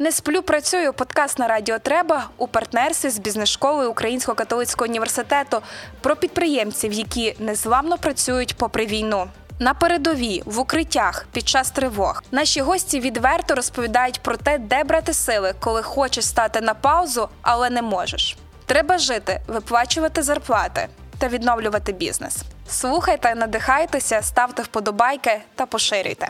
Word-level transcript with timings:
Не 0.00 0.12
сплю, 0.12 0.42
працюю. 0.42 0.92
Подкаст 0.92 1.38
на 1.38 1.48
Радіо 1.48 1.78
Треба 1.78 2.28
у 2.36 2.48
партнерстві 2.48 3.10
з 3.10 3.18
бізнес-школою 3.18 3.90
Українського 3.90 4.34
католицького 4.34 4.88
університету 4.88 5.62
про 6.00 6.16
підприємців, 6.16 6.92
які 6.92 7.36
незламно 7.38 7.98
працюють 7.98 8.56
попри 8.56 8.86
війну. 8.86 9.28
На 9.58 9.74
передовій, 9.74 10.42
в 10.46 10.58
укриттях, 10.58 11.26
під 11.32 11.48
час 11.48 11.70
тривог 11.70 12.22
наші 12.30 12.60
гості 12.60 13.00
відверто 13.00 13.54
розповідають 13.54 14.20
про 14.20 14.36
те, 14.36 14.58
де 14.58 14.84
брати 14.84 15.14
сили, 15.14 15.54
коли 15.60 15.82
хочеш 15.82 16.26
стати 16.26 16.60
на 16.60 16.74
паузу, 16.74 17.28
але 17.42 17.70
не 17.70 17.82
можеш. 17.82 18.36
Треба 18.66 18.98
жити, 18.98 19.40
виплачувати 19.46 20.22
зарплати 20.22 20.88
та 21.18 21.28
відновлювати 21.28 21.92
бізнес. 21.92 22.36
Слухайте, 22.68 23.34
надихайтеся, 23.34 24.22
ставте 24.22 24.62
вподобайки 24.62 25.40
та 25.54 25.66
поширюйте. 25.66 26.28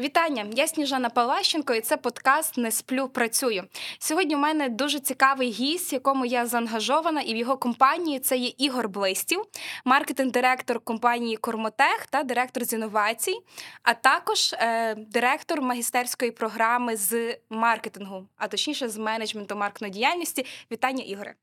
Вітання, 0.00 0.46
я 0.52 0.66
Сніжана 0.66 1.10
Палащенко, 1.10 1.74
і 1.74 1.80
це 1.80 1.96
подкаст 1.96 2.58
Не 2.58 2.70
сплю, 2.70 3.08
працюю. 3.08 3.64
Сьогодні 3.98 4.36
у 4.36 4.38
мене 4.38 4.68
дуже 4.68 5.00
цікавий 5.00 5.50
гість, 5.50 5.92
якому 5.92 6.26
я 6.26 6.46
заангажована, 6.46 7.20
і 7.20 7.34
в 7.34 7.36
його 7.36 7.56
компанії 7.56 8.20
це 8.20 8.36
є 8.36 8.52
Ігор 8.58 8.88
Блистів, 8.88 9.44
маркетинг-директор 9.84 10.80
компанії 10.80 11.36
Кормотех 11.36 12.06
та 12.10 12.22
директор 12.22 12.64
з 12.64 12.72
інновацій, 12.72 13.34
а 13.82 13.94
також 13.94 14.52
е, 14.52 14.94
директор 14.94 15.62
магістерської 15.62 16.30
програми 16.30 16.96
з 16.96 17.38
маркетингу, 17.50 18.26
а 18.36 18.48
точніше 18.48 18.88
з 18.88 18.98
менеджменту 18.98 19.56
маркетної 19.56 19.92
діяльності. 19.92 20.46
Вітання, 20.72 21.04
Ігоре. 21.04 21.34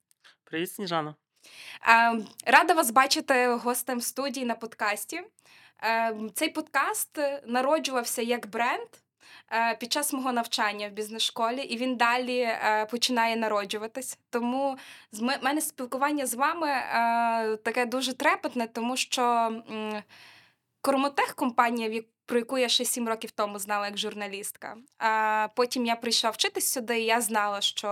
Привіт, 0.44 0.72
Сніжана. 0.72 1.16
Е, 1.88 2.20
рада 2.46 2.74
вас 2.74 2.92
бачити 2.92 3.48
гостем 3.48 4.02
студії 4.02 4.46
на 4.46 4.56
подкасті. 4.56 5.22
Ем, 5.80 6.32
цей 6.34 6.50
подкаст 6.50 7.18
е, 7.18 7.42
народжувався 7.46 8.22
як 8.22 8.48
бренд 8.48 8.88
е, 9.52 9.76
під 9.76 9.94
час 9.94 10.14
мого 10.14 10.32
навчання 10.32 10.88
в 10.88 10.92
бізнес-школі, 10.92 11.62
і 11.62 11.78
він 11.78 11.96
далі 11.96 12.40
е, 12.40 12.88
починає 12.92 13.36
народжуватись. 13.36 14.20
Тому 14.30 14.78
з 15.12 15.22
мене 15.22 15.62
спілкування 15.62 16.26
з 16.26 16.34
вами 16.34 16.68
таке 17.64 17.86
дуже 17.86 18.14
трепетне, 18.14 18.68
тому 18.68 18.98
що 18.98 19.52
Кормотех 20.82 21.36
компанія, 21.36 22.04
про 22.26 22.38
яку 22.38 22.58
я 22.58 22.70
ще 22.70 22.86
сім 22.86 23.08
років 23.08 23.32
тому 23.32 23.60
знала 23.60 23.86
як 23.86 23.98
журналістка. 23.98 24.78
А 24.98 25.48
потім 25.56 25.86
я 25.86 25.96
прийшла 25.96 26.30
вчитись 26.30 26.72
сюди, 26.72 27.00
і 27.00 27.06
я 27.06 27.22
знала, 27.22 27.62
що 27.62 27.88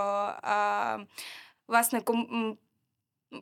власне 1.68 2.02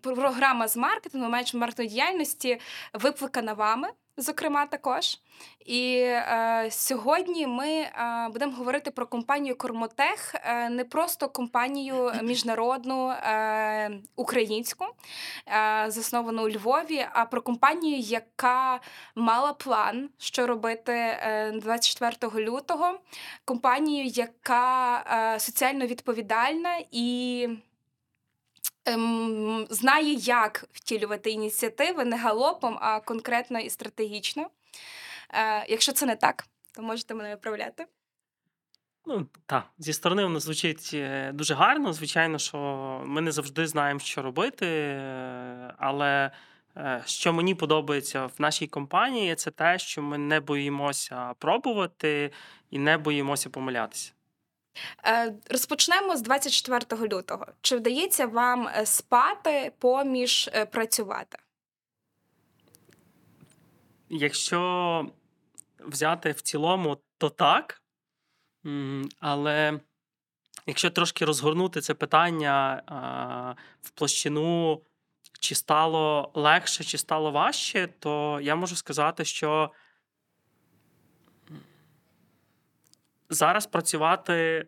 програма 0.01 0.67
з 0.67 0.77
маркетингу, 0.77 1.29
менеджмент 1.29 1.75
діяльності 1.75 2.59
викликана 2.93 3.53
вами 3.53 3.89
зокрема, 4.17 4.65
також. 4.65 5.17
І 5.65 5.97
е, 5.97 6.67
сьогодні 6.71 7.47
ми 7.47 7.69
е, 7.69 7.91
будемо 8.31 8.51
говорити 8.51 8.91
про 8.91 9.07
компанію 9.07 9.57
Кормотех, 9.57 10.35
е, 10.35 10.69
не 10.69 10.85
просто 10.85 11.29
компанію 11.29 12.11
міжнародну 12.23 13.09
е, 13.09 13.91
українську, 14.15 14.85
е, 15.47 15.85
засновану 15.87 16.43
у 16.43 16.49
Львові, 16.49 17.05
а 17.13 17.25
про 17.25 17.41
компанію, 17.41 17.97
яка 17.97 18.79
мала 19.15 19.53
план, 19.53 20.09
що 20.17 20.47
робити 20.47 20.93
е, 20.93 21.51
24 21.51 22.45
лютого. 22.45 22.99
Компанію, 23.45 24.05
яка 24.05 24.97
е, 25.35 25.39
соціально 25.39 25.85
відповідальна 25.85 26.77
і 26.91 27.47
ем, 28.85 29.67
знає, 29.69 30.13
як 30.13 30.65
втілювати 30.71 31.31
ініціативи 31.31 32.05
не 32.05 32.17
галопом, 32.17 32.77
а 32.81 32.99
конкретно 32.99 33.59
і 33.59 33.69
стратегічно. 33.69 34.49
Е, 35.29 35.65
Якщо 35.69 35.91
це 35.91 36.05
не 36.05 36.15
так, 36.15 36.45
то 36.75 36.81
можете 36.81 37.13
мене 37.13 37.29
виправляти. 37.29 37.85
Ну, 39.05 39.27
так, 39.45 39.63
зі 39.77 39.93
сторони 39.93 40.23
воно 40.23 40.39
звучить 40.39 40.91
е, 40.93 41.31
дуже 41.33 41.53
гарно. 41.53 41.93
Звичайно, 41.93 42.37
що 42.39 42.57
ми 43.05 43.21
не 43.21 43.31
завжди 43.31 43.67
знаємо, 43.67 43.99
що 43.99 44.21
робити, 44.21 44.67
е, 44.67 45.73
але 45.77 46.31
е, 46.77 47.03
що 47.05 47.33
мені 47.33 47.55
подобається 47.55 48.25
в 48.25 48.33
нашій 48.39 48.67
компанії, 48.67 49.35
це 49.35 49.51
те, 49.51 49.79
що 49.79 50.01
ми 50.01 50.17
не 50.17 50.39
боїмося 50.39 51.33
пробувати 51.39 52.31
і 52.71 52.79
не 52.79 52.97
боїмося 52.97 53.49
помилятися. 53.49 54.12
Е, 55.05 55.33
розпочнемо 55.49 56.17
з 56.17 56.21
24 56.21 57.07
лютого. 57.07 57.45
Чи 57.61 57.75
вдається 57.75 58.25
вам 58.25 58.67
е, 58.67 58.85
спати 58.85 59.71
поміж 59.79 60.49
е, 60.53 60.65
працювати? 60.65 61.37
Якщо 64.09 65.07
взяти 65.79 66.31
в 66.31 66.41
цілому, 66.41 66.97
то 67.17 67.29
так. 67.29 67.79
Але 69.19 69.79
якщо 70.65 70.89
трошки 70.89 71.25
розгорнути 71.25 71.81
це 71.81 71.93
питання 71.93 72.83
в 73.81 73.89
площину, 73.89 74.81
чи 75.39 75.55
стало 75.55 76.31
легше, 76.33 76.83
чи 76.83 76.97
стало 76.97 77.31
важче, 77.31 77.89
то 77.99 78.39
я 78.41 78.55
можу 78.55 78.75
сказати, 78.75 79.25
що 79.25 79.71
зараз 83.33 83.65
працювати 83.67 84.67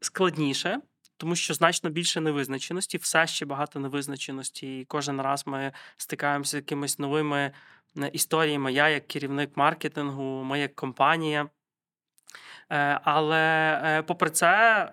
складніше, 0.00 0.80
тому 1.16 1.36
що 1.36 1.54
значно 1.54 1.90
більше 1.90 2.20
невизначеності, 2.20 2.98
все 2.98 3.26
ще 3.26 3.46
багато 3.46 3.80
невизначеності. 3.80 4.80
І 4.80 4.84
кожен 4.84 5.20
раз 5.20 5.46
ми 5.46 5.72
стикаємося 5.96 6.50
з 6.50 6.54
якимись 6.54 6.98
новими 6.98 7.52
е, 7.98 8.10
історіями. 8.12 8.72
Я 8.72 8.88
як 8.88 9.06
керівник 9.06 9.56
маркетингу, 9.56 10.44
ми 10.44 10.60
як 10.60 10.74
компанія. 10.74 11.48
Е, 12.70 13.00
але 13.04 13.80
е, 13.84 14.02
попри 14.02 14.30
це, 14.30 14.92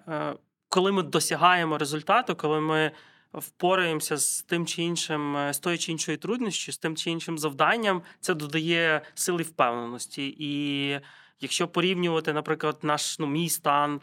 коли 0.70 0.92
ми 0.92 1.04
досягаємо 1.04 1.78
результату, 1.78 2.36
коли 2.36 2.62
ми 2.62 2.92
впораємося 3.34 4.18
з 4.18 4.42
тим 4.42 4.66
чи 4.66 4.84
іншим, 4.84 5.38
з 5.52 5.60
тою 5.60 5.78
чи 5.78 5.92
іншою 5.92 6.18
труднощі, 6.18 6.72
з 6.72 6.78
тим 6.78 6.96
чи 6.96 7.12
іншим 7.12 7.38
завданням, 7.38 8.02
це 8.20 8.34
додає 8.34 9.02
сили 9.14 9.44
впевненості. 9.44 10.36
І 10.40 11.00
Якщо 11.42 11.68
порівнювати, 11.68 12.34
наприклад, 12.34 12.78
наш 12.82 13.20
ну, 13.20 13.28
мій 13.28 13.50
стан, 13.50 14.02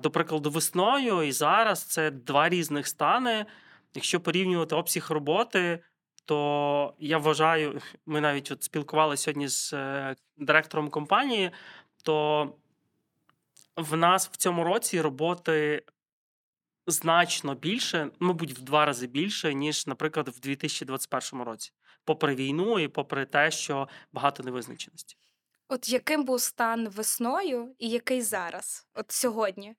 до 0.00 0.10
прикладу, 0.10 0.50
весною 0.50 1.22
і 1.22 1.32
зараз 1.32 1.82
це 1.82 2.10
два 2.10 2.48
різних 2.48 2.86
стани. 2.86 3.46
Якщо 3.94 4.20
порівнювати 4.20 4.74
обсяг 4.74 5.06
роботи, 5.10 5.78
то 6.24 6.94
я 6.98 7.18
вважаю, 7.18 7.80
ми 8.06 8.20
навіть 8.20 8.50
от 8.50 8.62
спілкувалися 8.62 9.22
сьогодні 9.22 9.48
з 9.48 9.72
е, 9.72 10.16
директором 10.36 10.90
компанії, 10.90 11.50
то 12.02 12.48
в 13.76 13.96
нас 13.96 14.28
в 14.28 14.36
цьому 14.36 14.64
році 14.64 15.00
роботи 15.00 15.82
значно 16.86 17.54
більше, 17.54 18.10
мабуть, 18.20 18.52
в 18.52 18.60
два 18.60 18.86
рази 18.86 19.06
більше, 19.06 19.54
ніж, 19.54 19.86
наприклад, 19.86 20.28
в 20.28 20.40
2021 20.40 21.42
році, 21.42 21.72
попри 22.04 22.34
війну 22.34 22.78
і 22.78 22.88
попри 22.88 23.26
те, 23.26 23.50
що 23.50 23.88
багато 24.12 24.42
невизначеності. 24.42 25.16
От 25.68 25.88
яким 25.88 26.24
був 26.24 26.40
стан 26.40 26.88
весною 26.88 27.74
і 27.78 27.88
який 27.88 28.22
зараз, 28.22 28.86
от 28.94 29.12
сьогодні, 29.12 29.74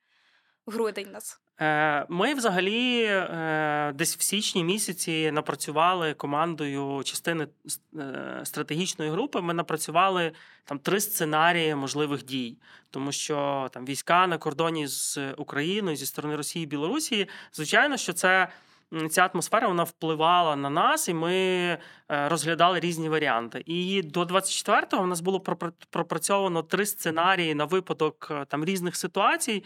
грудень 0.65 1.11
нас? 1.11 1.41
Е, 1.61 2.05
ми 2.09 2.33
взагалі 2.33 3.03
е, 3.03 3.91
десь 3.95 4.17
в 4.17 4.21
січні 4.21 4.63
місяці 4.63 5.31
напрацювали 5.31 6.13
командою 6.13 7.01
частини 7.03 7.47
е, 7.99 8.41
стратегічної 8.43 9.11
групи. 9.11 9.41
Ми 9.41 9.53
напрацювали 9.53 10.31
там 10.65 10.79
три 10.79 10.99
сценарії 10.99 11.75
можливих 11.75 12.25
дій, 12.25 12.57
тому 12.89 13.11
що 13.11 13.69
там 13.73 13.85
війська 13.85 14.27
на 14.27 14.37
кордоні 14.37 14.87
з 14.87 15.33
Україною 15.37 15.97
зі 15.97 16.05
сторони 16.05 16.35
Росії 16.35 16.63
і 16.63 16.67
Білорусі, 16.67 17.27
звичайно, 17.53 17.97
що 17.97 18.13
це 18.13 18.47
ця 19.09 19.29
атмосфера 19.33 19.67
вона 19.67 19.83
впливала 19.83 20.55
на 20.55 20.69
нас, 20.69 21.09
і 21.09 21.13
ми 21.13 21.33
е, 21.33 21.79
розглядали 22.09 22.79
різні 22.79 23.09
варіанти. 23.09 23.63
І 23.65 24.01
до 24.01 24.23
24-го 24.23 25.03
в 25.03 25.07
нас 25.07 25.21
було 25.21 25.39
пропрацьовано 25.89 26.63
три 26.63 26.85
сценарії 26.85 27.55
на 27.55 27.65
випадок 27.65 28.27
е, 28.31 28.45
там 28.45 28.65
різних 28.65 28.95
ситуацій. 28.95 29.63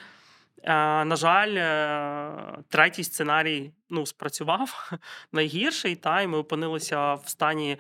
Е, 0.64 1.06
на 1.06 1.16
жаль, 1.16 1.54
третій 2.70 3.04
сценарій 3.04 3.72
ну, 3.90 4.06
спрацював 4.06 4.92
найгірший, 5.32 5.96
та 5.96 6.22
й 6.22 6.28
ми 6.28 6.38
опинилися 6.38 7.14
в 7.14 7.30
стані 7.30 7.78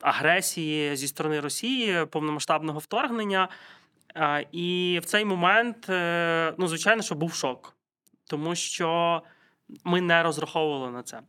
агресії 0.00 0.96
зі 0.96 1.08
сторони 1.08 1.40
Росії, 1.40 2.06
повномасштабного 2.06 2.78
вторгнення. 2.78 3.48
І 4.52 5.00
в 5.02 5.04
цей 5.04 5.24
момент, 5.24 5.86
ну, 6.58 6.68
звичайно, 6.68 7.02
що 7.02 7.14
був 7.14 7.34
шок 7.34 7.77
тому 8.28 8.54
що 8.54 9.22
ми 9.84 10.00
не 10.00 10.22
розраховували 10.22 10.90
на 10.90 11.02
це. 11.02 11.20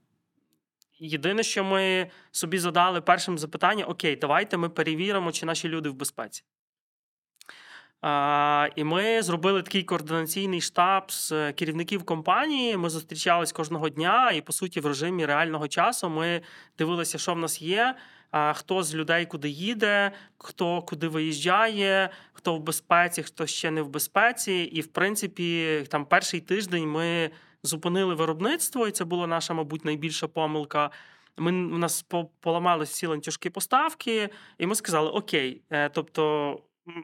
Єдине, 0.99 1.43
що 1.43 1.63
ми 1.63 2.11
собі 2.31 2.59
задали 2.59 3.01
першим 3.01 3.37
запитання: 3.37 3.85
Окей, 3.85 4.15
давайте 4.15 4.57
ми 4.57 4.69
перевіримо, 4.69 5.31
чи 5.31 5.45
наші 5.45 5.69
люди 5.69 5.89
в 5.89 5.93
безпеці. 5.93 6.43
А, 8.01 8.69
І 8.75 8.83
ми 8.83 9.21
зробили 9.21 9.63
такий 9.63 9.83
координаційний 9.83 10.61
штаб 10.61 11.11
з 11.11 11.53
керівників 11.53 12.03
компанії. 12.03 12.77
Ми 12.77 12.89
зустрічались 12.89 13.51
кожного 13.51 13.89
дня, 13.89 14.31
і 14.31 14.41
по 14.41 14.53
суті, 14.53 14.79
в 14.79 14.85
режимі 14.85 15.25
реального 15.25 15.67
часу 15.67 16.09
ми 16.09 16.41
дивилися, 16.77 17.17
що 17.17 17.33
в 17.33 17.37
нас 17.37 17.61
є. 17.61 17.95
Хто 18.31 18.83
з 18.83 18.95
людей 18.95 19.25
куди 19.25 19.49
їде, 19.49 20.11
хто 20.37 20.81
куди 20.81 21.07
виїжджає, 21.07 22.09
хто 22.33 22.55
в 22.55 22.59
безпеці, 22.59 23.23
хто 23.23 23.45
ще 23.45 23.71
не 23.71 23.81
в 23.81 23.89
безпеці. 23.89 24.53
І 24.53 24.81
в 24.81 24.87
принципі, 24.87 25.83
там 25.89 26.05
перший 26.05 26.39
тиждень 26.39 26.89
ми 26.89 27.31
зупинили 27.63 28.15
виробництво, 28.15 28.87
і 28.87 28.91
це 28.91 29.05
була 29.05 29.27
наша, 29.27 29.53
мабуть, 29.53 29.85
найбільша 29.85 30.27
помилка. 30.27 30.91
Ми 31.37 31.51
у 31.51 31.77
нас 31.77 32.01
по- 32.01 32.25
поламались 32.39 32.89
всі 32.89 33.07
ланцюжки 33.07 33.49
поставки, 33.49 34.29
і 34.57 34.65
ми 34.65 34.75
сказали: 34.75 35.09
Окей, 35.09 35.61
е, 35.69 35.89
тобто 35.89 36.59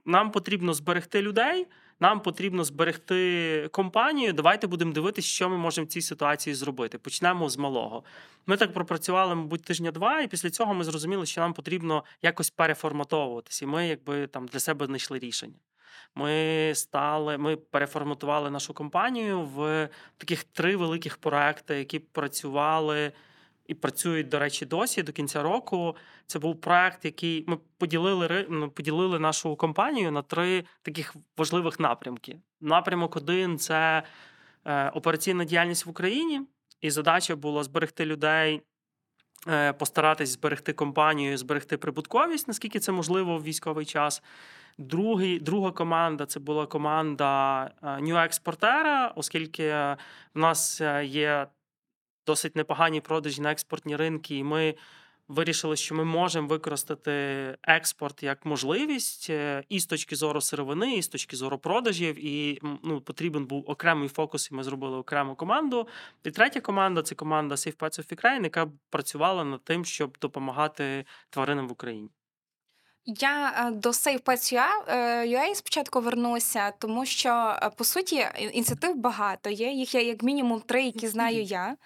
нам 0.05 0.31
потрібно 0.31 0.73
зберегти 0.73 1.21
людей, 1.21 1.67
нам 1.99 2.19
потрібно 2.19 2.63
зберегти 2.63 3.69
компанію. 3.71 4.33
Давайте 4.33 4.67
будемо 4.67 4.93
дивитися, 4.93 5.27
що 5.27 5.49
ми 5.49 5.57
можемо 5.57 5.85
в 5.85 5.87
цій 5.87 6.01
ситуації 6.01 6.53
зробити. 6.53 6.97
Почнемо 6.97 7.49
з 7.49 7.57
малого. 7.57 8.03
Ми 8.45 8.57
так 8.57 8.73
пропрацювали, 8.73 9.35
мабуть, 9.35 9.63
тижня 9.63 9.91
два, 9.91 10.21
і 10.21 10.27
після 10.27 10.49
цього 10.49 10.73
ми 10.73 10.83
зрозуміли, 10.83 11.25
що 11.25 11.41
нам 11.41 11.53
потрібно 11.53 12.03
якось 12.21 12.49
переформатовуватися. 12.49 13.65
І 13.65 13.67
ми 13.67 13.87
якби 13.87 14.27
там 14.27 14.47
для 14.47 14.59
себе 14.59 14.85
знайшли 14.85 15.19
рішення. 15.19 15.55
Ми 16.15 16.71
стали, 16.75 17.37
ми 17.37 17.55
переформатували 17.55 18.49
нашу 18.49 18.73
компанію 18.73 19.41
в 19.41 19.89
таких 20.17 20.43
три 20.43 20.75
великих 20.75 21.17
проекти, 21.17 21.75
які 21.75 21.99
працювали 21.99 23.11
і 23.67 23.73
працюють, 23.73 24.27
до 24.27 24.39
речі, 24.39 24.65
досі 24.65 25.03
до 25.03 25.11
кінця 25.11 25.43
року. 25.43 25.95
Це 26.27 26.39
був 26.39 26.61
проект, 26.61 27.05
який 27.05 27.43
ми 27.47 27.57
поділили 27.77 28.45
ну, 28.49 28.69
поділили 28.69 29.19
нашу 29.19 29.55
компанію 29.55 30.11
на 30.11 30.21
три 30.21 30.63
таких 30.81 31.15
важливих 31.37 31.79
напрямки. 31.79 32.39
Напрямок 32.61 33.15
один 33.15 33.57
це 33.57 34.03
е, 34.65 34.89
операційна 34.89 35.43
діяльність 35.43 35.85
в 35.85 35.89
Україні, 35.89 36.41
і 36.81 36.91
задача 36.91 37.35
була 37.35 37.63
зберегти 37.63 38.05
людей. 38.05 38.61
е, 39.47 39.73
Постаратись 39.73 40.29
зберегти 40.29 40.73
компанію, 40.73 41.37
зберегти 41.37 41.77
прибутковість, 41.77 42.47
наскільки 42.47 42.79
це 42.79 42.91
можливо 42.91 43.37
в 43.37 43.43
військовий 43.43 43.85
час. 43.85 44.23
Другий, 44.77 45.39
друга 45.39 45.71
команда 45.71 46.25
це 46.25 46.39
була 46.39 46.65
команда 46.65 47.63
е, 47.83 47.87
New 47.87 48.23
експортера, 48.23 49.13
оскільки 49.15 49.69
в 49.69 49.97
нас 50.33 50.81
е, 50.81 51.05
є 51.05 51.47
досить 52.25 52.55
непогані 52.55 53.01
продажі 53.01 53.41
на 53.41 53.51
експортні 53.51 53.95
ринки, 53.95 54.37
і 54.37 54.43
ми 54.43 54.75
вирішили, 55.27 55.75
що 55.75 55.95
ми 55.95 56.03
можемо 56.03 56.47
використати 56.47 57.11
експорт 57.63 58.23
як 58.23 58.45
можливість 58.45 59.29
е, 59.29 59.63
і 59.69 59.79
з 59.79 59.85
точки 59.85 60.15
зору 60.15 60.41
сировини, 60.41 60.95
і 60.95 61.01
з 61.01 61.07
точки 61.07 61.35
зору 61.35 61.57
продажів. 61.57 62.25
І 62.25 62.59
ну, 62.83 63.01
потрібен 63.01 63.45
був 63.45 63.63
окремий 63.67 64.09
фокус, 64.09 64.51
і 64.51 64.55
ми 64.55 64.63
зробили 64.63 64.97
окрему 64.97 65.35
команду. 65.35 65.87
І 66.23 66.31
третя 66.31 66.61
команда 66.61 67.01
це 67.01 67.15
команда 67.15 67.55
Safe 67.55 67.77
Pets 67.77 67.99
of 67.99 68.15
Ukraine, 68.15 68.43
яка 68.43 68.71
працювала 68.89 69.43
над 69.43 69.63
тим, 69.63 69.85
щоб 69.85 70.17
допомагати 70.21 71.05
тваринам 71.29 71.67
в 71.67 71.71
Україні. 71.71 72.09
Я 73.05 73.67
е, 73.67 73.71
до 73.71 73.89
Save 73.89 74.21
Pets 74.21 74.53
UA, 75.27 75.51
е, 75.51 75.55
спочатку 75.55 76.01
вернуся, 76.01 76.71
тому 76.71 77.05
що 77.05 77.57
е, 77.63 77.69
по 77.69 77.83
суті 77.83 78.27
ініціатив 78.53 78.95
багато 78.95 79.49
є. 79.49 79.71
Їх 79.71 79.95
є 79.95 80.01
як 80.01 80.23
мінімум 80.23 80.61
три, 80.61 80.83
які 80.83 81.07
знаю 81.07 81.41
я. 81.41 81.77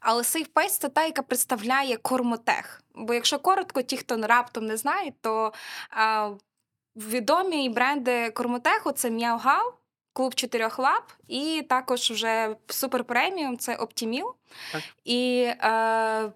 Але 0.00 0.22
Save 0.22 0.48
Pets– 0.52 0.68
це 0.80 0.88
та, 0.88 1.04
яка 1.04 1.22
представляє 1.22 1.96
Кормотех. 1.96 2.82
Бо 2.94 3.14
якщо 3.14 3.38
коротко, 3.38 3.82
ті, 3.82 3.96
хто 3.96 4.16
раптом 4.16 4.66
не 4.66 4.76
знають, 4.76 5.14
то 5.20 5.52
а, 5.90 6.30
відомі 6.96 7.68
бренди 7.68 8.30
Кормотеху 8.30 8.92
це 8.92 9.10
М'яугау, 9.10 9.72
клуб 10.12 10.34
чотирьох 10.34 10.78
лап, 10.78 11.12
і 11.28 11.66
також 11.68 12.10
вже 12.10 12.56
супер 12.68 13.04
преміум 13.04 13.58
це 13.58 13.76
Optimeal. 13.76 14.34
І 15.04 15.42
е, 15.42 16.32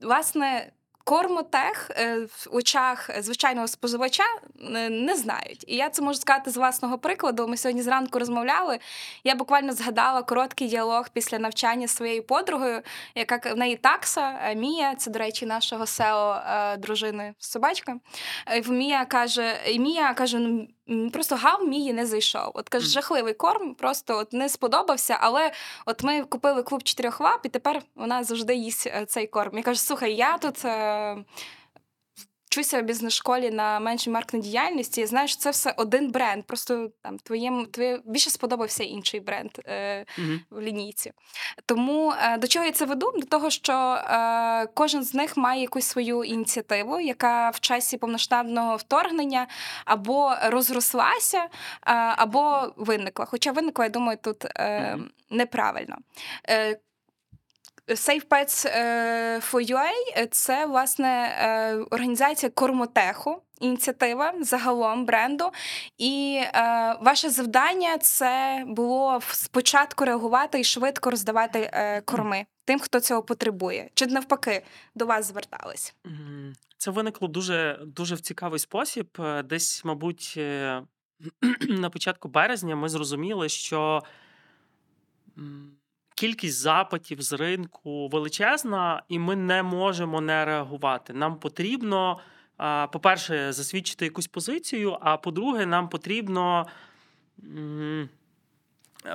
власне. 0.00 0.72
Кормотех 1.06 1.90
е, 1.90 2.18
в 2.18 2.48
очах 2.50 3.10
звичайного 3.18 3.68
споживача 3.68 4.22
е, 4.60 4.90
не 4.90 5.16
знають. 5.16 5.64
І 5.66 5.76
я 5.76 5.90
це 5.90 6.02
можу 6.02 6.20
сказати 6.20 6.50
з 6.50 6.56
власного 6.56 6.98
прикладу. 6.98 7.48
Ми 7.48 7.56
сьогодні 7.56 7.82
зранку 7.82 8.18
розмовляли. 8.18 8.78
Я 9.24 9.34
буквально 9.34 9.72
згадала 9.72 10.22
короткий 10.22 10.68
діалог 10.68 11.08
після 11.12 11.38
навчання 11.38 11.88
своєю 11.88 12.22
подругою, 12.22 12.82
яка 13.14 13.52
в 13.54 13.56
неї 13.56 13.76
такса 13.76 14.38
е, 14.42 14.54
Мія, 14.54 14.94
це, 14.94 15.10
до 15.10 15.18
речі, 15.18 15.46
нашого 15.46 15.86
CEO 15.86 16.42
дружини 16.78 17.34
собачка. 17.38 17.96
Мія 18.68 19.04
каже, 19.04 19.54
Мія 19.78 20.14
каже: 20.14 20.38
ну 20.38 20.68
просто 21.12 21.36
гав 21.36 21.68
мій 21.68 21.92
не 21.92 22.06
зайшов. 22.06 22.50
От 22.54 22.68
каже, 22.68 22.86
жахливий 22.86 23.34
корм, 23.34 23.74
просто 23.74 24.18
от 24.18 24.32
не 24.32 24.48
сподобався. 24.48 25.18
Але 25.20 25.52
от 25.86 26.02
ми 26.02 26.22
купили 26.22 26.62
клуб 26.62 26.82
чотирьох 26.82 27.20
лап, 27.20 27.40
і 27.46 27.48
тепер 27.48 27.82
вона 27.94 28.24
завжди 28.24 28.54
їсть 28.54 28.86
е, 28.86 29.06
цей 29.06 29.26
корм. 29.26 29.56
Я 29.56 29.62
кажу, 29.62 29.80
слухай, 29.80 30.14
я 30.14 30.38
тут. 30.38 30.64
Вчуся 32.56 32.82
в 32.82 32.84
бізнес-школі 32.84 33.50
на 33.50 33.80
меншій 33.80 34.10
маркетній 34.10 34.40
діяльності, 34.40 35.00
і 35.00 35.06
знаєш, 35.06 35.36
це 35.36 35.50
все 35.50 35.74
один 35.76 36.10
бренд. 36.10 36.44
Просто 36.44 36.90
там 37.02 37.18
твоєму 37.18 37.66
твоє 37.66 38.00
більше 38.04 38.30
сподобався 38.30 38.84
інший 38.84 39.20
бренд 39.20 39.50
е, 39.66 40.04
Угу. 40.18 40.28
в 40.50 40.60
лінійці. 40.60 41.12
Тому 41.66 42.12
е, 42.22 42.38
до 42.38 42.46
чого 42.46 42.64
я 42.64 42.72
це 42.72 42.84
веду? 42.84 43.12
До 43.16 43.26
того, 43.26 43.50
що 43.50 43.72
е, 43.72 44.66
кожен 44.74 45.04
з 45.04 45.14
них 45.14 45.36
має 45.36 45.60
якусь 45.60 45.84
свою 45.84 46.24
ініціативу, 46.24 47.00
яка 47.00 47.50
в 47.50 47.60
часі 47.60 47.96
повноштабного 47.96 48.76
вторгнення 48.76 49.46
або 49.84 50.34
розрослася, 50.42 51.38
е, 51.38 51.48
або 52.16 52.72
виникла. 52.76 53.24
Хоча 53.24 53.52
виникла, 53.52 53.84
я 53.84 53.90
думаю, 53.90 54.18
тут 54.22 54.44
е, 54.44 54.98
неправильно. 55.30 55.96
Е, 56.48 56.78
Safe 57.88 58.26
Pets 58.26 58.66
е, 58.68 59.38
for 59.38 59.70
UA– 59.70 60.26
це 60.30 60.66
власне 60.66 61.08
е, 61.08 61.74
організація 61.90 62.50
Кормотеху, 62.50 63.42
ініціатива 63.60 64.34
загалом 64.40 65.06
бренду. 65.06 65.44
І 65.98 66.42
е, 66.44 66.96
ваше 67.00 67.30
завдання 67.30 67.98
це 67.98 68.64
було 68.66 69.20
спочатку 69.30 70.04
реагувати 70.04 70.60
і 70.60 70.64
швидко 70.64 71.10
роздавати 71.10 71.70
е, 71.72 72.00
корми 72.00 72.46
тим, 72.64 72.80
хто 72.80 73.00
цього 73.00 73.22
потребує. 73.22 73.90
Чи 73.94 74.06
навпаки 74.06 74.62
до 74.94 75.06
вас 75.06 75.28
звертались? 75.28 75.94
Це 76.78 76.90
виникло 76.90 77.28
дуже, 77.28 77.80
дуже 77.86 78.14
в 78.14 78.20
цікавий 78.20 78.58
спосіб. 78.58 79.08
Е, 79.20 79.42
Десь, 79.42 79.84
мабуть, 79.84 80.34
на 81.68 81.90
початку 81.90 82.28
березня 82.28 82.76
ми 82.76 82.88
зрозуміли, 82.88 83.48
що 83.48 84.02
кількість 86.16 86.58
запитів 86.58 87.22
з 87.22 87.32
ринку 87.32 88.08
величезна, 88.08 89.02
і 89.08 89.18
ми 89.18 89.36
не 89.36 89.62
можемо 89.62 90.20
не 90.20 90.44
реагувати. 90.44 91.12
Нам 91.12 91.36
потрібно, 91.38 92.18
по-перше, 92.92 93.52
засвідчити 93.52 94.04
якусь 94.04 94.26
позицію, 94.26 94.98
а 95.00 95.16
по-друге, 95.16 95.66
нам 95.66 95.88
потрібно. 95.88 96.66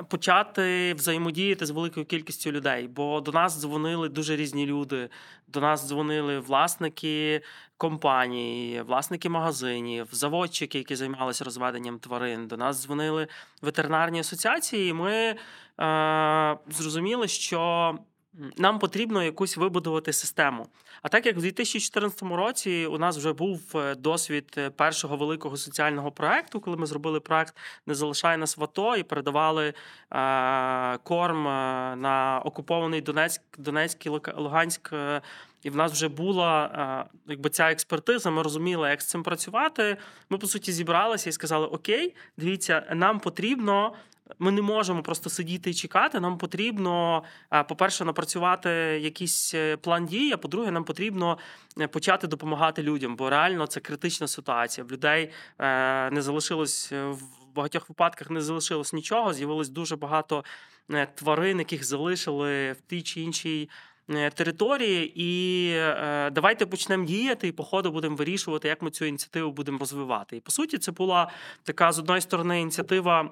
Почати 0.08 0.94
взаємодіяти 0.94 1.66
з 1.66 1.70
великою 1.70 2.06
кількістю 2.06 2.52
людей, 2.52 2.88
бо 2.88 3.20
до 3.20 3.32
нас 3.32 3.60
дзвонили 3.60 4.08
дуже 4.08 4.36
різні 4.36 4.66
люди. 4.66 5.08
До 5.48 5.60
нас 5.60 5.88
дзвонили 5.88 6.38
власники 6.38 7.42
компаній, 7.76 8.82
власники 8.86 9.28
магазинів, 9.28 10.08
заводчики, 10.12 10.78
які 10.78 10.96
займалися 10.96 11.44
розведенням 11.44 11.98
тварин. 11.98 12.46
До 12.46 12.56
нас 12.56 12.82
дзвонили 12.82 13.26
ветеринарні 13.62 14.20
асоціації. 14.20 14.90
і 14.90 14.92
Ми 14.92 15.36
зрозуміли, 16.68 17.28
що 17.28 17.94
нам 18.56 18.78
потрібно 18.78 19.22
якусь 19.22 19.56
вибудувати 19.56 20.12
систему. 20.12 20.66
А 21.02 21.08
так 21.08 21.26
як 21.26 21.36
в 21.36 21.40
2014 21.40 22.22
році 22.22 22.86
у 22.86 22.98
нас 22.98 23.16
вже 23.16 23.32
був 23.32 23.60
е, 23.74 23.94
досвід 23.94 24.54
е, 24.58 24.70
першого 24.70 25.16
великого 25.16 25.56
соціального 25.56 26.12
проекту, 26.12 26.60
коли 26.60 26.76
ми 26.76 26.86
зробили 26.86 27.20
проект 27.20 27.56
Не 27.86 27.94
залишай 27.94 28.36
нас 28.36 28.56
в 28.56 28.64
АТО 28.64 28.96
і 28.96 29.02
передавали 29.02 29.66
е, 29.66 29.74
корм 30.98 31.48
е, 31.48 31.96
на 31.96 32.42
окупований 32.44 33.00
Донецьк, 33.00 33.42
Донецький 33.58 34.12
Луганськ. 34.36 34.92
е, 34.92 35.20
і 35.62 35.70
в 35.70 35.76
нас 35.76 35.92
вже 35.92 36.08
була 36.08 36.64
е, 36.64 37.16
якби 37.26 37.50
ця 37.50 37.70
експертиза. 37.70 38.30
Ми 38.30 38.42
розуміли, 38.42 38.88
як 38.88 39.02
з 39.02 39.06
цим 39.06 39.22
працювати. 39.22 39.96
Ми 40.30 40.38
по 40.38 40.46
суті 40.46 40.72
зібралися 40.72 41.30
і 41.30 41.32
сказали: 41.32 41.66
Окей, 41.66 42.14
дивіться, 42.36 42.86
нам 42.94 43.20
потрібно. 43.20 43.92
Ми 44.38 44.52
не 44.52 44.62
можемо 44.62 45.02
просто 45.02 45.30
сидіти 45.30 45.70
і 45.70 45.74
чекати. 45.74 46.20
Нам 46.20 46.38
потрібно, 46.38 47.22
е, 47.52 47.64
по-перше, 47.64 48.04
напрацювати 48.04 48.70
якийсь 49.02 49.54
е, 49.54 49.76
план 49.76 50.06
дій. 50.06 50.32
А 50.34 50.36
по-друге, 50.36 50.70
нам 50.70 50.84
потрібно 50.84 51.38
е, 51.80 51.88
почати 51.88 52.26
допомагати 52.26 52.82
людям, 52.82 53.16
бо 53.16 53.30
реально 53.30 53.66
це 53.66 53.80
критична 53.80 54.28
ситуація. 54.28 54.84
В 54.84 54.92
людей 54.92 55.30
не 56.12 56.22
залишилось 56.22 56.92
в 56.92 57.22
багатьох 57.54 57.88
випадках 57.88 58.30
не 58.30 58.40
залишилось 58.40 58.92
нічого. 58.92 59.32
З'явилось 59.32 59.68
дуже 59.68 59.96
багато 59.96 60.44
тварин, 61.14 61.58
яких 61.58 61.84
залишили 61.84 62.72
в 62.72 62.80
тій 62.80 63.02
чи 63.02 63.20
іншій 63.20 63.68
території, 64.34 65.12
і 65.16 65.68
е, 65.74 66.30
давайте 66.30 66.66
почнемо 66.66 67.04
діяти, 67.04 67.48
і 67.48 67.52
по 67.52 67.64
ходу 67.64 67.92
будемо 67.92 68.16
вирішувати, 68.16 68.68
як 68.68 68.82
ми 68.82 68.90
цю 68.90 69.04
ініціативу 69.04 69.52
будемо 69.52 69.78
розвивати. 69.78 70.36
І 70.36 70.40
по 70.40 70.50
суті, 70.50 70.78
це 70.78 70.92
була 70.92 71.30
така 71.62 71.92
з 71.92 71.98
одної 71.98 72.20
сторони 72.20 72.60
ініціатива. 72.60 73.30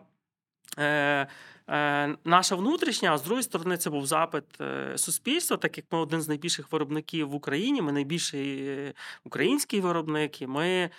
Е, 0.79 1.27
е, 1.69 2.17
Наша 2.25 2.57
внутрішня, 2.57 3.13
а 3.13 3.19
з 3.19 3.23
другої 3.23 3.43
сторони, 3.43 3.77
це 3.77 3.91
був 3.91 4.07
запит 4.07 4.45
е, 4.61 4.99
суспільства, 4.99 5.57
так 5.57 5.77
як 5.77 5.87
ми 5.91 5.99
один 5.99 6.23
з 6.23 6.29
найбільших 6.29 6.73
виробників 6.73 7.29
в 7.29 7.35
Україні, 7.35 7.83
ми 7.83 7.93
найбільший 7.93 8.69
е, 8.69 8.95
український 9.25 9.81
виробник, 9.81 10.43
і 10.43 10.47
ми 10.47 10.91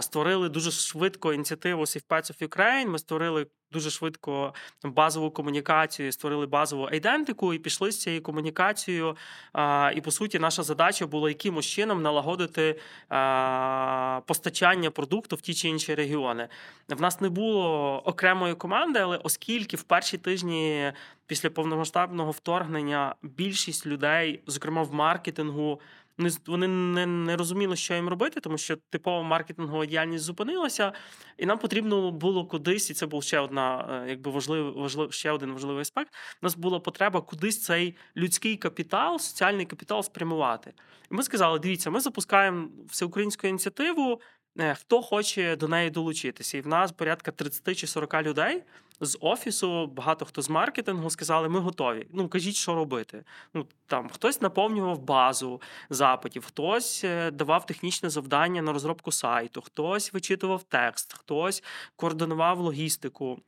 створили 0.00 0.48
дуже 0.48 0.70
швидко 0.70 1.32
ініціативу 1.32 1.82
Safe 1.82 2.06
Pets 2.08 2.32
of 2.32 2.48
Ukraine, 2.48 2.88
Ми 2.88 2.98
створили 2.98 3.46
дуже 3.72 3.90
швидко 3.90 4.54
базову 4.84 5.30
комунікацію, 5.30 6.12
створили 6.12 6.46
базову 6.46 6.88
айдентику 6.92 7.54
і 7.54 7.58
пішли 7.58 7.92
з 7.92 8.00
цією 8.00 8.22
комунікацією. 8.22 9.16
Е, 9.56 9.94
І 9.94 10.00
по 10.00 10.10
суті, 10.10 10.38
наша 10.38 10.62
задача 10.62 11.06
була 11.06 11.28
якимось 11.28 11.66
чином 11.66 12.02
налагодити 12.02 12.62
е, 12.62 12.76
постачання 14.26 14.90
продукту 14.90 15.36
в 15.36 15.40
ті 15.40 15.54
чи 15.54 15.68
інші 15.68 15.94
регіони. 15.94 16.48
В 16.88 17.00
нас 17.00 17.20
не 17.20 17.28
було 17.28 18.02
окремої 18.04 18.54
команди, 18.54 18.98
але 18.98 19.16
оскільки 19.16 19.76
в 19.76 19.82
перші 19.82 20.18
тижні 20.18 20.92
після 21.26 21.50
повномасштабного 21.50 22.30
вторгнення 22.30 23.14
більшість 23.22 23.86
людей, 23.86 24.42
зокрема 24.46 24.82
в 24.82 24.94
маркетингу, 24.94 25.80
не 26.18 26.30
вони 26.46 26.68
не, 26.68 27.06
не 27.06 27.36
розуміли, 27.36 27.76
що 27.76 27.94
їм 27.94 28.08
робити, 28.08 28.40
тому 28.40 28.58
що 28.58 28.76
типова 28.90 29.22
маркетингова 29.22 29.86
діяльність 29.86 30.24
зупинилася, 30.24 30.92
і 31.38 31.46
нам 31.46 31.58
потрібно 31.58 32.10
було 32.10 32.46
кудись, 32.46 32.90
і 32.90 32.94
це 32.94 33.06
був 33.06 33.22
ще 33.22 33.38
одна, 33.38 33.88
е, 34.04 34.08
якби 34.10 34.30
важлив, 34.30 34.74
важлив, 34.74 35.12
ще 35.12 35.30
один 35.30 35.52
важливий 35.52 35.82
аспект. 35.82 36.14
У 36.42 36.46
нас 36.46 36.56
була 36.56 36.80
потреба 36.80 37.20
кудись 37.20 37.62
цей 37.62 37.96
людський 38.16 38.56
капітал, 38.56 39.18
соціальний 39.18 39.66
капітал 39.66 40.02
спрямувати. 40.02 40.72
І 41.10 41.14
ми 41.14 41.22
сказали: 41.22 41.58
дивіться, 41.58 41.90
ми 41.90 42.00
запускаємо 42.00 42.68
всеукраїнську 42.88 43.46
ініціативу. 43.46 44.20
е, 44.58 44.74
Хто 44.74 45.02
хоче 45.02 45.56
до 45.56 45.68
неї 45.68 45.90
долучитися? 45.90 46.58
І 46.58 46.60
в 46.60 46.66
нас 46.66 46.92
порядка 46.92 47.30
30 47.30 47.76
чи 47.78 47.86
40 47.86 48.22
людей 48.22 48.62
з 49.00 49.18
офісу, 49.20 49.86
багато 49.86 50.24
хто 50.24 50.42
з 50.42 50.50
маркетингу 50.50 51.10
сказали, 51.10 51.48
ми 51.48 51.60
готові. 51.60 52.06
Ну 52.12 52.28
кажіть, 52.28 52.54
що 52.54 52.74
робити. 52.74 53.24
Ну 53.54 53.66
там 53.86 54.08
хтось 54.08 54.40
наповнював 54.40 54.98
базу 54.98 55.60
запитів, 55.90 56.44
хтось 56.46 57.04
е, 57.04 57.30
давав 57.30 57.66
технічне 57.66 58.10
завдання 58.10 58.62
на 58.62 58.72
розробку 58.72 59.12
сайту, 59.12 59.60
хтось 59.62 60.12
вичитував 60.12 60.62
текст, 60.62 61.12
хтось 61.12 61.62
координував 61.96 62.58
логістику. 62.58 63.38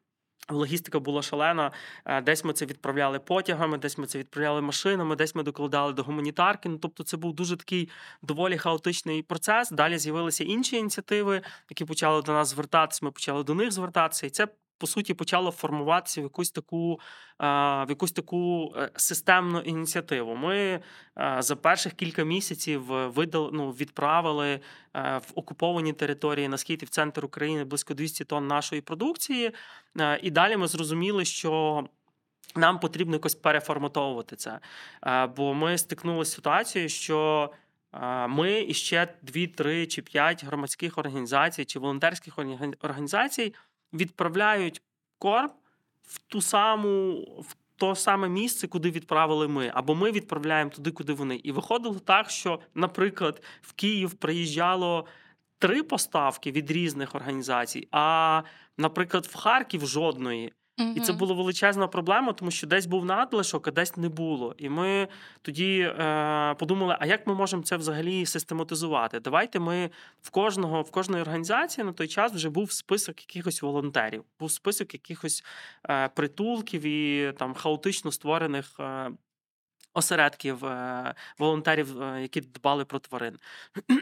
Логістика 0.51 1.01
була 1.01 1.23
шалена. 1.23 1.71
Е, 2.05 2.21
Десь 2.21 2.45
ми 2.45 2.53
це 2.53 2.67
відправляли 2.67 3.19
потягами, 3.19 3.79
десь 3.79 3.99
ми 3.99 4.07
це 4.07 4.19
відправляли 4.19 4.61
машинами, 4.61 5.17
десь 5.17 5.35
ми 5.35 5.43
докладали 5.43 5.93
до 5.93 6.03
гуманітарки. 6.03 6.69
Ну 6.69 6.79
тобто, 6.79 7.05
це 7.05 7.17
був 7.17 7.35
дуже 7.35 7.57
такий 7.57 7.89
доволі 8.23 8.59
хаотичний 8.59 9.23
процес. 9.23 9.71
Далі 9.71 9.99
з'явилися 9.99 10.45
інші 10.45 10.77
ініціативи, 10.77 11.43
які 11.71 11.85
почали 11.85 12.23
до 12.23 12.33
нас 12.33 12.49
звертатися. 12.49 13.01
Ми 13.05 13.11
почали 13.11 13.45
до 13.45 13.55
них 13.55 13.73
звертатися, 13.73 14.27
і 14.27 14.31
це 14.31 14.49
по 14.79 14.87
суті 14.87 15.15
почало 15.15 15.51
формуватися 15.51 16.21
в 16.21 16.25
якусь 16.25 16.51
таку, 16.51 17.01
е, 17.41 17.45
в 17.85 17.87
якусь 17.89 18.13
таку 18.13 18.75
е, 18.77 18.91
системну 18.97 19.61
ініціативу. 19.61 20.37
Ми 20.37 20.57
е, 20.59 20.81
за 21.39 21.57
перших 21.57 21.93
кілька 21.93 22.25
місяців 22.25 22.83
видали, 22.87 23.51
ну, 23.53 23.71
відправили 23.71 24.61
в 24.95 25.33
окуповані 25.35 25.93
території 25.93 26.49
на 26.49 26.59
схід 26.59 26.83
і 26.83 26.87
в 26.87 26.89
центр 26.89 27.25
України 27.25 27.65
близько 27.65 27.95
200 27.95 28.25
тонн 28.25 28.47
нашої 28.47 28.81
продукції. 28.81 29.53
І 30.23 30.31
далі 30.31 30.57
ми 30.57 30.67
зрозуміли, 30.67 31.25
що. 31.25 31.85
Нам 32.57 32.81
потрібно 32.81 33.15
якось 33.15 33.35
переформатовувати 33.35 34.37
це. 34.37 34.59
Бо 35.37 35.55
ми 35.55 35.79
стикнулися 35.79 36.31
з 36.31 36.35
ситуацією, 36.35 36.89
що 36.89 37.51
ми 38.29 38.65
і 38.69 38.75
ще 38.75 39.15
2, 39.23 39.47
3 39.47 39.87
чи 39.87 40.03
5 40.03 40.45
громадських 40.45 40.99
організацій 40.99 41.65
чи 41.65 41.79
волонтерських 41.79 42.39
органі- 42.39 42.75
організацій 42.81 43.55
відправляють 43.93 44.83
корм 45.19 45.51
в 46.03 46.19
ту 46.19 46.41
саму 46.41 47.13
в 47.41 47.57
то 47.79 47.95
саме 47.95 48.29
місце, 48.29 48.69
куди 48.69 48.91
відправили 48.91 49.49
ми, 49.49 49.71
або 49.75 49.95
ми 49.95 50.11
відправляємо 50.11 50.71
туди, 50.71 50.91
куди 50.91 51.13
вони. 51.13 51.37
І 51.37 51.53
виходило 51.53 51.99
так, 51.99 52.31
що, 52.31 52.61
наприклад, 52.75 53.43
в 53.63 53.73
Київ 53.73 54.15
приїжджало 54.15 55.07
три 55.59 55.83
поставки 55.83 56.51
від 56.53 56.71
різних 56.71 57.15
організацій, 57.15 57.89
а, 57.91 58.43
наприклад, 58.77 59.27
в 59.27 59.37
Харків 59.37 59.87
жодної. 59.87 60.53
І 60.97 61.01
це 61.01 61.13
була 61.13 61.35
величезна 61.35 61.87
проблема, 61.87 62.33
тому 62.33 62.51
що 62.51 62.67
десь 62.67 62.87
був 62.87 63.05
надлишок, 63.05 63.69
а 63.69 63.71
десь 63.71 63.97
не 63.97 64.09
було. 64.09 64.55
І 64.59 64.69
ми 64.69 65.09
тоді 65.43 65.81
е, 65.81 66.55
подумали: 66.55 66.97
а 67.01 67.07
як 67.07 67.27
ми 67.27 67.35
можемо 67.35 67.63
це 67.63 67.77
взагалі 67.77 68.27
систематизувати? 68.27 69.21
Давайте 69.21 69.59
ми 69.59 69.91
в 70.23 70.31
кожного 70.31 70.83
в 70.83 70.91
кожної 70.91 71.23
організації 71.23 71.85
на 71.85 71.93
той 71.93 72.09
час 72.09 72.33
вже 72.33 72.51
був 72.51 72.73
список 72.73 73.21
якихось 73.21 73.63
волонтерів, 73.63 74.25
був 74.41 74.51
список 74.51 74.95
якихось 74.95 75.45
е, 75.91 76.09
притулків 76.09 76.83
і 76.83 77.33
там 77.39 77.55
хаотично 77.55 78.13
створених. 78.13 78.81
Е, 78.81 79.11
Осередків 79.95 80.65
е, 80.65 81.15
волонтерів, 81.39 82.03
е, 82.03 82.23
які 82.23 82.41
дбали 82.41 82.85
про 82.85 82.99
тварин, 82.99 83.39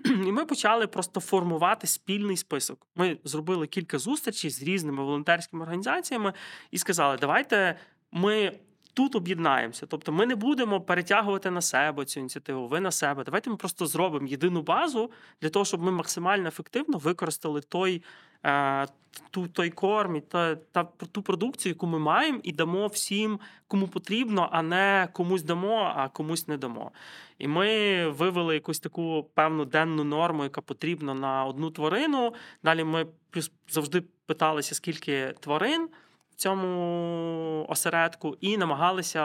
і 0.07 0.33
ми 0.33 0.45
почали 0.45 0.87
просто 0.87 1.21
формувати 1.21 1.87
спільний 1.87 2.37
список. 2.37 2.87
Ми 2.95 3.19
зробили 3.25 3.67
кілька 3.67 3.99
зустрічей 3.99 4.51
з 4.51 4.63
різними 4.63 5.05
волонтерськими 5.05 5.63
організаціями 5.63 6.33
і 6.71 6.79
сказали: 6.79 7.17
давайте 7.21 7.79
ми 8.13 8.59
тут 8.97 9.17
об'єднаємося. 9.17 9.87
Тобто, 9.87 10.13
ми 10.13 10.27
не 10.27 10.35
будемо 10.35 10.81
перетягувати 10.81 11.51
на 11.51 11.61
себе 11.61 12.05
цю 12.05 12.21
ініціативу, 12.21 12.67
ви 12.67 12.81
на 12.81 12.91
себе. 12.91 13.25
Давайте 13.25 13.51
ми 13.51 13.57
просто 13.57 13.87
зробимо 13.87 14.27
єдину 14.27 14.63
базу 14.63 15.11
для 15.43 15.49
того, 15.49 15.65
щоб 15.65 15.83
ми 15.83 15.93
максимально 15.93 16.49
ефективно 16.49 16.99
використали 16.99 17.61
той. 17.61 18.03
е, 18.47 18.87
Ту 19.31 19.49
той 19.49 19.71
корм 19.71 20.17
і 20.17 20.21
та, 20.21 20.55
та 20.55 20.85
ту 20.85 21.23
продукцію, 21.23 21.71
яку 21.71 21.87
ми 21.87 21.99
маємо, 21.99 22.41
і 22.43 22.53
дамо 22.53 22.87
всім, 22.87 23.41
кому 23.69 23.89
потрібно, 23.89 24.49
а 24.53 24.63
не 24.63 25.09
комусь 25.13 25.43
дамо, 25.43 25.93
а 25.97 26.09
комусь 26.09 26.49
не 26.49 26.57
дамо. 26.57 26.91
І 27.39 27.49
ми 27.49 28.09
вивели 28.09 28.55
якусь 28.55 28.81
таку 28.81 29.31
певну 29.35 29.65
денну 29.65 30.05
норму, 30.05 30.43
яка 30.43 30.61
потрібна 30.61 31.15
на 31.15 31.45
одну 31.45 31.71
тварину. 31.71 32.35
Далі 32.63 32.85
ми 32.85 33.07
плюс 33.31 33.53
завжди 33.69 34.03
питалися, 34.27 34.75
скільки 34.75 35.35
тварин 35.41 35.89
цьому 36.37 37.67
осередку, 37.69 38.37
і 38.41 38.57
намагалися 38.57 39.21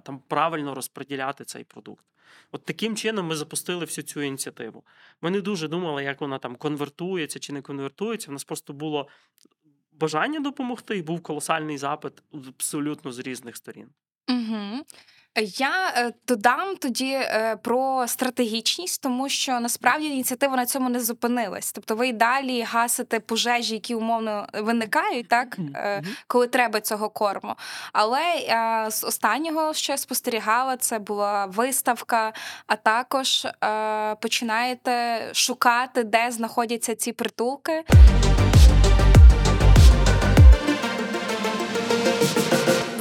там 0.00 0.22
правильно 0.28 0.74
розподіляти 0.74 1.44
цей 1.44 1.64
продукт. 1.64 2.04
От 2.52 2.64
таким 2.64 2.96
чином 2.96 3.26
ми 3.26 3.36
запустили 3.36 3.84
всю 3.84 4.04
цю 4.04 4.22
ініціативу. 4.22 4.84
Ми 5.20 5.30
не 5.30 5.40
дуже 5.40 5.68
думали, 5.68 6.04
як 6.04 6.20
вона 6.20 6.38
там 6.38 6.56
конвертується 6.56 7.38
чи 7.38 7.52
не 7.52 7.62
конвертується. 7.62 8.30
У 8.30 8.32
нас 8.32 8.44
просто 8.44 8.72
було 8.72 9.08
бажання 9.92 10.40
допомогти, 10.40 10.98
і 10.98 11.02
був 11.02 11.22
колосальний 11.22 11.78
запит 11.78 12.12
абсолютно 12.48 13.12
з 13.12 13.18
різних 13.18 13.56
сторін. 13.56 13.88
Угу. 14.28 14.84
Я 15.40 15.92
е, 15.96 16.12
додам 16.28 16.76
тоді 16.76 17.10
е, 17.12 17.56
про 17.62 18.04
стратегічність, 18.08 19.02
тому 19.02 19.28
що 19.28 19.60
насправді 19.60 20.06
ініціатива 20.06 20.56
на 20.56 20.66
цьому 20.66 20.88
не 20.88 21.00
зупинилась. 21.00 21.72
Тобто 21.72 21.96
ви 21.96 22.08
й 22.08 22.12
далі 22.12 22.62
гасите 22.62 23.20
пожежі, 23.20 23.74
які 23.74 23.94
умовно 23.94 24.46
виникають, 24.54 25.28
так 25.28 25.56
е, 25.74 26.02
коли 26.26 26.46
треба 26.46 26.80
цього 26.80 27.10
корму. 27.10 27.54
Але 27.92 28.20
з 28.90 29.04
останнього, 29.04 29.74
що 29.74 29.92
я 29.92 29.96
спостерігала, 29.96 30.76
це 30.76 30.98
була 30.98 31.46
виставка, 31.46 32.32
а 32.66 32.76
також 32.76 33.46
починаєте 34.20 35.20
шукати, 35.32 36.04
де 36.04 36.30
знаходяться 36.30 36.94
ці 36.94 37.12
притулки. 37.12 37.84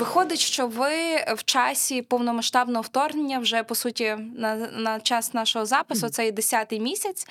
Виходить, 0.03 0.39
що 0.39 0.67
ви 0.67 1.15
в 1.35 1.43
часі 1.45 2.01
повномасштабного 2.01 2.81
вторгнення, 2.81 3.39
вже 3.39 3.63
по 3.63 3.75
суті, 3.75 4.15
на, 4.35 4.55
на 4.55 4.99
час 4.99 5.33
нашого 5.33 5.65
запису, 5.65 6.09
цей 6.09 6.31
10-й 6.31 6.79
місяць, 6.79 7.27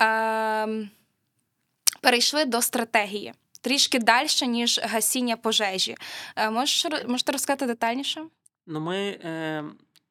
е, 0.00 0.88
перейшли 2.00 2.44
до 2.44 2.62
стратегії. 2.62 3.32
Трішки 3.60 3.98
далі, 3.98 4.28
ніж 4.46 4.80
гасіння 4.82 5.36
пожежі. 5.36 5.96
Е, 6.36 6.50
можеш, 6.50 6.86
можете 7.06 7.32
розказати 7.32 7.66
детальніше? 7.66 8.22
Ну, 8.66 8.80
ми 8.80 8.96
е, 8.96 9.64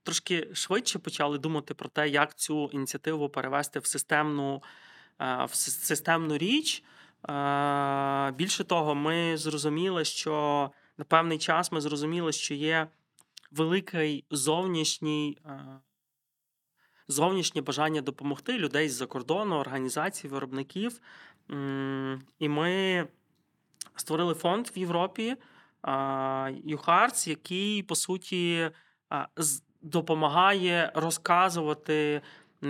трошки 0.03 0.47
швидше 0.53 0.99
почали 0.99 1.37
думати 1.37 1.73
про 1.73 1.89
те, 1.89 2.09
як 2.09 2.35
цю 2.35 2.69
ініціативу 2.73 3.29
перевести 3.29 3.79
в 3.79 3.85
системну, 3.85 4.63
е, 5.19 5.45
в 5.51 5.55
системну 5.55 6.37
річ. 6.37 6.83
Е, 7.29 8.31
більше 8.31 8.63
того, 8.63 8.95
ми 8.95 9.37
зрозуміли, 9.37 10.05
що 10.05 10.71
на 10.97 11.05
певний 11.05 11.37
час 11.37 11.71
ми 11.71 11.81
зрозуміли, 11.81 12.31
що 12.31 12.53
є 12.53 12.87
великий 13.51 14.25
зовнішній. 14.31 15.37
Е, 15.45 15.79
Зовнішнє 17.07 17.61
бажання 17.61 18.01
допомогти 18.01 18.57
людей 18.57 18.89
з-за 18.89 19.05
кордону, 19.05 19.55
організацій, 19.55 20.27
виробників. 20.27 21.01
І 22.39 22.49
ми 22.49 23.07
створили 23.95 24.33
фонд 24.33 24.67
в 24.75 24.77
Європі, 24.77 25.35
UHearts, 26.65 27.29
який, 27.29 27.83
по 27.83 27.95
суті, 27.95 28.71
допомагає 29.81 30.91
розказувати 30.95 32.21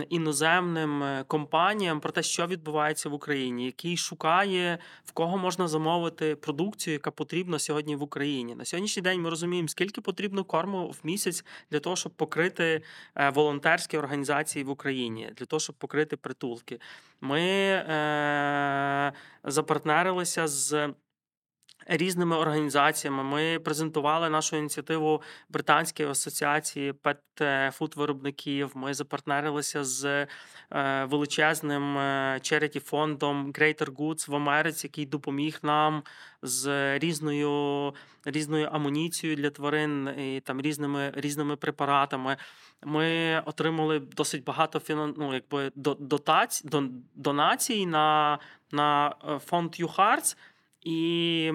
іноземним 0.09 1.03
е, 1.03 1.23
компаніям 1.27 1.99
про 1.99 2.11
те, 2.11 2.23
що 2.23 2.47
відбувається 2.47 3.09
в 3.09 3.13
Україні, 3.13 3.65
який 3.65 3.97
шукає 3.97 4.77
в 5.05 5.11
кого 5.11 5.37
можна 5.37 5.67
замовити 5.67 6.35
продукцію, 6.35 6.93
яка 6.93 7.11
потрібна 7.11 7.59
сьогодні 7.59 7.95
в 7.95 8.03
Україні. 8.03 8.55
На 8.55 8.65
сьогоднішній 8.65 9.03
день 9.03 9.21
ми 9.21 9.29
розуміємо, 9.29 9.67
скільки 9.67 10.01
потрібно 10.01 10.43
корму 10.43 10.87
в 10.87 10.99
місяць 11.03 11.45
для 11.71 11.79
того, 11.79 11.95
щоб 11.95 12.11
покрити 12.11 12.81
е, 13.15 13.29
волонтерські 13.29 13.97
організації 13.97 14.65
в 14.65 14.69
Україні, 14.69 15.31
для 15.37 15.45
того, 15.45 15.59
щоб 15.59 15.75
покрити 15.75 16.17
притулки. 16.17 16.79
Ми 17.21 17.41
е, 17.41 19.13
запартнерилися 19.43 20.47
з 20.47 20.89
різними 21.85 22.35
організаціями. 22.35 23.23
Ми 23.23 23.59
презентували 23.59 24.29
нашу 24.29 24.55
ініціативу 24.55 25.21
Британської 25.49 26.09
асоціації 26.09 26.93
pet 26.93 27.37
food 27.37 27.95
виробників. 27.95 28.71
Ми 28.75 28.93
запартнерилися 28.93 29.83
з 29.83 30.05
е, 30.05 30.27
величезним 31.05 31.97
charity 32.41 32.79
фондом 32.79 33.51
Greater 33.51 33.91
Goods 33.95 34.29
в 34.29 34.35
Америці, 34.35 34.87
який 34.87 35.05
допоміг 35.05 35.59
нам 35.63 36.03
з 36.41 36.97
різною 36.99 37.93
різною 38.25 38.69
амуніцією 38.71 39.37
для 39.37 39.49
тварин 39.49 40.09
і 40.19 40.39
там 40.39 40.61
різними 40.61 41.11
різними 41.15 41.55
препаратами. 41.55 42.37
Ми 42.83 43.39
отримали 43.45 43.99
досить 43.99 44.43
багато 44.43 44.79
фінан... 44.79 45.13
ну, 45.17 45.33
якби 45.33 45.71
дотацій, 45.75 46.69
донацій 47.15 47.85
на 47.85 48.39
на 48.71 49.15
е, 49.29 49.39
фонд 49.39 49.75
YouHearts, 49.79 50.37
і 50.81 51.51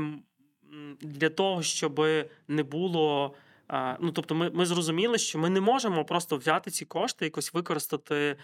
для 1.01 1.29
того, 1.29 1.63
щоб 1.63 2.07
не 2.49 2.63
було. 2.63 3.35
Ну, 4.01 4.13
тобто, 4.13 4.35
ми 4.35 4.51
ми 4.51 4.67
зрозуміли, 4.67 5.19
що 5.19 5.39
ми 5.39 5.51
не 5.51 5.61
можемо 5.61 6.05
просто 6.05 6.37
взяти 6.37 6.71
ці 6.71 6.85
кошти, 6.85 7.25
якось 7.25 7.55
використати, 7.55 8.37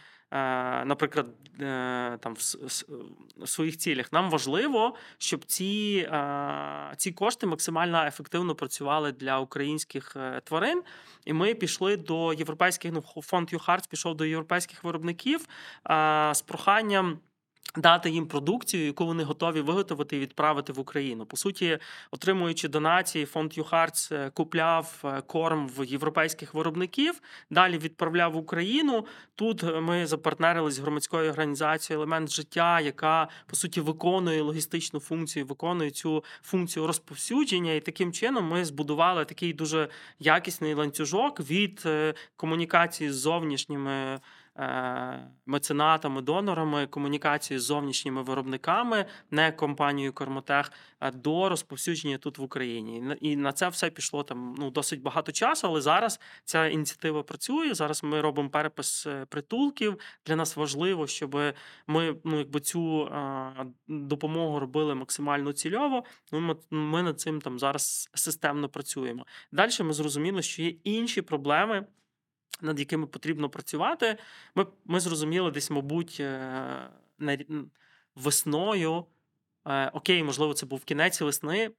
наприклад, 0.85 1.27
е, 1.61 2.19
там 2.21 2.35
в 2.35 3.49
своїх 3.49 3.77
цілях. 3.77 4.13
Нам 4.13 4.31
важливо, 4.31 4.95
щоб 5.19 5.45
ці 5.45 6.09
ці 6.97 7.13
кошти 7.13 7.47
максимально 7.47 8.05
ефективно 8.07 8.55
працювали 8.55 9.13
для 9.13 9.39
українських 9.39 10.17
е, 10.17 10.41
тварин. 10.45 10.83
І 11.25 11.33
ми 11.33 11.55
пішли 11.55 11.97
до 11.97 12.33
європейських 12.33 12.93
ну, 12.93 13.23
фонд 13.23 13.53
ЮХАРТ 13.53 13.89
пішов 13.89 14.17
до 14.17 14.25
європейських 14.25 14.85
виробників 14.85 15.47
з 16.33 16.43
проханням. 16.47 17.19
Дати 17.77 18.11
їм 18.11 18.27
продукцію, 18.27 18.87
яку 18.87 19.07
вони 19.07 19.25
готові 19.25 19.61
виготовити 19.61 20.17
і 20.17 20.21
відправити 20.21 20.73
в 20.73 20.81
Україну. 20.81 21.27
По 21.27 21.37
суті, 21.37 21.79
отримуючи 22.11 22.69
донації, 22.69 23.27
фонд 23.27 23.59
ЮХАРЦ 23.59 24.13
купляв 24.35 25.03
е, 25.05 25.21
корм 25.21 25.69
в 25.69 25.85
європейських 25.85 26.55
виробників, 26.55 27.21
далі 27.51 27.79
відправляв 27.79 28.33
в 28.33 28.37
Україну. 28.37 29.07
Тут 29.35 29.65
е, 29.65 29.81
ми 29.81 30.07
запартнерились 30.07 30.75
з 30.75 30.79
громадською 30.79 31.31
організацією 31.31 32.01
Елемент 32.01 32.31
життя, 32.31 32.81
яка 32.81 33.29
по 33.47 33.57
суті 33.57 33.81
виконує 33.81 34.43
логістичну 34.43 35.01
функцію, 35.01 35.47
виконує 35.47 35.91
цю 35.91 36.25
функцію 36.43 36.87
розповсюдження. 36.87 37.73
І 37.73 37.81
таким 37.81 38.13
чином 38.13 38.49
ми 38.49 38.65
збудували 38.65 39.25
такий 39.25 39.53
дуже 39.53 39.89
якісний 40.19 40.75
ланцюжок 40.75 41.41
від 41.41 41.83
е, 41.87 42.15
комунікації 42.37 43.11
з 43.11 43.15
зовнішніми. 43.15 44.21
Е, 44.59 45.31
меценатами, 45.47 46.23
донорами, 46.23 46.87
комунікації 46.87 47.59
з 47.59 47.63
зовнішніми 47.63 48.23
виробниками, 48.23 49.07
не 49.31 49.53
компанією 49.53 50.13
Кормотех, 50.13 50.73
до 51.15 51.49
розповсюдження 51.49 52.19
тут 52.19 52.39
в 52.39 52.43
Україні. 52.43 53.17
І 53.21 53.37
на 53.37 53.53
це 53.53 53.69
все 53.69 53.91
пішло 53.91 54.23
там 54.23 54.55
ну 54.59 54.71
досить 54.71 55.03
багато 55.03 55.33
часу. 55.33 55.67
Але 55.67 55.81
зараз 55.81 56.21
ця 56.45 56.67
ініціатива 56.67 57.23
працює. 57.23 57.75
Зараз 57.75 58.05
ми 58.05 58.21
робимо 58.21 58.51
перепис 58.51 59.07
е, 59.07 59.27
притулків. 59.29 59.99
Для 60.27 60.37
нас 60.37 60.57
важливо, 60.57 61.07
щоб 61.07 61.41
ми 61.87 62.17
ну 62.25 62.39
якби 62.39 62.61
цю 62.61 63.11
допомогу 63.89 64.59
робили 64.59 64.95
максимально 64.95 65.53
цільово. 65.53 66.05
Ну, 66.33 66.41
ми, 66.41 66.57
ми 66.71 67.03
над 67.03 67.21
цим 67.21 67.41
там 67.41 67.59
зараз 67.59 68.11
системно 68.15 68.69
працюємо. 68.69 69.27
Далі 69.53 69.71
ми 69.81 69.93
зрозуміли, 69.93 70.43
що 70.43 70.63
є 70.63 70.75
інші 70.85 71.23
проблеми 71.23 71.87
над 72.63 72.79
якими 72.79 73.07
потрібно 73.07 73.49
працювати. 73.51 74.17
Ми 74.55 74.67
ми 74.85 75.01
зрозуміли 75.01 75.51
десь, 75.51 75.71
мабуть, 75.71 76.17
е, 76.21 76.91
весною. 78.15 79.07
Е, 79.67 79.89
окей, 79.89 80.23
можливо, 80.23 80.55
це 80.55 80.67
був 80.67 80.85
кінець 80.85 81.21
весни. 81.21 81.71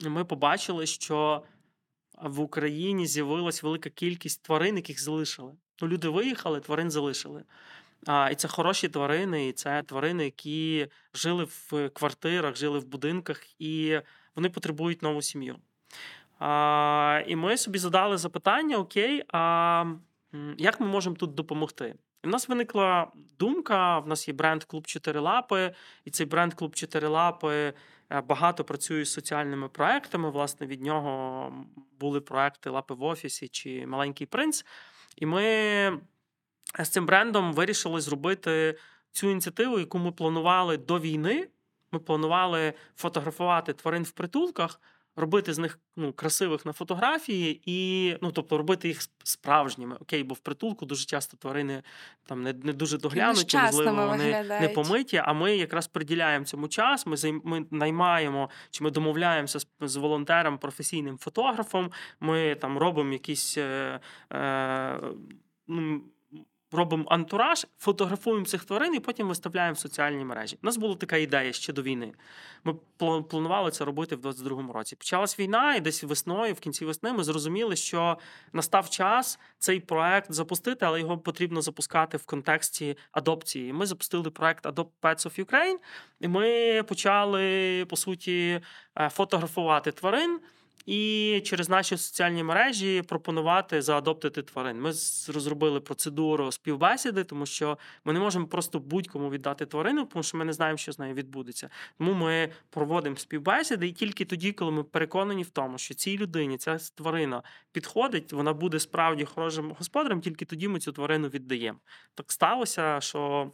Ми 0.00 0.24
побачили, 0.24 0.86
що 0.86 1.42
в 2.22 2.40
Україні 2.40 3.06
з'явилась 3.06 3.62
велика 3.62 3.90
кількість 3.90 4.42
тварин, 4.42 4.76
яких 4.76 5.02
залишили. 5.02 5.52
Ну, 5.82 5.88
люди 5.88 6.08
виїхали, 6.08 6.60
тварин 6.60 6.90
залишили. 6.90 7.44
А, 8.06 8.30
І 8.30 8.34
це 8.34 8.48
хороші 8.48 8.88
тварини, 8.88 9.48
і 9.48 9.52
це 9.52 9.82
тварини, 9.82 10.24
які 10.24 10.88
жили 11.14 11.44
в 11.44 11.88
квартирах, 11.88 12.56
жили 12.56 12.78
в 12.78 12.86
будинках, 12.86 13.60
і 13.60 14.00
вони 14.34 14.50
потребують 14.50 15.02
нову 15.02 15.22
сім'ю. 15.22 15.56
А, 16.38 17.22
І 17.26 17.36
ми 17.36 17.56
собі 17.56 17.78
задали 17.78 18.16
запитання: 18.16 18.76
Окей, 18.76 19.24
а 19.32 19.84
як 20.58 20.80
ми 20.80 20.86
можемо 20.86 21.16
тут 21.16 21.34
допомогти? 21.34 21.94
І 22.24 22.26
в 22.26 22.30
нас 22.30 22.48
виникла 22.48 23.12
думка: 23.38 23.98
в 23.98 24.08
нас 24.08 24.28
є 24.28 24.34
бренд 24.34 24.64
Клуб 24.64 24.86
Чотири 24.86 25.20
Лапи, 25.20 25.74
і 26.04 26.10
цей 26.10 26.26
бренд 26.26 26.54
Клуб 26.54 26.74
Чотири 26.74 27.08
Лапи 27.08 27.74
е, 28.12 28.20
багато 28.20 28.64
працює 28.64 29.04
з 29.04 29.12
соціальними 29.12 29.68
проектами. 29.68 30.30
Власне, 30.30 30.66
від 30.66 30.82
нього 30.82 31.52
були 32.00 32.20
проекти 32.20 32.70
Лапи 32.70 32.94
в 32.94 33.02
офісі 33.02 33.48
чи 33.48 33.86
Маленький 33.86 34.26
принц. 34.26 34.64
І 35.16 35.26
ми 35.26 35.42
з 36.78 36.88
цим 36.88 37.06
брендом 37.06 37.52
вирішили 37.52 38.00
зробити 38.00 38.78
цю 39.12 39.30
ініціативу, 39.30 39.78
яку 39.78 39.98
ми 39.98 40.12
планували 40.12 40.76
до 40.76 40.98
війни. 40.98 41.48
Ми 41.92 41.98
планували 41.98 42.74
фотографувати 42.96 43.72
тварин 43.72 44.02
в 44.02 44.10
притулках 44.10 44.80
робити 45.18 45.54
з 45.54 45.58
них 45.58 45.78
ну, 45.96 46.12
красивих 46.12 46.66
на 46.66 46.72
фотографії, 46.72 47.62
і 47.66 48.16
ну, 48.22 48.32
тобто 48.32 48.58
робити 48.58 48.88
їх 48.88 49.00
справжніми. 49.24 49.96
Окей, 50.00 50.22
бо 50.22 50.34
в 50.34 50.38
притулку 50.38 50.86
дуже 50.86 51.04
часто 51.04 51.36
тварини 51.36 51.82
там 52.26 52.42
не 52.42 52.52
не 52.52 52.72
дуже 52.72 52.98
доглянуті, 52.98 53.58
можливо, 53.58 54.06
вони 54.06 54.42
не 54.42 54.68
помиті. 54.68 55.22
А 55.24 55.32
ми 55.32 55.56
якраз 55.56 55.86
приділяємо 55.86 56.44
цьому 56.44 56.68
час. 56.68 57.06
Ми 57.06 57.16
займ, 57.16 57.42
ми 57.44 57.66
наймаємо 57.70 58.50
чи 58.70 58.84
ми 58.84 58.90
домовляємося 58.90 59.58
з, 59.58 59.66
з 59.80 59.96
волонтером, 59.96 60.58
професійним 60.58 61.18
фотографом. 61.18 61.90
Ми 62.20 62.54
там 62.54 62.78
робимо 62.78 63.12
якісь. 63.12 63.58
Е, 63.58 64.00
е, 64.32 65.00
ну, 65.68 66.02
робимо 66.72 67.04
антураж, 67.08 67.66
фотографуємо 67.78 68.44
цих 68.44 68.64
тварин 68.64 68.94
і 68.94 69.00
потім 69.00 69.28
виставляємо 69.28 69.74
в 69.74 69.78
соціальні 69.78 70.24
мережі. 70.24 70.58
У 70.62 70.66
нас 70.66 70.76
була 70.76 70.94
така 70.94 71.16
ідея 71.16 71.52
ще 71.52 71.72
до 71.72 71.82
війни. 71.82 72.12
Ми 72.64 72.74
планували 73.28 73.70
це 73.70 73.84
робити 73.84 74.16
в 74.16 74.26
22-му 74.26 74.72
році. 74.72 74.96
Почалась 74.96 75.38
війна, 75.38 75.74
і 75.74 75.80
десь 75.80 76.04
весною, 76.04 76.54
в 76.54 76.60
кінці 76.60 76.84
весни, 76.84 77.12
ми 77.12 77.24
зрозуміли, 77.24 77.76
що 77.76 78.18
настав 78.52 78.90
час 78.90 79.38
цей 79.58 79.80
проект 79.80 80.32
запустити, 80.32 80.86
але 80.86 81.00
його 81.00 81.18
потрібно 81.18 81.62
запускати 81.62 82.16
в 82.16 82.26
контексті 82.26 82.96
адопції. 83.12 83.72
Ми 83.72 83.86
запустили 83.86 84.30
проект 84.30 84.66
Adopt 84.66 84.90
Pets 85.02 85.26
of 85.26 85.44
Ukraine, 85.44 85.76
і 86.20 86.28
ми 86.28 86.82
почали 86.82 87.84
по 87.88 87.96
суті 87.96 88.60
е, 88.98 89.08
фотографувати 89.08 89.92
тварин 89.92 90.40
і 90.86 91.42
через 91.44 91.68
наші 91.68 91.96
соціальні 91.96 92.42
мережі 92.42 93.02
пропонувати 93.02 93.82
заадоптити 93.82 94.42
тварин. 94.42 94.80
Ми 94.80 94.90
розробили 95.34 95.80
процедуру 95.80 96.52
співбесіди, 96.52 97.24
тому 97.24 97.46
що 97.46 97.78
ми 98.04 98.12
не 98.12 98.20
можемо 98.20 98.46
просто 98.46 98.78
будь-кому 98.78 99.30
віддати 99.30 99.66
тварину, 99.66 100.04
тому 100.04 100.22
що 100.22 100.38
ми 100.38 100.44
не 100.44 100.52
знаємо, 100.52 100.76
що 100.76 100.92
з 100.92 100.98
нею 100.98 101.14
відбудеться. 101.14 101.70
Тому 101.98 102.14
ми 102.14 102.52
проводимо 102.70 103.16
співбесіди, 103.16 103.88
і 103.88 103.92
тільки 103.92 104.24
тоді, 104.24 104.52
коли 104.52 104.70
ми 104.70 104.82
переконані 104.82 105.42
в 105.42 105.50
тому, 105.50 105.78
що 105.78 105.94
цій 105.94 106.18
людині 106.18 106.58
ця 106.58 106.78
тварина 106.78 107.42
підходить, 107.72 108.32
вона 108.32 108.52
буде 108.52 108.80
справді 108.80 109.24
хорошим 109.24 109.74
господарем, 109.78 110.20
тільки 110.20 110.44
тоді 110.44 110.68
ми 110.68 110.78
цю 110.80 110.92
тварину 110.92 111.28
віддаємо. 111.28 111.78
Так 112.14 112.32
сталося, 112.32 113.00
що. 113.00 113.52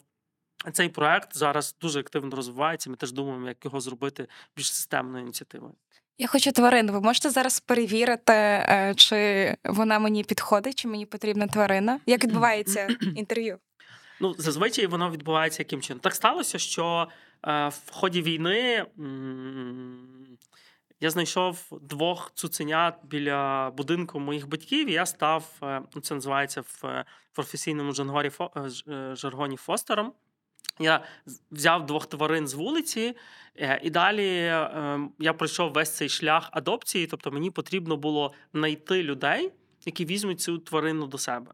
Цей 0.73 0.89
проект 0.89 1.37
зараз 1.37 1.77
дуже 1.81 2.01
активно 2.01 2.37
розвивається. 2.37 2.91
Ми 2.91 2.97
теж 2.97 3.13
думаємо, 3.13 3.49
як 3.49 3.65
його 3.65 3.81
зробити 3.81 4.29
більш 4.57 4.73
системною 4.73 5.25
ініціативою. 5.25 5.75
Я 6.18 6.27
хочу 6.27 6.53
тварину. 6.53 6.92
Ви 6.92 7.00
можете 7.00 7.31
зараз 7.31 7.61
перевірити, 7.61 8.33
е, 8.33 8.94
чи 8.96 9.57
вона 9.64 9.98
мені 9.98 10.24
підходить, 10.24 10.74
чи 10.74 10.88
мені 10.88 11.07
потрібна 11.07 11.46
тварина? 11.46 12.00
Як 12.07 12.24
відбувається 12.24 12.88
інтерв'ю? 13.16 13.59
Ну, 14.20 14.35
зазвичай 14.38 14.87
воно 14.87 15.11
відбувається 15.11 15.62
яким 15.62 15.81
чином. 15.81 16.00
Так 16.00 16.14
сталося, 16.14 16.59
що 16.59 17.09
е, 17.46 17.68
в 17.68 17.90
ході 17.90 18.22
війни 18.22 18.87
я 21.00 21.11
знайшов 21.11 21.79
двох 21.83 22.33
цуценят 22.35 22.94
біля 23.05 23.70
будинку 23.70 24.20
моїх 24.20 24.48
батьків. 24.48 24.88
і 24.88 24.92
Я 24.92 25.07
став, 25.07 25.44
е, 25.62 25.83
ну, 25.94 26.00
це 26.03 26.14
називається 26.14 26.61
в 26.61 27.05
професійному 27.33 27.92
жаргоні 29.14 29.57
фостером. 29.57 30.12
Я 30.79 31.05
взяв 31.51 31.87
двох 31.87 32.07
тварин 32.07 32.49
з 32.49 32.55
вулиці, 32.55 33.17
е, 33.57 33.81
і 33.83 33.91
далі 33.91 34.47
ем, 34.47 35.13
я 35.19 35.33
пройшов 35.33 35.73
весь 35.73 35.97
цей 35.97 36.09
шлях 36.09 36.49
адопції. 36.53 37.07
Тобто 37.07 37.31
мені 37.31 37.51
потрібно 37.51 37.97
було 37.97 38.33
знайти 38.55 39.03
людей, 39.03 39.53
які 39.85 40.05
візьмуть 40.05 40.41
цю 40.41 40.59
тварину 40.59 41.07
до 41.07 41.19
себе. 41.19 41.53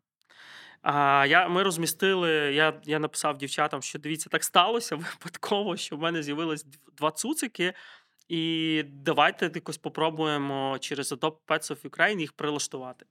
А 0.82 1.26
я, 1.28 1.48
Ми 1.48 1.62
розмістили, 1.62 2.30
я 2.30 2.80
я 2.84 2.98
написав 2.98 3.38
дівчатам, 3.38 3.82
що 3.82 3.98
дивіться, 3.98 4.28
так 4.30 4.44
сталося 4.44 4.96
випадково, 4.96 5.76
що 5.76 5.96
в 5.96 6.00
мене 6.00 6.22
з'явилось 6.22 6.66
два 6.96 7.10
цуцики, 7.10 7.72
і 8.28 8.82
давайте 8.86 9.50
якось 9.54 9.78
попробуємо 9.78 10.76
через 10.80 11.12
Adopt 11.12 11.36
Pets 11.48 11.72
of 11.72 11.90
Ukraine 11.90 12.20
їх 12.20 12.32
прилаштувати. 12.32 13.06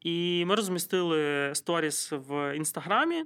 І 0.00 0.44
ми 0.46 0.54
розмістили 0.54 1.50
сторіс 1.54 2.12
в 2.12 2.56
інстаграмі. 2.56 3.24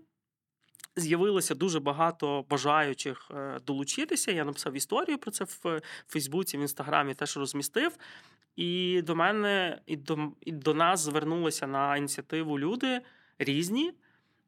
З'явилося 0.96 1.54
дуже 1.54 1.80
багато 1.80 2.44
бажаючих 2.50 3.30
е, 3.34 3.60
долучитися. 3.66 4.32
Я 4.32 4.44
написав 4.44 4.76
історію 4.76 5.18
про 5.18 5.30
це 5.30 5.44
в 5.44 5.80
Фейсбуці, 6.08 6.58
в 6.58 6.60
інстаграмі 6.60 7.14
теж 7.14 7.36
розмістив. 7.36 7.96
І 8.56 9.02
до 9.02 9.16
мене 9.16 9.80
і 9.86 9.96
до 9.96 10.32
і 10.40 10.52
до 10.52 10.74
нас 10.74 11.00
звернулися 11.00 11.66
на 11.66 11.96
ініціативу 11.96 12.58
люди 12.58 13.00
різні. 13.38 13.92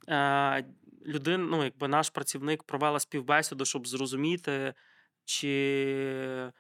Е, 0.09 0.65
Людин, 1.07 1.49
ну, 1.51 1.65
якби 1.65 1.89
наш 1.89 2.11
працівник 2.11 2.63
провела 2.63 3.01
співбесіду, 3.01 3.65
щоб 3.65 3.89
зрозуміти, 3.89 4.75
чи 5.25 6.53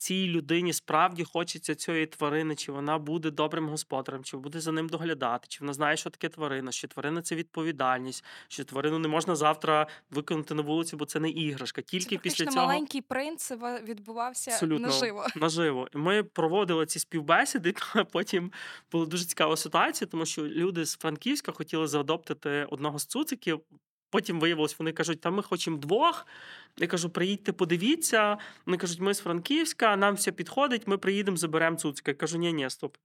цій 0.00 0.28
людині 0.28 0.72
справді 0.72 1.24
хочеться 1.24 1.74
цієї 1.74 2.06
тварини, 2.06 2.54
чи 2.54 2.72
вона 2.72 2.98
буде 2.98 3.30
добрим 3.30 3.68
господарем, 3.68 4.24
чи 4.24 4.36
буде 4.36 4.60
за 4.60 4.72
ним 4.72 4.88
доглядати, 4.88 5.46
чи 5.48 5.58
вона 5.60 5.72
знає, 5.72 5.96
що 5.96 6.10
таке 6.10 6.28
тварина, 6.28 6.72
що 6.72 6.88
тварина 6.88 7.22
це 7.22 7.34
відповідальність, 7.34 8.24
що 8.48 8.64
тварину 8.64 8.98
не 8.98 9.08
можна 9.08 9.36
завтра 9.36 9.86
виконати 10.10 10.54
на 10.54 10.62
вулиці, 10.62 10.96
бо 10.96 11.04
це 11.04 11.20
не 11.20 11.30
іграшка. 11.30 11.82
Тільки 11.82 12.16
це 12.16 12.22
після 12.22 12.46
цього 12.46 12.66
маленький 12.66 13.00
принц 13.00 13.52
відбувався 13.84 14.50
Абсолютно, 14.50 14.86
наживо. 14.86 15.26
Наживо. 15.36 15.88
Ми 15.94 16.22
проводили 16.22 16.86
ці 16.86 16.98
співбесіди. 16.98 17.74
а 17.94 18.04
Потім 18.04 18.52
була 18.92 19.06
дуже 19.06 19.24
цікава 19.24 19.56
ситуація, 19.56 20.08
тому 20.08 20.26
що 20.26 20.42
люди 20.42 20.84
з 20.84 20.96
Франківська 20.96 21.52
хотіли 21.52 21.86
заадоптити 21.86 22.66
одного 22.70 22.98
з 22.98 23.06
цуциків. 23.06 23.60
Потім 24.10 24.40
виявилось, 24.40 24.78
вони 24.78 24.92
кажуть, 24.92 25.20
та 25.20 25.30
ми 25.30 25.42
хочемо 25.42 25.76
двох. 25.76 26.26
Я 26.78 26.86
кажу, 26.86 27.10
приїдьте, 27.10 27.52
подивіться. 27.52 28.38
Вони 28.66 28.78
кажуть, 28.78 29.00
ми 29.00 29.14
з 29.14 29.20
Франківська, 29.20 29.96
нам 29.96 30.14
все 30.14 30.32
підходить, 30.32 30.86
ми 30.86 30.98
приїдемо, 30.98 31.36
заберемо 31.36 31.76
Цуцька. 31.76 32.10
Я 32.10 32.14
кажу, 32.14 32.38
ні, 32.38 32.52
ні, 32.52 32.70
стоп. 32.70 32.96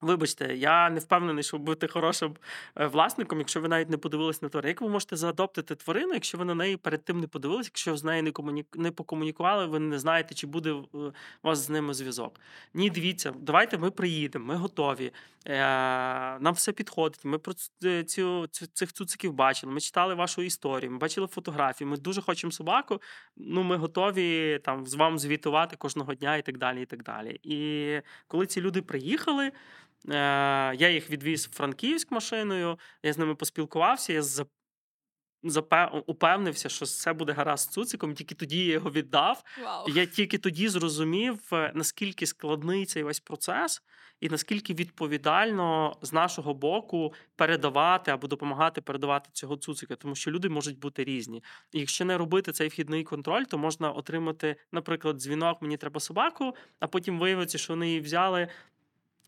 Вибачте, 0.00 0.56
я 0.56 0.90
не 0.90 1.00
впевнений, 1.00 1.44
що 1.44 1.58
бути 1.58 1.88
хорошим 1.88 2.36
е, 2.76 2.86
власником, 2.86 3.38
якщо 3.38 3.60
ви 3.60 3.68
навіть 3.68 3.90
не 3.90 3.96
подивились 3.96 4.42
на 4.42 4.48
тварину. 4.48 4.68
Як 4.68 4.80
ви 4.80 4.88
можете 4.88 5.16
заадоптити 5.16 5.74
тварину, 5.74 6.14
якщо 6.14 6.38
ви 6.38 6.44
на 6.44 6.54
неї 6.54 6.76
перед 6.76 7.04
тим 7.04 7.20
не 7.20 7.26
подивилися, 7.26 7.70
якщо 7.72 7.96
з 7.96 8.04
нею 8.04 8.22
не 8.22 8.30
комуні... 8.30 8.64
не 8.74 8.90
покомунікували, 8.90 9.66
ви 9.66 9.78
не 9.78 9.98
знаєте, 9.98 10.34
чи 10.34 10.46
буде 10.46 10.72
у 10.72 11.12
вас 11.42 11.58
з 11.58 11.70
ними 11.70 11.94
зв'язок? 11.94 12.40
Ні, 12.74 12.90
дивіться, 12.90 13.34
давайте 13.40 13.78
ми 13.78 13.90
приїдемо, 13.90 14.46
ми 14.46 14.56
готові. 14.56 15.12
Е, 15.46 15.58
нам 16.38 16.54
все 16.54 16.72
підходить. 16.72 17.24
Ми 17.24 17.38
про 17.38 17.52
цю, 18.06 18.46
цих 18.46 18.92
цуциків 18.92 19.32
бачили. 19.32 19.72
Ми 19.72 19.80
читали 19.80 20.14
вашу 20.14 20.42
історію, 20.42 20.90
ми 20.90 20.98
бачили 20.98 21.26
фотографії. 21.26 21.88
Ми 21.88 21.96
дуже 21.96 22.22
хочемо 22.22 22.50
собаку. 22.50 23.00
Ну, 23.36 23.62
ми 23.62 23.76
готові 23.76 24.60
там 24.64 24.86
з 24.86 24.94
вами 24.94 25.18
звітувати 25.18 25.76
кожного 25.76 26.14
дня 26.14 26.36
і 26.36 26.42
так 26.42 26.58
далі. 26.58 26.82
І 26.82 26.86
так 26.86 27.02
далі. 27.02 27.40
І 27.42 28.00
коли 28.28 28.46
ці 28.46 28.60
люди 28.60 28.82
приїхали. 28.82 29.52
Е, 30.08 30.14
я 30.76 30.90
їх 30.90 31.10
відвіз 31.10 31.46
в 31.46 31.56
Франківськ 31.56 32.10
машиною, 32.10 32.78
я 33.02 33.12
з 33.12 33.18
ними 33.18 33.34
поспілкувався. 33.34 34.12
Я 34.12 34.22
упевнився, 36.06 36.68
що 36.68 36.84
все 36.84 37.12
буде 37.12 37.32
гаразд 37.32 37.70
з 37.70 37.72
цуциком. 37.72 38.14
Тільки 38.14 38.34
тоді 38.34 38.64
я 38.64 38.72
його 38.72 38.90
віддав. 38.90 39.42
Вау. 39.64 39.84
Я 39.88 40.06
тільки 40.06 40.38
тоді 40.38 40.68
зрозумів, 40.68 41.40
е, 41.52 41.72
наскільки 41.74 42.26
складний 42.26 42.86
цей 42.86 43.02
весь 43.02 43.20
процес, 43.20 43.82
і 44.20 44.28
наскільки 44.28 44.74
відповідально 44.74 45.96
з 46.02 46.12
нашого 46.12 46.54
боку 46.54 47.14
передавати 47.36 48.10
або 48.10 48.26
допомагати 48.26 48.80
передавати 48.80 49.30
цього 49.32 49.56
цуцика, 49.56 49.96
тому 49.96 50.14
що 50.14 50.30
люди 50.30 50.48
можуть 50.48 50.78
бути 50.78 51.04
різні. 51.04 51.42
І 51.72 51.80
якщо 51.80 52.04
не 52.04 52.18
робити 52.18 52.52
цей 52.52 52.68
вхідний 52.68 53.04
контроль, 53.04 53.44
то 53.44 53.58
можна 53.58 53.90
отримати, 53.90 54.56
наприклад, 54.72 55.16
дзвінок 55.16 55.62
Мені 55.62 55.76
треба 55.76 56.00
собаку, 56.00 56.54
а 56.80 56.86
потім 56.86 57.18
виявиться, 57.18 57.58
що 57.58 57.72
вони 57.72 57.86
її 57.86 58.00
взяли. 58.00 58.48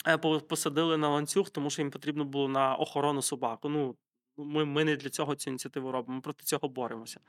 Е, 0.07 0.19
посадили 0.19 0.97
на 0.97 1.09
ланцюг, 1.09 1.51
тому 1.51 1.71
що 1.71 1.83
їм 1.83 1.91
потрібно 1.91 2.25
було 2.25 2.49
на 2.49 2.75
охорону 2.75 3.23
собаку. 3.23 3.69
Ну, 3.69 3.95
ми 4.37 4.65
ми 4.65 4.85
не 4.85 4.97
для 4.97 5.09
цього 5.09 5.35
цю 5.35 5.51
ініціативу 5.51 5.93
робимо, 5.93 6.15
ми 6.15 6.21
проти 6.21 6.45
цього 6.45 6.69
боремося. 6.69 7.21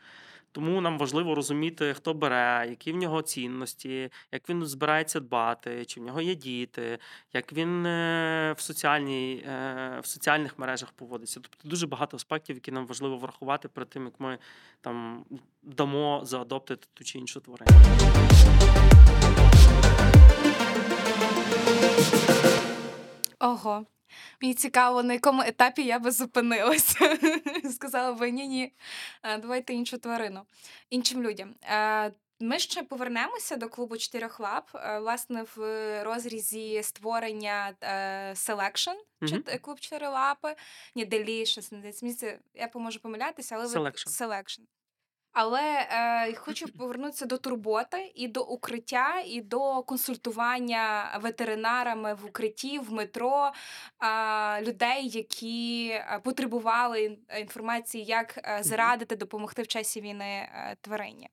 Тому 0.52 0.82
нам 0.82 0.98
важливо 0.98 1.36
розуміти, 1.36 1.94
хто 1.94 2.14
бере, 2.14 2.68
які 2.70 2.92
в 2.92 2.96
нього 2.96 3.22
цінності, 3.22 4.12
як 4.32 4.50
він 4.50 4.66
збирається 4.66 5.20
дбати, 5.20 5.86
чи 5.86 6.00
в 6.00 6.04
нього 6.04 6.22
є 6.22 6.36
діти, 6.36 7.00
як 7.34 7.54
він 7.54 7.86
е, 7.86 8.56
в 8.58 8.72
е, 8.72 10.00
в 10.04 10.06
соціальних 10.06 10.60
мережах 10.60 10.92
поводиться. 10.92 11.40
Тобто 11.40 11.70
дуже 11.70 11.88
багато 11.88 12.18
аспектів, 12.18 12.56
які 12.56 12.72
нам 12.72 12.88
важливо 12.88 13.18
врахувати 13.18 13.68
перед 13.68 13.90
тим, 13.90 14.06
як 14.06 14.20
ми 14.20 14.38
там 14.82 15.26
дамо 15.64 16.22
заадоптити 16.24 16.88
ту 16.94 17.04
чи 17.04 17.20
іншу 17.20 17.40
тварину. 17.40 17.72
Ого. 23.40 23.86
Мені 24.42 24.54
цікаво, 24.54 25.04
на 25.04 25.14
якому 25.14 25.42
етапі 25.42 25.84
я 25.84 26.00
би 26.00 26.12
зупинилася. 26.12 27.18
Сказала 27.72 28.14
би 28.14 28.32
ні, 28.32 28.48
ні, 28.48 28.74
е, 29.24 29.38
давайте 29.38 29.74
іншу 29.74 29.98
тварину, 29.98 30.42
іншим 30.90 31.24
людям. 31.24 31.56
Е, 31.64 32.12
ми 32.40 32.60
ще 32.60 32.84
повернемося 32.84 33.56
до 33.56 33.70
клубу 33.70 33.98
чотирьох 33.98 34.40
лап, 34.40 34.70
е, 34.76 35.00
власне, 35.00 35.46
в 35.56 36.04
розрізі 36.04 36.84
створення 36.84 37.74
Selection, 38.34 38.96
mm-hmm. 39.22 39.60
клуб 39.60 39.80
чотири 39.80 40.08
лапи, 40.08 40.56
ні, 40.96 41.06
Delicious, 41.06 42.38
я 42.54 42.68
поможу 42.68 43.00
помилятися, 43.00 43.56
але 43.56 43.66
Selection. 43.66 44.08
Selection. 44.08 44.60
Але 45.32 45.88
е, 45.92 46.34
хочу 46.34 46.68
повернутися 46.78 47.26
до 47.26 47.38
турботи 47.38 48.12
і 48.16 48.28
до 48.28 48.42
укриття, 48.42 49.24
і 49.26 49.42
до 49.42 49.84
консультування 49.84 51.12
ветеринарами 51.22 52.14
в 52.14 52.26
укритті, 52.26 52.80
в 52.80 52.94
метро 52.94 53.52
е, 54.04 54.62
людей, 54.62 55.10
які 55.10 55.90
е, 55.90 56.20
потребували 56.24 57.18
інформації, 57.40 58.06
як 58.06 58.38
е, 58.38 58.64
зарадити, 58.64 59.16
допомогти 59.16 59.62
в 59.62 59.68
часі 59.68 60.02
війни 60.02 60.26
е, 60.26 60.78
тварині. 60.82 61.30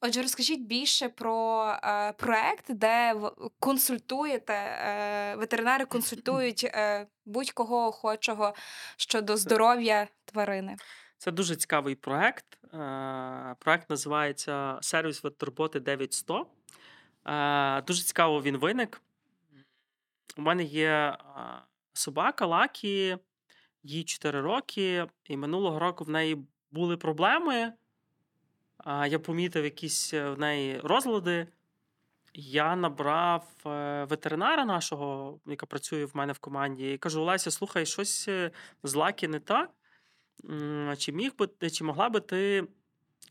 Отже, 0.00 0.22
розкажіть 0.22 0.60
більше 0.60 1.08
про 1.08 1.66
е, 1.84 2.12
проект, 2.12 2.72
де 2.72 3.14
консультуєте, 3.58 4.54
е, 4.54 5.36
ветеринари 5.36 5.84
консультують 5.96 6.64
е, 6.64 7.06
будь-кого 7.24 7.86
охочого 7.86 8.54
щодо 8.96 9.36
здоров'я 9.36 10.08
тварини. 10.24 10.76
Це 11.18 11.30
дуже 11.30 11.56
цікавий 11.56 11.94
проект. 11.94 12.58
Е, 12.74 13.56
проект 13.58 13.90
називається 13.90 14.78
Сервіс 14.82 15.24
веттурботи 15.24 15.80
9100. 15.80 16.46
Е, 17.26 17.82
дуже 17.82 18.02
цікаво 18.02 18.42
він 18.42 18.56
виник. 18.56 19.02
У 20.36 20.42
мене 20.42 20.64
є 20.64 20.88
е, 20.90 21.18
собака 21.92 22.46
Лакі, 22.46 23.18
їй 23.82 24.04
4 24.04 24.40
роки, 24.40 25.06
і 25.24 25.36
минулого 25.36 25.78
року 25.78 26.04
в 26.04 26.10
неї 26.10 26.46
були 26.70 26.96
проблеми. 26.96 27.72
Я 28.86 29.18
помітив 29.18 29.64
якісь 29.64 30.14
в 30.14 30.34
неї 30.36 30.80
розлади. 30.80 31.46
Я 32.34 32.76
набрав 32.76 33.46
ветеринара 34.08 34.64
нашого, 34.64 35.40
яка 35.46 35.66
працює 35.66 36.04
в 36.04 36.16
мене 36.16 36.32
в 36.32 36.38
команді, 36.38 36.92
і 36.92 36.98
кажу: 36.98 37.20
Олеся, 37.20 37.50
слухай, 37.50 37.86
щось 37.86 38.28
з 38.82 38.94
Лакі 38.94 39.28
не 39.28 39.40
так. 39.40 39.70
Чи 40.98 41.12
міг 41.12 41.32
би 41.38 41.70
чи 41.70 41.84
могла 41.84 42.08
би 42.08 42.20
ти 42.20 42.66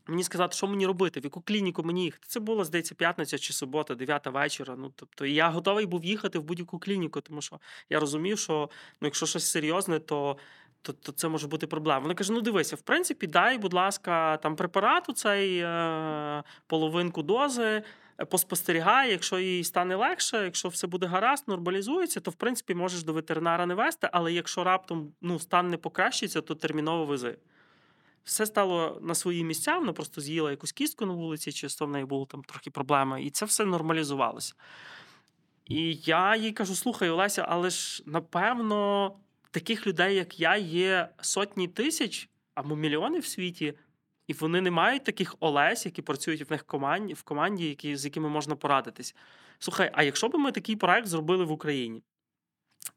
мені 0.08 0.24
сказати, 0.24 0.56
що 0.56 0.66
мені 0.66 0.86
робити, 0.86 1.20
в 1.20 1.24
яку 1.24 1.40
клініку 1.40 1.82
мені 1.82 2.04
їхати? 2.04 2.24
Це 2.28 2.40
було, 2.40 2.64
здається, 2.64 2.94
п'ятниця 2.94 3.38
чи 3.38 3.52
субота, 3.52 3.94
дев'ята 3.94 4.30
вечора. 4.30 4.74
Ну, 4.78 4.92
тобто, 4.96 5.26
я 5.26 5.48
готовий 5.48 5.86
був 5.86 6.04
їхати 6.04 6.38
в 6.38 6.42
будь-яку 6.42 6.78
клініку, 6.78 7.20
тому 7.20 7.42
що 7.42 7.60
я 7.90 8.00
розумів, 8.00 8.38
що 8.38 8.70
ну, 9.00 9.06
якщо 9.06 9.26
щось 9.26 9.50
серйозне, 9.50 9.98
то. 9.98 10.36
То, 10.82 10.92
то 10.92 11.12
це 11.12 11.28
може 11.28 11.48
бути 11.48 11.66
проблема. 11.66 11.98
Вони 11.98 12.14
кажуть, 12.14 12.36
ну 12.36 12.40
дивися, 12.40 12.76
в 12.76 12.80
принципі, 12.80 13.26
дай, 13.26 13.58
будь 13.58 13.72
ласка, 13.72 14.36
там 14.36 14.56
препарат 14.56 15.08
у 15.08 15.12
цей 15.12 15.58
е, 15.58 16.42
половинку 16.66 17.22
дози, 17.22 17.82
поспостерігає, 18.24 19.10
якщо 19.10 19.38
їй 19.38 19.64
стане 19.64 19.96
легше, 19.96 20.44
якщо 20.44 20.68
все 20.68 20.86
буде 20.86 21.06
гаразд, 21.06 21.48
нормалізується, 21.48 22.20
то 22.20 22.30
в 22.30 22.34
принципі 22.34 22.74
можеш 22.74 23.02
до 23.02 23.12
ветеринара 23.12 23.66
не 23.66 23.74
вести, 23.74 24.08
але 24.12 24.32
якщо 24.32 24.64
раптом 24.64 25.12
ну, 25.20 25.38
стан 25.38 25.70
не 25.70 25.76
покращиться, 25.76 26.40
то 26.40 26.54
терміново 26.54 27.04
вези. 27.04 27.38
Все 28.24 28.46
стало 28.46 28.98
на 29.02 29.14
свої 29.14 29.44
місця, 29.44 29.78
вона 29.78 29.92
просто 29.92 30.20
з'їла 30.20 30.50
якусь 30.50 30.72
кістку 30.72 31.06
на 31.06 31.12
вулиці, 31.12 31.52
чи 31.52 31.66
в 31.66 31.88
неї 31.88 32.04
були 32.04 32.26
там 32.26 32.44
трохи 32.44 32.70
проблеми, 32.70 33.22
і 33.22 33.30
це 33.30 33.46
все 33.46 33.64
нормалізувалося. 33.64 34.54
І 35.66 35.94
я 35.94 36.36
їй 36.36 36.52
кажу: 36.52 36.74
слухай, 36.74 37.10
Олеся, 37.10 37.46
але 37.48 37.70
ж 37.70 38.02
напевно 38.06 39.12
таких 39.50 39.86
людей, 39.86 40.16
як 40.16 40.40
я, 40.40 40.56
є 40.56 41.08
сотні 41.20 41.68
тисяч 41.68 42.28
або 42.54 42.76
мільйони 42.76 43.18
в 43.18 43.26
світі. 43.26 43.74
І 44.26 44.32
вони 44.32 44.60
не 44.60 44.70
мають 44.70 45.04
таких 45.04 45.36
Олесь, 45.40 45.86
які 45.86 46.02
працюють 46.02 46.50
в 46.50 46.52
них 46.52 46.64
команді, 46.64 47.14
в 47.14 47.22
команді, 47.22 47.68
які, 47.68 47.96
з 47.96 48.04
якими 48.04 48.28
можна 48.28 48.56
порадитись. 48.56 49.14
Слухай, 49.58 49.90
а 49.94 50.02
якщо 50.02 50.28
б 50.28 50.34
ми 50.34 50.52
такий 50.52 50.76
проект 50.76 51.06
зробили 51.06 51.44
в 51.44 51.52
Україні? 51.52 52.02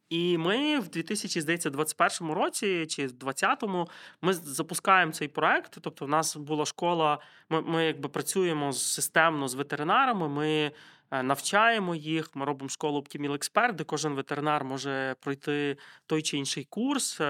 І 0.09 0.37
ми 0.37 0.79
в 0.79 0.87
2021 0.87 2.31
році 2.31 2.85
чи 2.85 3.07
в 3.07 3.11
2020-му 3.11 3.87
ми 4.21 4.33
запускаємо 4.33 5.11
цей 5.11 5.27
проект. 5.27 5.77
Тобто, 5.81 6.05
в 6.05 6.09
нас 6.09 6.35
була 6.35 6.65
школа. 6.65 7.19
Ми 7.49 7.61
ми 7.61 7.85
якби 7.85 8.09
працюємо 8.09 8.73
системно 8.73 9.47
з 9.47 9.55
ветеринарами. 9.55 10.29
Ми 10.29 10.71
е, 11.11 11.23
навчаємо 11.23 11.95
їх. 11.95 12.35
Ми 12.35 12.45
робимо 12.45 12.69
школу 12.69 12.99
Optimal 12.99 13.31
Expert, 13.31 13.73
де 13.73 13.83
кожен 13.83 14.13
ветеринар 14.13 14.63
може 14.63 15.15
пройти 15.19 15.77
той 16.05 16.21
чи 16.21 16.37
інший 16.37 16.63
курс. 16.63 17.21
Е, 17.21 17.25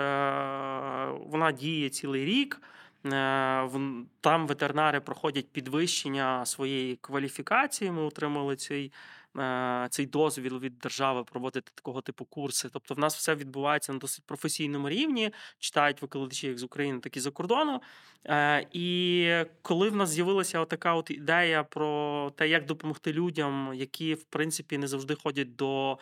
вона 1.25 1.51
діє 1.51 1.89
цілий 1.89 2.25
рік. 2.25 2.61
Е, 3.05 3.69
там 4.21 4.47
ветеринари 4.47 4.99
проходять 4.99 5.49
підвищення 5.51 6.45
своєї 6.45 6.95
кваліфікації. 6.95 7.91
Ми 7.91 8.01
отримали 8.01 8.55
цей 8.55 8.91
Е, 9.37 9.87
цей 9.89 10.05
дозвіл 10.05 10.59
від 10.59 10.79
держави 10.79 11.23
проводити 11.23 11.71
такого 11.75 12.01
типу 12.01 12.25
курси. 12.25 12.69
Тобто, 12.73 12.93
в 12.93 12.99
нас 12.99 13.15
все 13.15 13.35
відбувається 13.35 13.93
на 13.93 13.99
досить 13.99 14.25
професійному 14.25 14.89
рівні, 14.89 15.31
читають 15.59 16.01
викладачі 16.01 16.47
як 16.47 16.57
з 16.57 16.63
України, 16.63 16.99
так 16.99 17.17
і 17.17 17.19
за 17.19 17.31
кордону. 17.31 17.81
Е, 18.25 18.67
і 18.71 19.29
коли 19.61 19.89
в 19.89 19.95
нас 19.95 20.09
з'явилася 20.09 20.65
така 20.65 20.93
от 20.93 21.11
ідея 21.11 21.63
про 21.63 22.31
те, 22.35 22.47
як 22.47 22.65
допомогти 22.65 23.13
людям, 23.13 23.71
які 23.73 24.13
в 24.13 24.23
принципі 24.23 24.77
не 24.77 24.87
завжди 24.87 25.15
ходять 25.15 25.55
до. 25.55 25.97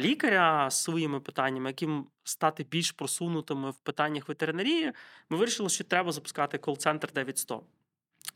Лікаря 0.00 0.70
з 0.70 0.82
своїми 0.82 1.20
питаннями, 1.20 1.70
яким 1.70 2.06
стати 2.24 2.66
більш 2.70 2.92
просунутими 2.92 3.70
в 3.70 3.78
питаннях 3.78 4.28
ветеринарії, 4.28 4.92
ми 5.30 5.36
вирішили, 5.36 5.68
що 5.68 5.84
треба 5.84 6.12
запускати 6.12 6.58
кол-центр 6.58 7.12
9100. 7.12 7.62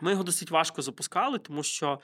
Ми 0.00 0.10
його 0.10 0.22
досить 0.22 0.50
важко 0.50 0.82
запускали, 0.82 1.38
тому 1.38 1.62
що 1.62 2.00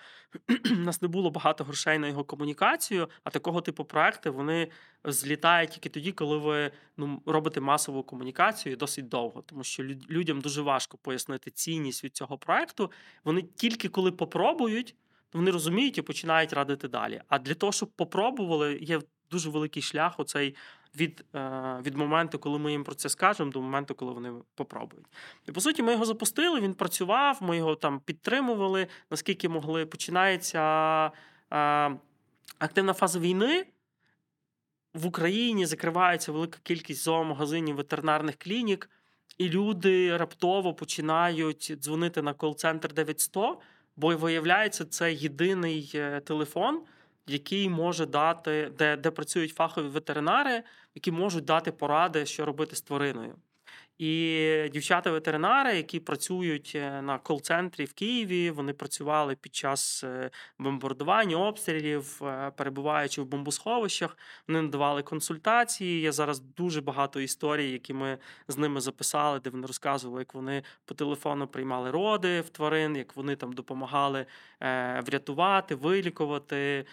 в 0.65 0.79
нас 0.79 1.03
не 1.03 1.09
було 1.09 1.31
багато 1.31 1.65
грошей 1.65 1.99
на 1.99 2.09
його 2.09 2.25
комунікацію, 2.25 3.09
а 3.25 3.31
такого 3.31 3.61
типу 3.61 3.85
проекти 3.85 4.31
вони 4.31 4.71
злітають 5.05 5.71
тільки 5.71 5.89
тоді, 5.89 6.13
коли 6.13 6.39
ви 6.39 6.71
ну, 6.97 7.23
робите 7.27 7.61
масову 7.61 8.03
комунікацію 8.03 8.77
досить 8.77 9.09
довго, 9.09 9.43
тому 9.43 9.65
що 9.65 9.83
людям 10.11 10.41
дуже 10.41 10.63
важко 10.63 10.99
пояснити 10.99 11.51
цінність 11.51 12.05
від 12.05 12.17
цього 12.17 12.39
проекту. 12.39 12.91
Вони 13.25 13.43
тільки 13.43 13.89
коли 13.89 14.13
попробують, 14.13 14.95
вони 15.35 15.51
розуміють 15.51 15.99
і 15.99 16.03
починають 16.03 16.53
радити 16.53 16.89
далі. 16.89 17.23
А 17.29 17.39
для 17.39 17.55
того, 17.55 17.73
щоб 17.73 17.89
попробували, 17.89 18.79
є 18.81 19.01
дуже 19.31 19.51
великий 19.51 19.83
шлях. 19.83 20.21
Оцей 20.21 20.55
від 20.97 21.25
е, 21.35 21.81
від 21.83 21.97
моменту, 21.97 22.39
коли 22.39 22.59
ми 22.59 22.73
їм 22.73 22.85
про 22.85 22.95
це 22.95 23.09
скажемо, 23.09 23.51
до 23.51 23.61
моменту, 23.61 23.95
коли 23.95 24.13
вони 24.13 24.33
попробують. 24.55 25.07
І 25.49 25.53
по 25.53 25.61
суті, 25.61 25.83
ми 25.83 25.93
його 25.93 26.05
запустили. 26.05 26.61
Він 26.61 26.75
працював, 26.75 27.39
ми 27.41 27.57
його 27.57 27.75
там 27.75 28.01
підтримували, 28.01 28.87
наскільки 29.11 29.49
могли. 29.49 29.87
Починається 29.87 30.61
е, 31.07 31.97
активна 32.59 32.93
фаза 32.93 33.19
війни. 33.19 33.67
В 34.95 35.07
Україні 35.07 35.67
закривається 35.67 36.33
велика 36.33 36.59
кількість 36.63 37.05
зоомагазинів, 37.05 37.77
ветеринарних 37.77 38.37
клінік, 38.37 38.91
і 39.39 39.49
люди 39.49 40.17
раптово 40.17 40.75
починають 40.75 41.73
дзвонити 41.79 42.23
на 42.23 42.35
кол-центр 42.35 42.93
900, 42.93 43.59
бо 43.97 44.17
виявляється, 44.17 44.85
це 44.85 45.13
єдиний 45.13 45.93
е, 45.95 46.21
телефон, 46.21 46.83
який 47.27 47.69
може 47.69 48.07
дати, 48.07 48.73
де, 48.79 48.97
де 48.97 49.11
працюють 49.11 49.55
фахові 49.55 49.89
ветеринари, 49.89 50.63
які 50.95 51.13
можуть 51.13 51.45
дати 51.45 51.73
поради, 51.73 52.27
що 52.27 52.45
робити 52.45 52.77
з 52.77 52.81
твариною. 52.81 53.35
І 53.99 54.71
дівчата-ветеринари, 54.73 55.77
які 55.77 56.01
працюють 56.01 56.73
е, 56.75 57.03
на 57.03 57.19
кол-центрі 57.19 57.85
в 57.85 57.93
Києві, 57.93 58.51
вони 58.51 58.73
працювали 58.73 59.37
під 59.37 59.55
час 59.55 60.05
е, 60.05 60.31
бомбардування, 60.59 61.37
обстрілів, 61.37 62.21
е, 62.23 62.53
перебуваючи 62.57 63.23
в 63.23 63.27
бомбосховищах, 63.27 64.17
вони 64.49 64.63
надавали 64.63 65.03
консультації. 65.03 66.01
Є 66.01 66.13
зараз 66.13 66.41
дуже 66.41 66.81
багато 66.81 67.21
історій, 67.21 67.71
які 67.71 67.95
ми 67.95 68.19
з 68.49 68.59
ними 68.59 68.81
записали, 68.81 69.41
де 69.41 69.51
вони 69.51 69.67
розказували, 69.67 70.21
як 70.21 70.35
вони 70.35 70.63
по 70.85 70.95
телефону 70.95 71.47
приймали 71.47 71.91
роди 71.91 72.41
в 72.41 72.49
тварин, 72.49 72.97
як 72.97 73.17
вони 73.17 73.37
там 73.37 73.53
допомагали 73.53 74.27
врятувати, 75.07 75.75
вилікувати 75.75 76.87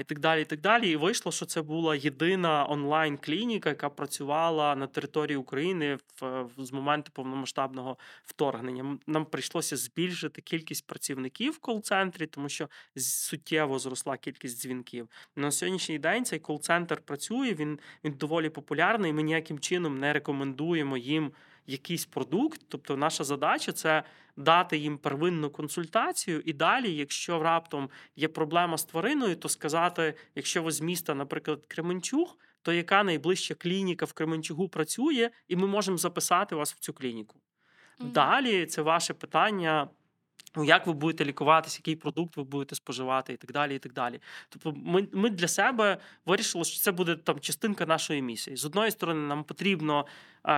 і 0.00 0.04
так 0.04 0.18
далі. 0.18 0.42
І 0.42 0.44
так 0.44 0.60
далі. 0.60 0.90
І 0.90 0.96
вийшло, 0.96 1.32
що 1.32 1.46
це 1.46 1.62
була 1.62 1.96
єдина 1.96 2.66
онлайн-клініка, 2.70 3.68
яка 3.68 3.88
працювала 3.88 4.74
на 4.76 4.86
території 4.86 5.36
України 5.36 5.98
в 6.20 6.43
з 6.58 6.72
моменту 6.72 7.10
повномасштабного 7.14 7.98
вторгнення. 8.24 8.98
Нам 9.06 9.24
прийшлося 9.24 9.76
збільшити 9.76 10.42
кількість 10.42 10.86
працівників 10.86 11.52
в 11.52 11.58
кол-центрі, 11.58 12.26
тому 12.26 12.48
що 12.48 12.68
суттєво 12.96 13.78
зросла 13.78 14.16
кількість 14.16 14.62
дзвінків. 14.62 15.08
На 15.36 15.50
сьогоднішній 15.50 15.98
день 15.98 16.24
цей 16.24 16.38
кол-центр 16.38 17.00
працює. 17.00 17.54
Він 17.54 17.78
він 18.04 18.12
доволі 18.12 18.50
популярний. 18.50 19.12
Ми 19.12 19.22
ніяким 19.22 19.58
чином 19.58 19.98
не 19.98 20.12
рекомендуємо 20.12 20.96
їм 20.96 21.32
якийсь 21.66 22.06
продукт. 22.06 22.60
Тобто, 22.68 22.96
наша 22.96 23.24
задача 23.24 23.72
це 23.72 24.02
дати 24.36 24.76
їм 24.78 24.98
первинну 24.98 25.50
консультацію, 25.50 26.42
і 26.44 26.52
далі, 26.52 26.94
якщо 26.94 27.42
раптом 27.42 27.90
є 28.16 28.28
проблема 28.28 28.78
з 28.78 28.84
твариною, 28.84 29.36
то 29.36 29.48
сказати, 29.48 30.14
якщо 30.34 30.62
ви 30.62 30.70
з 30.70 30.80
міста, 30.80 31.14
наприклад, 31.14 31.66
Кременчуг, 31.68 32.36
то 32.64 32.72
яка 32.72 33.04
найближча 33.04 33.54
клініка 33.54 34.06
в 34.06 34.12
Кременчугу 34.12 34.68
працює, 34.68 35.30
і 35.48 35.56
ми 35.56 35.66
можемо 35.66 35.96
записати 35.98 36.54
вас 36.54 36.74
в 36.74 36.78
цю 36.78 36.92
клініку. 36.92 37.40
Mm-hmm. 38.00 38.12
Далі 38.12 38.66
це 38.66 38.82
ваше 38.82 39.14
питання. 39.14 39.88
Ну, 40.56 40.64
як 40.64 40.86
ви 40.86 40.92
будете 40.92 41.24
лікуватися, 41.24 41.78
який 41.80 41.96
продукт 41.96 42.36
ви 42.36 42.44
будете 42.44 42.74
споживати, 42.74 43.32
і 43.32 43.36
так 43.36 43.52
далі. 43.52 43.76
і 43.76 43.78
так 43.78 43.92
далі. 43.92 44.20
Тобто, 44.48 44.72
ми 44.84 45.08
ми 45.12 45.30
для 45.30 45.48
себе 45.48 45.98
вирішили, 46.26 46.64
що 46.64 46.80
це 46.80 46.92
буде 46.92 47.16
там 47.16 47.40
частинка 47.40 47.86
нашої 47.86 48.22
місії. 48.22 48.56
З 48.56 48.64
одної 48.64 48.90
сторони, 48.90 49.20
нам 49.20 49.44
потрібно 49.44 50.06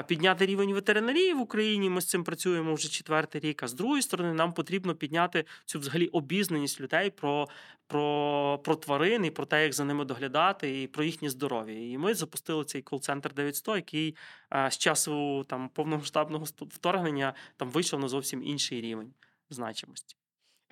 підняти 0.06 0.46
рівень 0.46 0.72
ветеринарії 0.72 1.34
в 1.34 1.40
Україні. 1.40 1.90
Ми 1.90 2.00
з 2.00 2.06
цим 2.06 2.24
працюємо 2.24 2.74
вже 2.74 2.88
четвертий 2.88 3.40
рік. 3.40 3.62
А 3.62 3.68
з 3.68 3.74
другої 3.74 4.02
сторони, 4.02 4.32
нам 4.32 4.52
потрібно 4.52 4.94
підняти 4.94 5.44
цю 5.64 5.78
взагалі 5.78 6.06
обізнаність 6.06 6.80
людей 6.80 7.10
про 7.10 7.48
про, 7.88 8.60
про 8.64 8.76
тварин 8.76 9.24
і 9.24 9.30
про 9.30 9.46
те, 9.46 9.62
як 9.62 9.72
за 9.72 9.84
ними 9.84 10.04
доглядати, 10.04 10.82
і 10.82 10.86
про 10.86 11.04
їхнє 11.04 11.30
здоров'я. 11.30 11.92
І 11.92 11.98
ми 11.98 12.14
запустили 12.14 12.64
цей 12.64 12.82
кол-центр 12.82 13.34
900, 13.34 13.76
який 13.76 14.16
з 14.70 14.78
часу 14.78 15.44
там 15.44 15.68
повномасштабного 15.68 16.44
вторгнення 16.44 17.34
там 17.56 17.70
вийшов 17.70 18.00
на 18.00 18.08
зовсім 18.08 18.42
інший 18.42 18.80
рівень 18.80 19.12
значимості. 19.50 20.16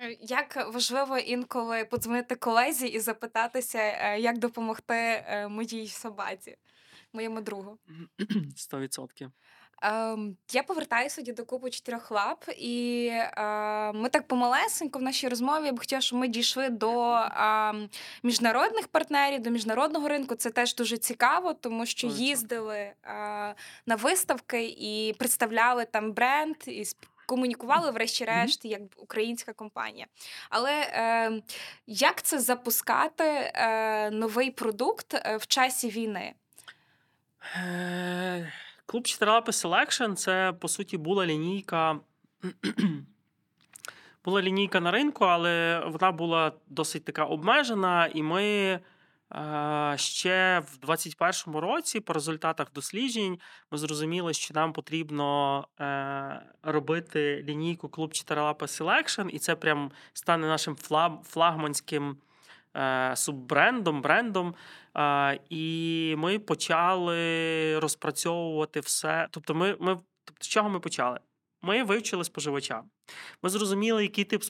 Е, 0.01 0.17
як 0.21 0.73
важливо 0.73 1.17
інколи 1.17 1.85
подзвонити 1.85 2.35
колезі 2.35 2.87
і 2.87 2.99
запитатися, 2.99 3.79
е, 3.79 4.19
як 4.19 4.37
допомогти 4.37 4.93
е, 4.93 5.47
моїй 5.47 5.87
собаці, 5.87 6.57
моєму 7.13 7.41
другу. 7.41 7.77
Сто 8.55 8.79
відсотків. 8.79 9.31
Ем, 9.81 10.37
я 10.51 10.63
повертаюся 10.63 11.21
до 11.21 11.45
купу 11.45 11.69
чотирьох 11.69 12.11
лап, 12.11 12.45
і 12.57 13.11
ми 13.93 14.09
так 14.09 14.27
помалесенько 14.27 14.99
в 14.99 15.01
нашій 15.01 15.27
розмові 15.27 15.65
я 15.65 15.73
б 15.73 15.79
хотіла, 15.79 16.01
щоб 16.01 16.19
ми 16.19 16.27
дійшли 16.27 16.69
до 16.69 17.21
міжнародних 18.23 18.87
партнерів, 18.87 19.41
до 19.41 19.49
міжнародного 19.49 20.07
ринку. 20.07 20.35
Це 20.35 20.49
теж 20.49 20.75
дуже 20.75 20.97
цікаво, 20.97 21.53
тому 21.53 21.85
що 21.85 22.07
їздили 22.07 22.91
на 23.85 23.95
виставки 23.95 24.75
і 24.77 25.15
представляли 25.19 25.85
там 25.85 26.11
бренд 26.11 26.55
і 26.67 26.85
комунікували, 27.25 27.91
врешті-решт, 27.91 28.65
як 28.65 28.81
українська 28.97 29.53
компанія. 29.53 30.05
Але 30.49 30.71
е, 30.71 31.41
як 31.87 32.21
це 32.21 32.39
запускати 32.39 33.23
е, 33.23 34.11
новий 34.11 34.51
продукт 34.51 35.13
е, 35.13 35.37
в 35.37 35.47
часі 35.47 35.89
війни? 35.89 36.33
Е, 37.55 38.51
клуб 38.85 39.07
4 39.07 39.31
Selection 39.31 40.15
це 40.15 40.53
по 40.59 40.67
суті 40.67 40.97
була 40.97 41.25
лінійка. 41.25 41.99
Була 44.25 44.41
лінійка 44.41 44.79
на 44.79 44.91
ринку, 44.91 45.25
але 45.25 45.83
вона 45.85 46.11
була 46.11 46.51
досить 46.67 47.05
така 47.05 47.25
обмежена, 47.25 48.09
і 48.13 48.23
ми 48.23 48.79
Ще 49.95 50.59
в 50.59 50.77
2021 50.77 51.59
році, 51.59 51.99
по 51.99 52.13
результатах 52.13 52.73
досліджень, 52.73 53.39
ми 53.71 53.77
зрозуміли, 53.77 54.33
що 54.33 54.53
нам 54.53 54.73
потрібно 54.73 55.67
е, 55.79 56.41
робити 56.63 57.43
лінійку 57.47 57.89
клуб 57.89 58.13
4 58.13 58.41
лапи 58.41 58.65
Selection, 58.65 59.29
і 59.29 59.39
це 59.39 59.55
прям 59.55 59.91
стане 60.13 60.47
нашим 60.47 60.75
флагманським 61.23 62.17
е, 62.77 63.11
суббрендом, 63.15 64.01
брендом. 64.01 64.55
І 65.49 66.15
ми 66.17 66.39
почали 66.39 67.79
розпрацьовувати 67.79 68.79
все. 68.79 69.27
Тобто, 69.31 69.55
ми, 69.55 69.75
ми 69.79 69.97
тобто, 70.25 70.43
з 70.43 70.47
чого 70.47 70.69
ми 70.69 70.79
почали? 70.79 71.19
Ми 71.65 71.83
вивчили 71.83 72.23
споживача. 72.23 72.83
Ми 73.43 73.49
зрозуміли, 73.49 74.03
який 74.03 74.23
тип 74.23 74.43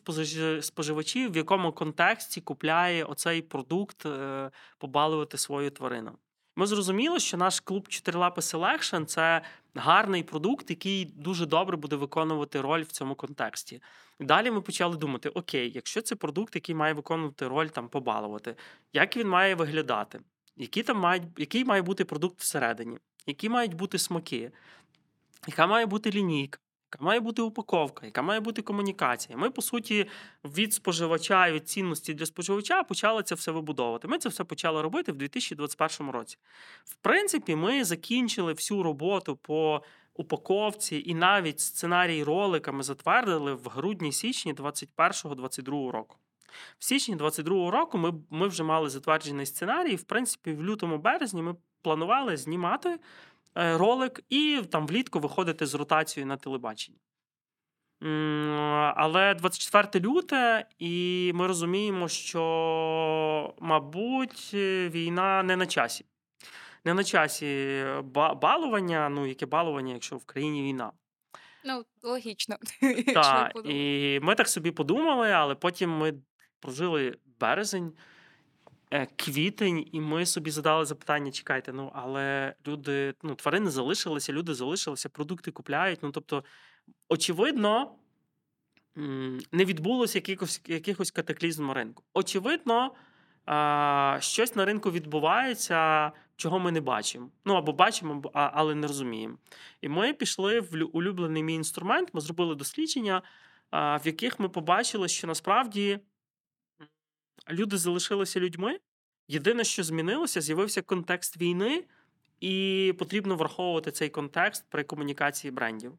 споживачів, 0.61 1.31
в 1.31 1.37
якому 1.37 1.71
контексті 1.71 2.41
купляє 2.41 3.03
оцей 3.03 3.41
продукт 3.41 4.05
е, 4.05 4.51
побалувати 4.77 5.37
свою 5.37 5.71
тварину. 5.71 6.11
Ми 6.55 6.67
зрозуміли, 6.67 7.19
що 7.19 7.37
наш 7.37 7.59
клуб 7.59 7.87
Чотирилапи 7.87 8.41
Selection– 8.41 9.05
це 9.05 9.41
гарний 9.75 10.23
продукт, 10.23 10.69
який 10.69 11.05
дуже 11.05 11.45
добре 11.45 11.77
буде 11.77 11.95
виконувати 11.95 12.61
роль 12.61 12.81
в 12.81 12.91
цьому 12.91 13.15
контексті. 13.15 13.81
Далі 14.19 14.51
ми 14.51 14.61
почали 14.61 14.97
думати: 14.97 15.29
окей, 15.29 15.71
якщо 15.75 16.01
це 16.01 16.15
продукт, 16.15 16.55
який 16.55 16.75
має 16.75 16.93
виконувати 16.93 17.47
роль 17.47 17.67
там 17.67 17.87
побалувати, 17.89 18.55
як 18.93 19.17
він 19.17 19.27
має 19.27 19.55
виглядати? 19.55 20.19
які 20.57 20.83
там 20.83 20.97
мають, 20.97 21.23
який 21.37 21.65
має 21.65 21.81
бути 21.81 22.05
продукт 22.05 22.39
всередині, 22.39 22.97
які 23.25 23.49
мають 23.49 23.73
бути 23.73 23.99
смаки, 23.99 24.51
яка 25.47 25.67
має 25.67 25.85
бути 25.85 26.11
лінійка, 26.11 26.59
яка 26.95 27.05
має 27.05 27.19
бути 27.19 27.41
упаковка, 27.41 28.05
яка 28.05 28.21
має 28.21 28.39
бути 28.39 28.61
комунікація. 28.61 29.37
Ми, 29.37 29.49
по 29.49 29.61
суті, 29.61 30.05
від 30.43 30.73
споживача 30.73 31.47
і 31.47 31.51
від 31.51 31.69
цінності 31.69 32.13
для 32.13 32.25
споживача 32.25 32.83
почали 32.83 33.23
це 33.23 33.35
все 33.35 33.51
вибудовувати. 33.51 34.07
Ми 34.07 34.17
це 34.17 34.29
все 34.29 34.43
почали 34.43 34.81
робити 34.81 35.11
в 35.11 35.15
2021 35.15 36.11
році. 36.11 36.37
В 36.85 36.95
принципі, 36.95 37.55
ми 37.55 37.83
закінчили 37.83 38.53
всю 38.53 38.83
роботу 38.83 39.35
по 39.35 39.81
упаковці 40.13 41.03
і 41.05 41.15
навіть 41.15 41.59
сценарій 41.59 42.23
ролика 42.23 42.71
ми 42.71 42.83
затвердили 42.83 43.53
в 43.53 43.67
грудні-січні 43.67 44.53
2021-2022 44.53 45.91
року. 45.91 46.17
В 46.79 46.85
січні 46.85 47.15
22-го 47.15 47.71
року 47.71 47.97
ми 47.97 48.13
ми 48.29 48.47
вже 48.47 48.63
мали 48.63 48.89
затверджений 48.89 49.45
сценарій. 49.45 49.95
В 49.95 50.03
принципі, 50.03 50.53
в 50.53 50.63
лютому 50.63 50.97
березні 50.97 51.41
ми 51.41 51.55
планували 51.81 52.37
знімати 52.37 52.99
ролик 53.55 54.23
і 54.29 54.61
там 54.71 54.87
влітку 54.87 55.19
виходити 55.19 55.65
з 55.65 55.75
ротацією 55.75 56.27
на 56.27 56.37
телебаченні. 56.37 56.97
Але 58.95 59.33
24 59.33 60.05
люте, 60.05 60.65
і 60.79 61.31
ми 61.35 61.47
розуміємо, 61.47 62.07
що, 62.07 63.55
мабуть, 63.59 64.53
війна 64.53 65.43
не 65.43 65.55
на 65.55 65.65
часі. 65.65 66.05
Не 66.85 66.93
на 66.93 67.03
часі 67.03 67.83
балування, 68.35 69.09
ну 69.09 69.25
яке 69.25 69.45
балування, 69.45 69.93
якщо 69.93 70.17
в 70.17 70.25
країні 70.25 70.63
війна. 70.63 70.91
Ну, 71.65 71.85
логічно. 72.03 72.57
Так, 73.13 73.51
і 73.65 74.19
ми 74.23 74.35
так 74.35 74.47
собі 74.47 74.71
подумали, 74.71 75.31
але 75.31 75.55
потім 75.55 75.97
ми 75.97 76.13
прожили 76.59 77.17
березень, 77.39 77.93
е, 77.95 78.14
квітень, 79.15 79.89
і 79.91 80.01
ми 80.01 80.25
собі 80.25 80.51
задали 80.51 80.85
запитання: 80.85 81.31
чекайте, 81.31 81.73
ну 81.73 81.91
але 81.95 82.53
люди, 82.67 83.13
ну, 83.23 83.35
тварини 83.35 83.69
залишилися, 83.69 84.33
люди 84.33 84.53
залишилися, 84.53 85.09
продукти 85.09 85.51
купляють. 85.51 85.99
Ну, 86.03 86.11
тобто, 86.11 86.43
очевидно, 87.09 87.91
не 89.51 89.65
відбулося 89.65 90.17
якихось 90.17 90.61
якихось 90.67 91.11
катаклізм 91.11 91.67
на 91.67 91.73
ринку. 91.73 92.03
Очевидно, 92.13 92.91
щось 94.19 94.55
на 94.55 94.65
ринку 94.65 94.91
відбувається, 94.91 96.11
чого 96.35 96.59
ми 96.59 96.71
не 96.71 96.81
бачимо. 96.81 97.29
Ну 97.45 97.53
або 97.53 97.73
бачимо, 97.73 98.21
але 98.33 98.75
не 98.75 98.87
розуміємо. 98.87 99.37
І 99.81 99.89
ми 99.89 100.13
пішли 100.13 100.59
в 100.59 100.85
улюблений 100.93 101.43
мій 101.43 101.53
інструмент. 101.53 102.09
Ми 102.13 102.21
зробили 102.21 102.55
дослідження, 102.55 103.21
в 103.71 104.01
яких 104.03 104.39
ми 104.39 104.49
побачили, 104.49 105.07
що 105.07 105.27
насправді 105.27 105.99
люди 107.51 107.77
залишилися 107.77 108.39
людьми. 108.39 108.79
Єдине, 109.27 109.63
що 109.63 109.83
змінилося, 109.83 110.41
з'явився 110.41 110.81
контекст 110.81 111.37
війни, 111.41 111.83
і 112.39 112.93
потрібно 112.99 113.35
враховувати 113.35 113.91
цей 113.91 114.09
контекст 114.09 114.65
при 114.69 114.83
комунікації 114.83 115.51
брендів. 115.51 115.91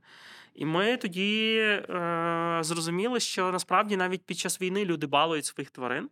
І 0.55 0.65
ми 0.65 0.97
тоді 0.97 1.57
е, 1.59 2.59
зрозуміли, 2.61 3.21
що 3.21 3.53
насправді 3.53 3.97
навіть 3.97 4.23
під 4.23 4.39
час 4.39 4.61
війни 4.61 4.85
люди 4.85 5.07
балують 5.07 5.45
своїх 5.45 5.71
тварин. 5.71 6.09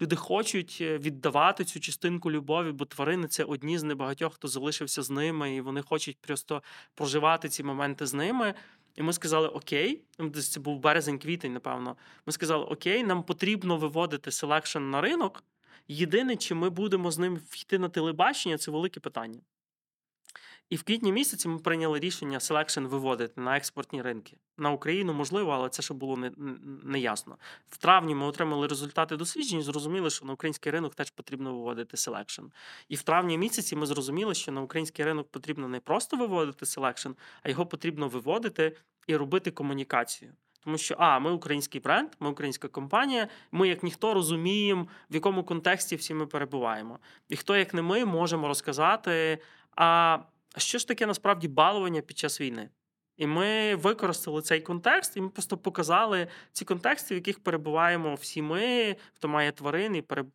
Люди 0.00 0.16
хочуть 0.16 0.78
е, 0.80 0.98
віддавати 0.98 1.64
цю 1.64 1.80
частинку 1.80 2.30
любові, 2.30 2.72
бо 2.72 2.84
тварини 2.84 3.28
це 3.28 3.44
одні 3.44 3.78
з 3.78 3.82
небагатьох, 3.82 4.34
хто 4.34 4.48
залишився 4.48 5.02
з 5.02 5.10
ними, 5.10 5.54
і 5.54 5.60
вони 5.60 5.82
хочуть 5.82 6.18
просто 6.20 6.62
проживати 6.94 7.48
ці 7.48 7.62
моменти 7.62 8.06
з 8.06 8.14
ними. 8.14 8.54
І 8.94 9.02
ми 9.02 9.12
сказали: 9.12 9.48
Окей, 9.48 10.04
ну, 10.18 10.30
це 10.30 10.60
був 10.60 10.80
березень-квітень, 10.80 11.48
напевно. 11.48 11.96
Ми 12.26 12.32
сказали, 12.32 12.64
Окей, 12.64 13.04
нам 13.04 13.22
потрібно 13.22 13.76
виводити 13.76 14.30
Selection 14.30 14.90
на 14.90 15.00
ринок. 15.00 15.44
Єдине, 15.88 16.36
чи 16.36 16.54
ми 16.54 16.70
будемо 16.70 17.10
з 17.10 17.18
ним 17.18 17.40
йти 17.60 17.78
на 17.78 17.88
телебачення, 17.88 18.58
це 18.58 18.70
велике 18.70 19.00
питання. 19.00 19.40
І 20.74 20.76
в 20.76 20.82
квітні 20.82 21.12
місяці 21.12 21.48
ми 21.48 21.58
прийняли 21.58 21.98
рішення 21.98 22.40
Selection 22.40 22.80
виводити 22.80 23.40
на 23.40 23.56
експортні 23.56 24.02
ринки. 24.02 24.36
На 24.58 24.70
Україну 24.70 25.12
можливо, 25.12 25.50
але 25.50 25.68
це 25.68 25.82
ще 25.82 25.94
було 25.94 26.18
неясно. 26.82 27.32
Не, 27.32 27.38
в 27.68 27.76
травні 27.76 28.14
ми 28.14 28.26
отримали 28.26 28.66
результати 28.66 29.16
досліджень 29.16 29.60
і 29.60 29.62
зрозуміли, 29.62 30.10
що 30.10 30.24
на 30.24 30.32
український 30.32 30.72
ринок 30.72 30.94
теж 30.94 31.10
потрібно 31.10 31.54
виводити 31.54 31.96
Selection. 31.96 32.42
І 32.88 32.94
в 32.94 33.02
травні 33.02 33.38
місяці 33.38 33.76
ми 33.76 33.86
зрозуміли, 33.86 34.34
що 34.34 34.52
на 34.52 34.60
український 34.60 35.04
ринок 35.04 35.30
потрібно 35.30 35.68
не 35.68 35.80
просто 35.80 36.16
виводити 36.16 36.66
Selection, 36.66 37.10
а 37.42 37.48
його 37.48 37.66
потрібно 37.66 38.08
виводити 38.08 38.76
і 39.06 39.16
робити 39.16 39.50
комунікацію. 39.50 40.32
Тому 40.64 40.78
що 40.78 40.94
а, 40.98 41.18
ми 41.18 41.32
український 41.32 41.80
бренд, 41.80 42.08
ми 42.20 42.30
українська 42.30 42.68
компанія. 42.68 43.28
Ми, 43.52 43.68
як 43.68 43.82
ніхто, 43.82 44.14
розуміємо, 44.14 44.86
в 45.10 45.14
якому 45.14 45.44
контексті 45.44 45.96
всі 45.96 46.14
ми 46.14 46.26
перебуваємо. 46.26 46.98
І 47.28 47.36
хто, 47.36 47.56
як 47.56 47.74
не 47.74 47.82
ми, 47.82 48.04
можемо 48.04 48.48
розказати. 48.48 49.38
А 49.76 50.18
що 50.56 50.78
ж 50.78 50.88
таке 50.88 51.06
насправді 51.06 51.48
балування 51.48 52.00
під 52.00 52.18
час 52.18 52.40
війни? 52.40 52.68
І 53.16 53.26
ми 53.26 53.74
використали 53.74 54.42
цей 54.42 54.60
контекст, 54.60 55.16
і 55.16 55.20
ми 55.20 55.28
просто 55.28 55.56
показали 55.56 56.26
ці 56.52 56.64
контексти, 56.64 57.14
в 57.14 57.18
яких 57.18 57.38
перебуваємо 57.42 58.14
всі 58.14 58.42
ми, 58.42 58.96
хто 59.14 59.28
має 59.28 59.52
тварин 59.52 59.96
і 59.96 60.02
переб... 60.02 60.26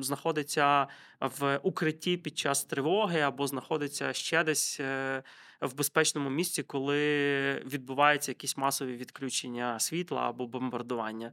знаходиться 0.00 0.86
в 1.20 1.60
укритті 1.62 2.16
під 2.16 2.38
час 2.38 2.64
тривоги, 2.64 3.20
або 3.20 3.46
знаходиться 3.46 4.12
ще 4.12 4.44
десь 4.44 4.80
е, 4.80 5.22
в 5.60 5.74
безпечному 5.74 6.30
місці, 6.30 6.62
коли 6.62 6.98
відбуваються 7.54 8.30
якісь 8.30 8.56
масові 8.56 8.96
відключення 8.96 9.78
світла 9.78 10.28
або 10.28 10.46
бомбардування. 10.46 11.32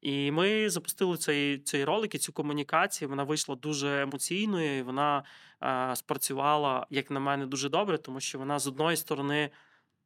І 0.00 0.30
ми 0.30 0.70
запустили 0.70 1.16
цей 1.16 1.58
цей 1.58 1.84
ролик 1.84 2.14
і 2.14 2.18
цю 2.18 2.32
комунікацію. 2.32 3.08
Вона 3.08 3.24
вийшла 3.24 3.56
дуже 3.56 4.02
емоційною, 4.02 4.78
і 4.78 4.82
вона 4.82 5.24
е, 5.62 5.96
спрацювала, 5.96 6.86
як 6.90 7.10
на 7.10 7.20
мене, 7.20 7.46
дуже 7.46 7.68
добре, 7.68 7.98
тому 7.98 8.20
що 8.20 8.38
вона 8.38 8.58
з 8.58 8.66
одної 8.66 8.96
сторони 8.96 9.50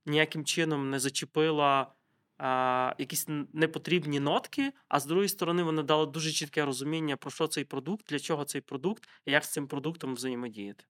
ніяким 0.06 0.44
чином 0.44 0.90
не 0.90 0.98
зачепила 0.98 1.80
е, 1.82 2.94
якісь 2.98 3.26
непотрібні 3.52 4.20
нотки, 4.20 4.72
а 4.88 5.00
з 5.00 5.06
другої 5.06 5.28
сторони, 5.28 5.62
вона 5.62 5.82
дала 5.82 6.06
дуже 6.06 6.30
чітке 6.30 6.64
розуміння, 6.64 7.16
про 7.16 7.30
що 7.30 7.46
цей 7.46 7.64
продукт, 7.64 8.06
для 8.08 8.18
чого 8.18 8.44
цей 8.44 8.60
продукт 8.60 9.08
і 9.26 9.32
як 9.32 9.44
з 9.44 9.52
цим 9.52 9.66
продуктом 9.66 10.14
взаємодіяти. 10.14 10.84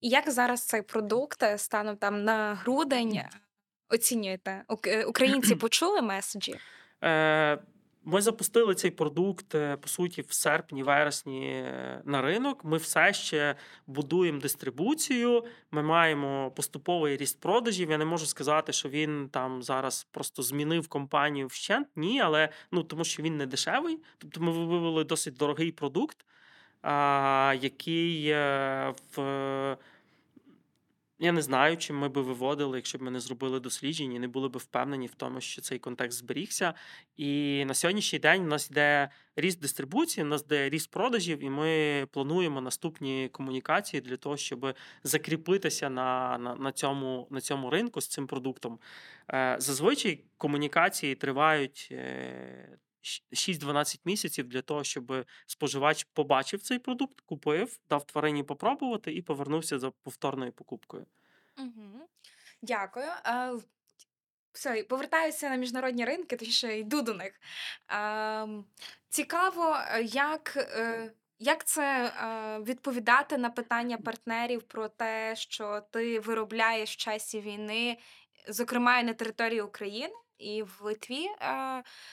І 0.00 0.08
як 0.08 0.30
зараз 0.30 0.66
цей 0.66 0.82
продукт 0.82 1.42
е, 1.42 1.58
станом 1.58 1.96
там 1.96 2.24
на 2.24 2.54
грудень 2.54 3.16
е, 3.16 3.30
оцінюєте? 3.88 4.64
Е, 4.86 5.04
українці 5.04 5.54
почули 5.56 6.02
меседжі? 6.02 6.56
Е, 7.04 7.58
ми 8.04 8.22
запустили 8.22 8.74
цей 8.74 8.90
продукт 8.90 9.54
е, 9.54 9.76
по 9.76 9.88
суті 9.88 10.22
в 10.22 10.32
серпні-вересні 10.32 11.46
е, 11.46 12.02
на 12.04 12.22
ринок. 12.22 12.64
Ми 12.64 12.76
все 12.76 13.12
ще 13.12 13.54
будуємо 13.86 14.40
дистрибуцію. 14.40 15.44
Ми 15.70 15.82
маємо 15.82 16.50
поступовий 16.50 17.16
ріст 17.16 17.40
продажів. 17.40 17.90
Я 17.90 17.98
не 17.98 18.04
можу 18.04 18.26
сказати, 18.26 18.72
що 18.72 18.88
він 18.88 19.28
там 19.28 19.62
зараз 19.62 20.06
просто 20.10 20.42
змінив 20.42 20.88
компанію 20.88 21.46
вщент. 21.46 21.88
Ні, 21.96 22.20
але 22.20 22.48
ну 22.72 22.82
тому, 22.82 23.04
що 23.04 23.22
він 23.22 23.36
не 23.36 23.46
дешевий. 23.46 23.98
Тобто, 24.18 24.40
ми 24.40 24.52
вивели 24.52 25.04
досить 25.04 25.36
дорогий 25.36 25.72
продукт, 25.72 26.24
а, 26.82 27.54
який 27.60 28.28
е, 28.28 28.94
в 29.16 29.76
я 31.20 31.32
не 31.32 31.42
знаю, 31.42 31.76
чим 31.76 31.98
ми 31.98 32.08
би 32.08 32.22
виводили, 32.22 32.78
якщо 32.78 32.98
б 32.98 33.02
ми 33.02 33.10
не 33.10 33.20
зробили 33.20 33.60
дослідження, 33.60 34.16
і 34.16 34.18
не 34.18 34.28
були 34.28 34.48
б 34.48 34.56
впевнені 34.56 35.06
в 35.06 35.14
тому, 35.14 35.40
що 35.40 35.62
цей 35.62 35.78
контекст 35.78 36.18
зберігся. 36.18 36.74
І 37.16 37.64
на 37.64 37.74
сьогоднішній 37.74 38.18
день 38.18 38.42
у 38.42 38.46
нас 38.46 38.70
йде 38.70 39.10
ріст 39.36 39.60
дистрибуції, 39.60 40.24
у 40.24 40.28
нас 40.28 40.42
йде 40.42 40.68
ріст 40.68 40.90
продажів, 40.90 41.44
і 41.44 41.50
ми 41.50 42.06
плануємо 42.12 42.60
наступні 42.60 43.28
комунікації 43.32 44.00
для 44.00 44.16
того, 44.16 44.36
щоб 44.36 44.74
закріпитися 45.04 45.90
на 45.90 46.38
на, 46.38 46.54
на, 46.54 46.72
цьому 46.72 47.26
на 47.30 47.40
цьому 47.40 47.70
ринку 47.70 48.00
з 48.00 48.08
цим 48.08 48.26
продуктом. 48.26 48.78
Е, 49.32 49.56
зазвичай 49.58 50.24
комунікації 50.36 51.14
тривають 51.14 51.88
е, 51.92 52.78
6-12 53.02 54.00
місяців 54.04 54.48
для 54.48 54.62
того, 54.62 54.84
щоб 54.84 55.26
споживач 55.46 56.04
побачив 56.12 56.62
цей 56.62 56.78
продукт, 56.78 57.20
купив, 57.20 57.78
дав 57.90 58.06
тварині 58.06 58.42
попробувати 58.42 59.12
і 59.12 59.22
повернувся 59.22 59.78
за 59.78 59.90
повторною 59.90 60.52
покупкою. 60.52 61.06
Угу. 61.58 62.08
Дякую. 62.62 63.06
Все, 64.52 64.82
повертаюся 64.82 65.50
на 65.50 65.56
міжнародні 65.56 66.04
ринки, 66.04 66.36
точніше 66.36 66.78
йду 66.78 67.02
до 67.02 67.14
них. 67.14 67.40
Цікаво, 69.08 69.76
е, 69.76 70.02
як. 70.02 70.56
Е, 70.56 71.12
як 71.42 71.64
це 71.64 72.06
е, 72.06 72.58
відповідати 72.58 73.38
на 73.38 73.50
питання 73.50 73.98
партнерів 73.98 74.62
про 74.62 74.88
те, 74.88 75.36
що 75.36 75.82
ти 75.90 76.20
виробляєш 76.20 76.92
в 76.92 76.96
часі 76.96 77.40
війни, 77.40 77.98
зокрема 78.48 78.98
і 78.98 79.04
на 79.04 79.14
території 79.14 79.60
України? 79.60 80.14
І 80.40 80.62
в 80.62 80.78
Литві. 80.80 81.26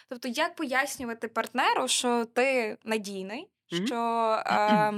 Тобто, 0.09 0.27
як 0.27 0.55
пояснювати 0.55 1.27
партнеру, 1.27 1.87
що 1.87 2.25
ти 2.25 2.77
надійний, 2.83 3.47
що 3.85 3.95
е, 4.45 4.93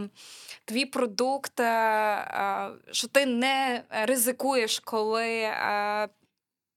твій 0.66 0.86
продукт, 0.86 1.60
е, 1.60 2.72
що 2.92 3.08
ти 3.08 3.26
не 3.26 3.84
ризикуєш, 3.90 4.80
коли 4.80 5.28
е, 5.28 6.08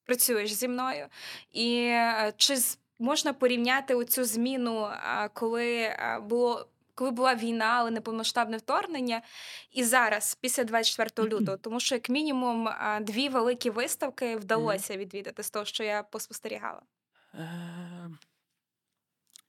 працюєш 0.05 0.53
зі 0.53 0.69
мною, 0.69 1.07
і 1.51 1.97
чи 2.37 2.57
можна 2.99 3.33
порівняти 3.33 3.95
оцю 3.95 4.25
зміну, 4.25 4.89
коли 5.35 5.97
було 6.23 6.67
коли 6.95 7.11
була 7.11 7.35
війна, 7.35 7.75
але 7.79 7.91
не 7.91 8.01
повномасштабне 8.01 8.57
вторгнення, 8.57 9.23
і 9.73 9.85
зараз, 9.85 10.39
після 10.41 10.65
24 10.65 11.29
лютого, 11.29 11.57
тому 11.57 11.81
що 11.81 11.95
як 11.95 12.09
мінімум 12.09 12.69
дві 13.01 13.29
великі 13.29 13.71
виставки 13.71 14.37
вдалося 14.37 14.97
відвідати 14.97 15.43
з 15.43 15.51
того, 15.51 15.65
що 15.65 15.85
я 15.85 16.03
поспостерігала. 16.03 16.83
Е, 17.35 18.11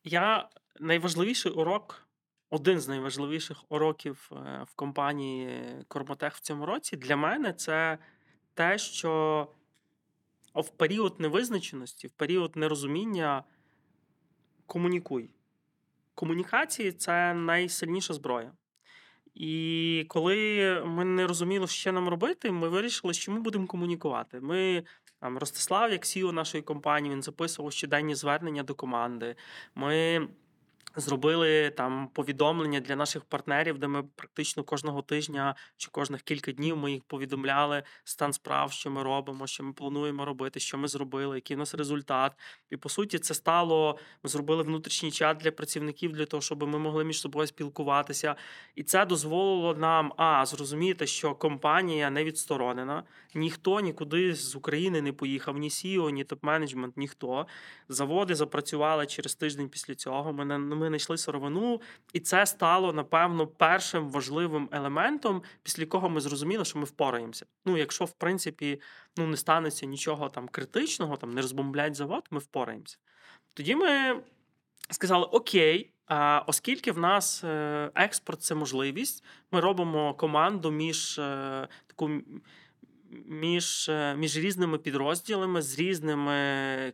Я 0.04 0.50
найважливіший 0.80 1.52
урок, 1.52 2.08
один 2.50 2.80
з 2.80 2.88
найважливіших 2.88 3.58
уроків 3.70 4.32
е, 4.32 4.66
в 4.70 4.76
компанії 4.76 5.76
Кормотех 5.88 6.36
в 6.36 6.40
цьому 6.40 6.66
році 6.66 6.98
для 6.98 7.16
мене 7.16 7.54
це 7.54 7.98
те, 8.54 8.78
що 8.78 9.48
в 10.56 10.70
період 10.70 11.20
невизначеності, 11.20 12.08
в 12.08 12.12
період 12.12 12.56
нерозуміння 12.56 13.44
комунікуй. 14.66 15.30
Комунікації 16.16 16.92
це 16.92 17.34
найсильніша 17.34 18.14
зброя. 18.14 18.52
І 19.34 20.06
коли 20.08 20.82
ми 20.86 21.06
не 21.06 21.28
розуміли, 21.28 21.68
що 21.68 21.92
нам 21.92 22.10
робити, 22.10 22.52
ми 22.52 22.70
вирішили, 22.70 23.14
що 23.14 23.32
ми 23.32 23.40
будемо 23.40 23.68
комунікувати. 23.68 24.40
Ми 24.40 24.84
там 25.20 25.38
Ростислав, 25.38 25.92
як 25.92 26.02
CEO 26.02 26.32
нашої 26.32 26.64
компанії, 26.64 27.14
він 27.16 27.24
записував 27.24 27.72
щоденні 27.72 28.16
звернення 28.16 28.64
до 28.64 28.76
команди. 28.76 29.36
Ми 29.76 30.28
зробили 30.96 31.70
там 31.70 32.08
повідомлення 32.14 32.80
для 32.80 32.96
наших 32.96 33.26
партнерів, 33.26 33.78
де 33.78 33.88
ми 33.88 34.04
практично 34.04 34.64
кожного 34.64 35.02
тижня 35.02 35.56
чи 35.78 35.90
кожних 35.92 36.22
кілька 36.22 36.52
днів 36.52 36.78
ми 36.78 36.92
їх 36.92 37.04
повідомляли 37.04 37.84
стан 38.04 38.34
справ, 38.34 38.72
що 38.72 38.92
ми 38.92 39.04
робимо, 39.04 39.48
що 39.48 39.64
ми 39.64 39.74
плануємо 39.74 40.26
робити, 40.26 40.60
що 40.60 40.78
ми 40.78 40.88
зробили, 40.88 41.36
який 41.36 41.58
у 41.58 41.60
нас 41.60 41.76
результат. 41.76 42.34
І 42.70 42.78
по 42.78 42.90
суті, 42.90 43.20
це 43.20 43.34
стало. 43.34 43.98
Ми 44.24 44.30
зробили 44.30 44.64
внутрішній 44.64 45.12
чат 45.12 45.38
для 45.38 45.52
працівників 45.52 46.12
для 46.12 46.26
того, 46.26 46.42
щоб 46.42 46.64
ми 46.64 46.80
могли 46.80 47.04
між 47.04 47.20
собою 47.20 47.48
спілкуватися. 47.48 48.36
І 48.76 48.84
це 48.84 49.06
дозволило 49.06 49.76
нам 49.76 50.14
а 50.18 50.46
зрозуміти, 50.46 51.08
що 51.08 51.36
компанія 51.36 52.10
не 52.10 52.24
відсторонена, 52.24 53.04
ніхто 53.36 53.80
нікуди 53.80 54.36
з 54.36 54.56
України 54.56 55.02
не 55.02 55.14
поїхав, 55.14 55.58
ні 55.58 55.70
CEO, 55.70 56.10
ні 56.10 56.26
топ-менеджмент, 56.26 56.92
ніхто. 56.96 57.48
Заводи 57.90 58.36
запрацювали 58.36 59.06
через 59.06 59.36
тиждень 59.36 59.70
після 59.70 59.96
цього. 59.96 60.34
Ми 60.34 60.46
не 60.46 60.83
ми 60.84 60.88
знайшли 60.88 61.18
сировину, 61.18 61.82
і 62.14 62.20
це 62.20 62.46
стало 62.46 62.94
напевно 62.94 63.48
першим 63.48 64.10
важливим 64.10 64.70
елементом, 64.72 65.42
після 65.64 65.84
якого 65.84 66.10
ми 66.10 66.22
зрозуміли, 66.22 66.66
що 66.66 66.80
ми 66.80 66.86
впораємося. 66.86 67.46
Ну, 67.66 67.78
якщо 67.78 68.06
в 68.06 68.12
принципі 68.12 68.82
ну 69.18 69.28
не 69.28 69.38
станеться 69.38 69.86
нічого 69.86 70.30
там 70.30 70.48
критичного, 70.48 71.18
там 71.18 71.34
не 71.34 71.42
розбомблять 71.42 71.96
завод, 71.96 72.28
ми 72.32 72.40
впораємося. 72.40 72.98
Тоді 73.54 73.76
ми 73.76 74.22
сказали: 74.90 75.26
Окей. 75.26 75.90
А 76.08 76.44
оскільки 76.48 76.92
в 76.92 76.98
нас 76.98 77.44
е, 77.44 77.92
експорт 77.96 78.42
це 78.42 78.56
можливість, 78.56 79.24
ми 79.52 79.60
робимо 79.60 80.14
команду 80.14 80.72
між 80.72 81.20
е, 81.20 81.68
таку 81.88 82.22
між, 83.26 83.90
е, 83.90 84.16
між 84.16 84.38
різними 84.38 84.78
підрозділами 84.78 85.62
з 85.62 85.80
різними 85.80 86.94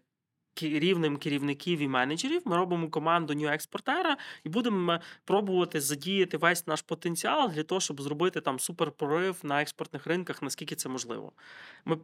рівнем 0.64 1.18
керівників 1.18 1.80
і 1.80 1.88
менеджерів. 1.88 2.42
Ми 2.46 2.56
робимо 2.56 2.90
команду 2.90 3.34
New 3.34 3.54
експортера 3.54 4.18
і 4.44 4.50
будемо 4.50 5.00
пробувати 5.26 5.82
задіяти 5.82 6.38
весь 6.38 6.68
наш 6.68 6.82
потенціал 6.82 7.52
для 7.52 7.64
того, 7.64 7.82
щоб 7.82 8.02
зробити 8.02 8.42
там 8.42 8.60
суперпрорив 8.60 9.40
на 9.44 9.62
експортних 9.62 10.08
ринках, 10.08 10.42
наскільки 10.42 10.76
це 10.76 10.90
можливо. 10.90 11.32
Ми 11.86 11.98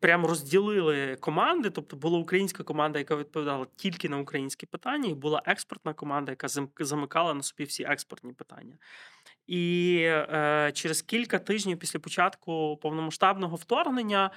Прямо 0.00 0.28
розділили 0.28 1.16
команди, 1.20 1.70
тобто 1.70 1.96
була 1.96 2.18
українська 2.18 2.62
команда, 2.62 2.98
яка 2.98 3.16
відповідала 3.16 3.66
тільки 3.76 4.08
на 4.08 4.18
українські 4.18 4.66
питання, 4.66 5.08
і 5.08 5.14
була 5.14 5.42
експортна 5.46 5.94
команда, 5.94 6.32
яка 6.32 6.48
замикала 6.80 7.34
на 7.34 7.42
собі 7.42 7.64
всі 7.64 7.82
експортні 7.82 8.32
питання. 8.32 8.74
І 9.46 9.96
е, 10.04 10.70
через 10.74 11.02
кілька 11.02 11.38
тижнів 11.38 11.78
після 11.78 11.98
початку 11.98 12.78
повномасштабного 12.82 13.56
вторгнення 13.56 14.30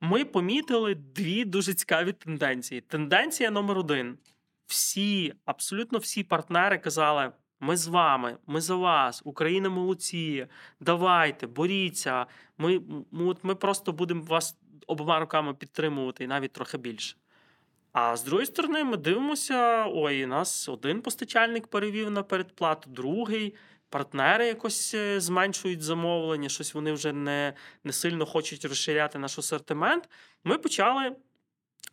ми 0.00 0.24
помітили 0.24 0.94
дві 0.94 1.44
дуже 1.44 1.74
цікаві 1.74 2.12
тенденції. 2.12 2.80
Тенденція 2.80 3.50
номер 3.50 3.78
один: 3.78 4.18
всі, 4.66 5.34
абсолютно 5.44 5.98
всі 5.98 6.22
партнери 6.24 6.78
казали: 6.78 7.32
ми 7.60 7.76
з 7.76 7.86
вами, 7.86 8.36
ми 8.46 8.60
за 8.60 8.74
вас, 8.74 9.22
Україна 9.24 9.68
молодці, 9.68 10.46
давайте, 10.80 11.46
боріться. 11.46 12.26
Ми, 12.58 12.80
ми, 13.10 13.34
ми 13.42 13.54
просто 13.54 13.92
будемо 13.92 14.22
вас 14.22 14.56
обома 14.86 15.20
руками 15.20 15.54
підтримувати 15.54 16.24
і 16.24 16.26
навіть 16.26 16.52
трохи 16.52 16.78
більше. 16.78 17.16
А 17.92 18.16
з 18.16 18.24
другої 18.24 18.46
сторони, 18.46 18.84
ми 18.84 18.96
дивимося: 18.96 19.86
ой, 19.88 20.26
нас 20.26 20.68
один 20.68 21.02
постачальник 21.02 21.66
перевів 21.66 22.10
на 22.10 22.22
передплату, 22.22 22.90
другий 22.90 23.54
партнери 23.90 24.46
якось 24.46 24.94
е, 24.94 25.20
зменшують 25.20 25.82
замовлення, 25.82 26.48
щось 26.48 26.74
вони 26.74 26.92
вже 26.92 27.12
не, 27.12 27.54
не 27.84 27.92
сильно 27.92 28.26
хочуть 28.26 28.64
розширяти 28.64 29.18
наш 29.18 29.38
асортимент. 29.38 30.08
Ми 30.44 30.58
почали 30.58 31.16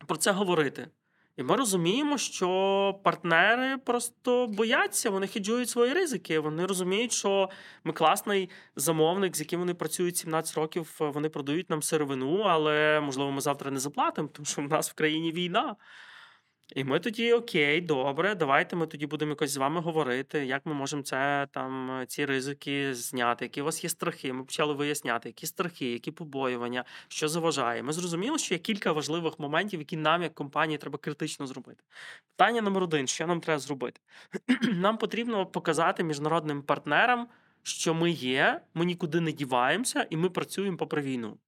про 0.06 0.16
це 0.16 0.30
говорити. 0.30 0.88
І 1.36 1.42
ми 1.42 1.56
розуміємо, 1.56 2.18
що 2.18 3.00
партнери 3.04 3.78
просто 3.78 4.46
бояться, 4.46 5.10
вони 5.10 5.26
хеджують 5.26 5.68
свої 5.68 5.92
ризики. 5.92 6.38
Вони 6.38 6.66
розуміють, 6.66 7.12
що 7.12 7.50
ми 7.84 7.92
класний 7.92 8.50
замовник, 8.76 9.36
з 9.36 9.40
яким 9.40 9.60
вони 9.60 9.74
працюють 9.74 10.16
17 10.16 10.56
років. 10.56 10.96
Вони 11.00 11.28
продають 11.28 11.70
нам 11.70 11.82
сировину, 11.82 12.40
але 12.40 13.00
можливо 13.00 13.32
ми 13.32 13.40
завтра 13.40 13.70
не 13.70 13.80
заплатимо, 13.80 14.28
тому 14.32 14.46
що 14.46 14.62
в 14.62 14.68
нас 14.68 14.90
в 14.90 14.94
країні 14.94 15.32
війна. 15.32 15.76
І 16.74 16.84
ми 16.84 17.00
тоді 17.00 17.32
окей, 17.32 17.80
добре, 17.80 18.34
давайте 18.34 18.76
ми 18.76 18.86
тоді 18.86 19.06
будемо 19.06 19.30
якось 19.30 19.50
з 19.50 19.56
вами 19.56 19.80
говорити, 19.80 20.46
як 20.46 20.66
ми 20.66 20.74
можемо 20.74 21.02
це 21.02 21.48
там 21.50 22.04
ці 22.08 22.24
ризики 22.24 22.94
зняти, 22.94 23.44
які 23.44 23.62
у 23.62 23.64
вас 23.64 23.84
є 23.84 23.90
страхи. 23.90 24.32
Ми 24.32 24.44
почали 24.44 24.74
виясняти, 24.74 25.28
які 25.28 25.46
страхи, 25.46 25.92
які 25.92 26.10
побоювання, 26.10 26.84
що 27.08 27.28
заважає. 27.28 27.82
Ми 27.82 27.92
зрозуміли, 27.92 28.38
що 28.38 28.54
є 28.54 28.58
кілька 28.58 28.92
важливих 28.92 29.38
моментів, 29.38 29.80
які 29.80 29.96
нам, 29.96 30.22
як 30.22 30.34
компанії, 30.34 30.78
треба 30.78 30.98
критично 30.98 31.46
зробити. 31.46 31.84
Питання 32.36 32.62
номер 32.62 32.82
один: 32.82 33.06
що 33.06 33.26
нам 33.26 33.40
треба 33.40 33.58
зробити? 33.58 34.00
Нам 34.72 34.98
потрібно 34.98 35.46
показати 35.46 36.04
міжнародним 36.04 36.62
партнерам, 36.62 37.28
що 37.62 37.94
ми 37.94 38.10
є, 38.10 38.60
ми 38.74 38.84
нікуди 38.84 39.20
не 39.20 39.32
діваємося, 39.32 40.06
і 40.10 40.16
ми 40.16 40.30
працюємо 40.30 40.76
попри 40.76 41.02
війну. 41.02 41.38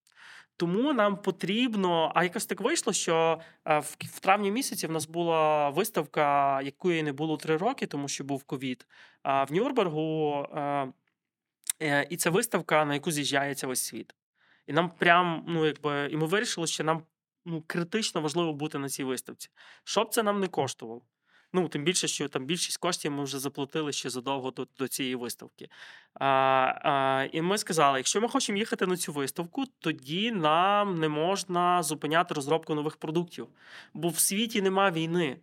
Тому 0.59 0.92
нам 0.92 1.16
потрібно. 1.16 2.12
А 2.14 2.24
якось 2.24 2.46
так 2.46 2.61
вийшло, 2.61 2.92
що 2.92 3.40
е, 3.64 3.78
в, 3.78 4.20
травні 4.20 4.50
місяці 4.50 4.86
в 4.86 4.90
нас 4.90 5.06
була 5.06 5.70
виставка, 5.70 6.61
якої 6.62 7.02
не 7.02 7.12
було 7.12 7.36
три 7.36 7.56
роки, 7.56 7.86
тому 7.86 8.09
що 8.09 8.24
був 8.24 8.44
ковід. 8.44 8.86
А 9.22 9.44
в 9.44 9.52
Нюрнбергу 9.52 10.46
е, 10.54 10.88
е, 11.82 12.06
і 12.11 12.16
це 12.16 12.30
виставка, 12.30 12.84
на 12.84 12.94
яку 12.94 13.11
з'їжджається 13.11 13.66
весь 13.66 13.84
світ. 13.84 14.14
І 14.66 14.72
нам 14.72 14.90
прям, 14.90 15.44
ну 15.48 15.66
якби, 15.66 16.09
і 16.12 16.16
ми 16.16 16.26
вирішили, 16.26 16.66
що 16.66 16.84
нам 16.84 17.02
ну, 17.44 17.64
критично 17.66 18.20
важливо 18.20 18.52
бути 18.52 18.78
на 18.78 18.88
цій 18.88 19.04
виставці. 19.04 19.48
Що 19.84 20.04
б 20.04 20.14
це 20.14 20.22
нам 20.22 20.40
не 20.40 20.46
коштувало. 20.46 21.02
Ну, 21.53 21.68
тим 21.68 21.84
більше, 21.84 22.09
що 22.09 22.28
там 22.28 22.44
більшість 22.44 22.76
коштів 22.76 23.12
ми 23.12 23.24
вже 23.24 23.38
заплатили 23.38 23.92
ще 23.92 24.11
задовго 24.11 24.51
до 24.51 24.66
до 24.78 24.88
цієї 24.88 25.14
виставки. 25.14 25.68
А, 26.14 26.26
а, 26.26 27.28
І 27.32 27.42
ми 27.42 27.59
сказали: 27.59 27.99
якщо 27.99 28.20
ми 28.20 28.28
хочемо 28.28 28.59
їхати 28.59 28.86
на 28.86 28.96
цю 28.96 29.12
виставку, 29.12 29.64
тоді 29.80 30.32
нам 30.32 30.99
не 30.99 31.09
можна 31.09 31.82
зупиняти 31.82 32.34
розробку 32.34 32.74
нових 32.74 32.96
продуктів, 32.96 33.49
бо 33.94 34.09
в 34.09 34.18
світі 34.18 34.62
нема 34.62 34.90
війни. 34.90 35.36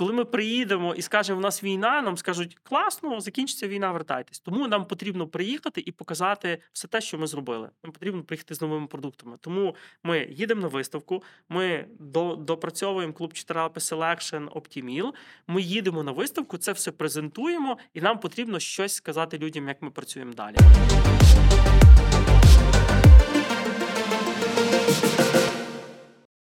Коли 0.00 0.12
ми 0.12 0.24
приїдемо 0.24 0.94
і 0.94 1.02
скажемо, 1.02 1.38
в 1.38 1.42
нас 1.42 1.64
війна, 1.64 2.02
нам 2.02 2.16
скажуть 2.16 2.58
класно, 2.62 3.20
закінчиться 3.20 3.68
війна, 3.68 3.92
вертайтесь. 3.92 4.40
Тому 4.40 4.68
нам 4.68 4.86
потрібно 4.86 5.26
приїхати 5.26 5.82
і 5.86 5.92
показати 5.92 6.58
все 6.72 6.88
те, 6.88 7.00
що 7.00 7.18
ми 7.18 7.26
зробили. 7.26 7.70
Нам 7.84 7.92
потрібно 7.92 8.22
приїхати 8.22 8.54
з 8.54 8.60
новими 8.60 8.86
продуктами. 8.86 9.36
Тому 9.40 9.74
ми 10.02 10.26
їдемо 10.30 10.60
на 10.60 10.68
виставку, 10.68 11.22
ми 11.48 11.86
до, 11.98 12.36
допрацьовуємо 12.36 13.12
клуб 13.12 13.32
4 13.32 13.60
Selection 13.60 14.48
Optimil, 14.48 15.12
Ми 15.46 15.62
їдемо 15.62 16.02
на 16.02 16.12
виставку, 16.12 16.58
це 16.58 16.72
все 16.72 16.92
презентуємо, 16.92 17.78
і 17.94 18.00
нам 18.00 18.18
потрібно 18.18 18.58
щось 18.58 18.94
сказати 18.94 19.38
людям, 19.38 19.68
як 19.68 19.82
ми 19.82 19.90
працюємо 19.90 20.32
далі. 20.32 20.56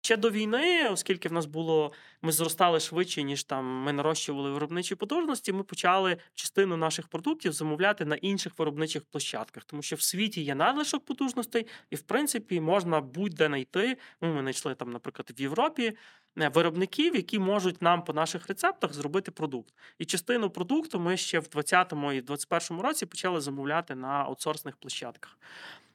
Ще 0.08 0.16
до 0.16 0.30
війни, 0.30 0.88
оскільки 0.88 1.28
в 1.28 1.32
нас 1.32 1.46
було, 1.46 1.92
ми 2.22 2.32
зростали 2.32 2.80
швидше, 2.80 3.22
ніж 3.22 3.44
там 3.44 3.64
ми 3.64 3.92
нарощували 3.92 4.50
виробничі 4.50 4.94
потужності, 4.94 5.52
ми 5.52 5.62
почали 5.62 6.16
частину 6.34 6.76
наших 6.76 7.08
продуктів 7.08 7.52
замовляти 7.52 8.04
на 8.04 8.16
інших 8.16 8.58
виробничих 8.58 9.04
площадках, 9.04 9.64
тому 9.64 9.82
що 9.82 9.96
в 9.96 10.00
світі 10.00 10.42
є 10.42 10.54
надлишок 10.54 11.04
потужностей, 11.04 11.66
і 11.90 11.96
в 11.96 12.00
принципі 12.00 12.60
можна 12.60 13.00
будь-де 13.00 13.46
знайти. 13.46 13.96
Ну, 14.20 14.34
ми 14.34 14.40
знайшли 14.40 14.74
там, 14.74 14.92
наприклад, 14.92 15.30
в 15.38 15.40
Європі 15.40 15.96
е, 16.38 16.48
виробників, 16.48 17.16
які 17.16 17.38
можуть 17.38 17.82
нам 17.82 18.04
по 18.04 18.12
наших 18.12 18.48
рецептах 18.48 18.92
зробити 18.92 19.30
продукт. 19.30 19.74
І 19.98 20.04
частину 20.04 20.50
продукту 20.50 21.00
ми 21.00 21.16
ще 21.16 21.38
в 21.38 21.48
2020 21.48 21.92
і 21.92 22.22
2021 22.22 22.82
році 22.82 23.06
почали 23.06 23.40
замовляти 23.40 23.94
на 23.94 24.08
аутсорсних 24.08 24.76
площадках. 24.76 25.38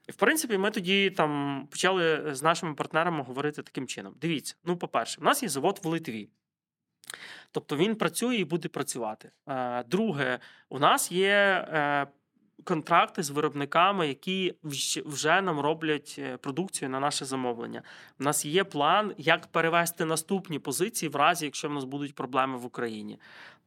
В 0.10 0.16
принципі, 0.16 0.58
ми 0.58 0.72
тоді 0.72 1.10
там 1.10 1.62
почали 1.72 2.36
з 2.36 2.44
нашими 2.44 2.74
партнерами 2.74 3.24
говорити 3.24 3.64
таким 3.64 3.88
чином: 3.88 4.14
дивіться, 4.22 4.56
ну, 4.64 4.78
по-перше, 4.78 5.22
у 5.22 5.24
нас 5.24 5.44
є 5.44 5.50
завод 5.50 5.80
в 5.84 5.88
Литві. 5.88 6.30
Тобто 7.52 7.78
він 7.78 7.96
працює 7.96 8.36
і 8.36 8.46
буде 8.46 8.70
працювати. 8.70 9.32
Е, 9.48 9.84
Друге, 9.84 10.40
у 10.70 10.80
нас 10.80 11.12
є 11.12 11.30
е, 11.30 12.08
контракти 12.64 13.24
з 13.24 13.30
виробниками, 13.30 14.08
які 14.08 14.56
вже 15.06 15.42
нам 15.42 15.60
роблять 15.60 16.16
е, 16.20 16.38
продукцію 16.38 16.90
на 16.90 17.00
наше 17.00 17.26
замовлення. 17.26 17.82
У 18.20 18.24
нас 18.24 18.46
є 18.46 18.64
план, 18.64 19.14
як 19.18 19.48
перевести 19.48 20.06
наступні 20.06 20.60
позиції, 20.60 21.10
в 21.10 21.16
разі, 21.16 21.46
якщо 21.46 21.70
в 21.70 21.74
нас 21.74 21.84
будуть 21.84 22.16
проблеми 22.16 22.58
в 22.58 22.66
Україні. 22.66 23.20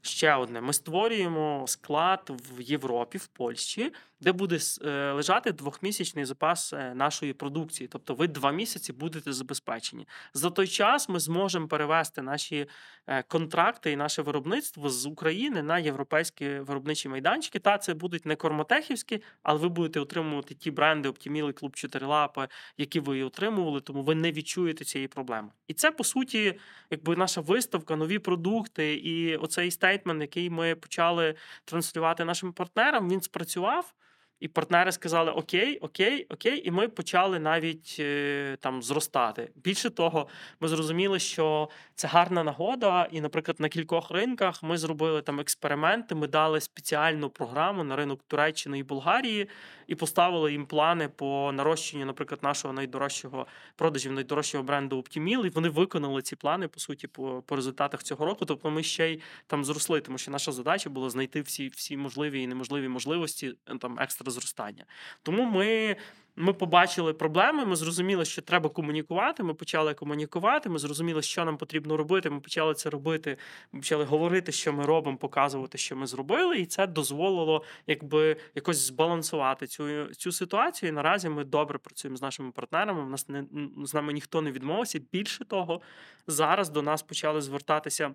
Ще 0.07 0.35
одне: 0.35 0.61
ми 0.61 0.73
створюємо 0.73 1.65
склад 1.67 2.31
в 2.51 2.61
Європі, 2.61 3.19
в 3.19 3.27
Польщі, 3.27 3.93
де 4.21 4.33
буде 4.33 4.59
е, 4.85 5.13
лежати 5.13 5.53
двохмісячний 5.53 6.25
запас 6.25 6.73
е, 6.73 6.95
нашої 6.95 7.33
продукції. 7.33 7.89
Тобто, 7.89 8.15
ви 8.15 8.29
два 8.29 8.53
місяці 8.53 8.93
будете 8.93 9.33
забезпечені. 9.33 10.09
За 10.35 10.51
той 10.51 10.67
час 10.67 11.09
ми 11.09 11.21
зможемо 11.21 11.69
перевести 11.69 12.23
наші 12.23 12.67
е, 13.07 13.23
контракти 13.23 13.93
і 13.93 13.97
наше 13.97 14.23
виробництво 14.23 14.91
з 14.91 15.07
України 15.07 15.63
на 15.63 15.79
європейські 15.79 16.49
виробничі 16.49 17.09
майданчики. 17.09 17.59
Та 17.59 17.79
це 17.79 17.95
будуть 17.95 18.27
не 18.27 18.37
корматехівські, 18.37 19.23
але 19.43 19.59
ви 19.59 19.69
будете 19.69 20.01
отримувати 20.01 20.55
ті 20.55 20.71
бренди 20.71 21.13
і 21.25 21.53
Клуб 21.53 21.77
Чотирилапи, 21.77 22.49
які 22.77 23.01
ви 23.01 23.23
отримували, 23.23 23.81
тому 23.81 24.03
ви 24.03 24.15
не 24.15 24.33
відчуєте 24.33 24.85
цієї 24.85 25.09
проблеми. 25.09 25.49
І 25.69 25.75
це 25.75 25.91
по 25.91 26.05
суті, 26.05 26.59
якби 26.91 27.17
наша 27.17 27.41
виставка, 27.41 27.97
нові 27.97 28.19
продукти, 28.19 28.95
і 28.95 29.37
оцей 29.37 29.71
стейтмент, 29.97 30.21
який 30.21 30.51
ми 30.51 30.75
почали 30.75 31.35
транслювати 31.65 32.25
нашим 32.25 32.53
партнерам, 32.53 33.09
він 33.09 33.21
спрацював. 33.21 33.93
І 34.41 34.49
партнери 34.49 34.93
сказали: 34.93 35.31
Окей, 35.31 35.79
окей, 35.79 36.27
окей, 36.31 36.69
і 36.69 36.71
ми 36.71 36.89
почали 36.89 37.39
навіть 37.39 37.97
е, 38.01 38.57
там 38.61 38.83
зростати. 38.83 39.51
Більше 39.55 39.91
того, 39.91 40.29
ми 40.61 40.69
зрозуміли, 40.69 41.19
що 41.19 41.69
це 41.95 42.09
гарна 42.09 42.45
нагода, 42.45 43.09
і, 43.13 43.21
наприклад, 43.21 43.61
на 43.61 43.69
кількох 43.69 44.11
ринках 44.11 44.63
ми 44.63 44.79
зробили 44.79 45.23
там 45.23 45.41
експерименти. 45.41 46.15
Ми 46.15 46.27
дали 46.27 46.61
спеціальну 46.61 47.31
програму 47.31 47.85
на 47.85 47.97
ринок 47.97 48.21
Туреччини 48.29 48.79
і 48.79 48.83
Болгарії 48.83 49.49
і 49.87 49.95
поставили 49.95 50.53
їм 50.53 50.67
плани 50.67 51.09
по 51.09 51.53
нарощенню, 51.55 52.07
наприклад, 52.07 52.43
нашого 52.43 52.75
найдорожчого 52.75 53.47
продажів 53.77 54.13
найдорожчого 54.13 54.65
бренду 54.65 54.97
Optimil, 54.99 55.47
і 55.47 55.49
вони 55.49 55.69
виконали 55.69 56.23
ці 56.23 56.37
плани 56.37 56.69
по 56.69 56.81
суті 56.81 57.07
по, 57.07 57.43
по 57.47 57.57
результатах 57.57 58.03
цього 58.03 58.27
року. 58.27 58.45
Тобто 58.45 58.71
ми 58.71 58.83
ще 58.83 59.11
й 59.11 59.21
там 59.47 59.65
зросли, 59.65 60.01
тому 60.01 60.19
що 60.19 60.31
наша 60.31 60.53
задача 60.53 60.91
була 60.91 61.11
знайти 61.11 61.41
всі, 61.41 61.69
всі 61.69 61.97
можливі 61.97 62.43
і 62.43 62.47
неможливі 62.47 62.89
можливості 62.89 63.55
е, 63.67 63.79
там 63.79 63.99
екстра 64.01 64.33
зростання. 64.33 64.85
Тому 65.23 65.45
ми. 65.45 65.97
Ми 66.39 66.53
побачили 66.53 67.13
проблеми, 67.13 67.65
ми 67.65 67.77
зрозуміли, 67.77 68.25
що 68.25 68.43
треба 68.43 68.69
комунікувати. 68.69 69.43
Ми 69.43 69.55
почали 69.55 69.95
комунікувати. 69.95 70.69
Ми 70.69 70.79
зрозуміли, 70.79 71.23
що 71.23 71.45
нам 71.45 71.57
потрібно 71.57 71.97
робити. 71.97 72.31
Ми 72.31 72.41
почали 72.41 72.75
це 72.75 72.91
робити. 72.91 73.37
Ми 73.73 73.81
почали 73.81 74.05
говорити, 74.05 74.53
що 74.53 74.73
ми 74.73 74.87
робимо, 74.87 75.17
показувати, 75.17 75.79
що 75.79 75.97
ми 75.97 76.07
зробили, 76.07 76.59
і 76.59 76.67
це 76.67 76.87
дозволило 76.87 77.65
якби 77.87 78.37
якось 78.55 78.87
збалансувати 78.87 79.67
цю 79.67 80.07
цю 80.07 80.33
ситуацію. 80.33 80.89
І 80.89 80.93
наразі 80.93 81.29
ми 81.29 81.45
добре 81.45 81.79
працюємо 81.79 82.17
з 82.17 82.23
нашими 82.23 82.51
партнерами. 82.51 83.03
У 83.03 83.09
нас 83.09 83.29
не 83.29 83.45
з 83.85 83.95
нами 83.95 84.13
ніхто 84.13 84.43
не 84.43 84.53
відмовився. 84.53 85.01
Більше 85.13 85.45
того, 85.45 85.81
зараз 86.27 86.71
до 86.71 86.83
нас 86.83 87.03
почали 87.03 87.41
звертатися. 87.41 88.15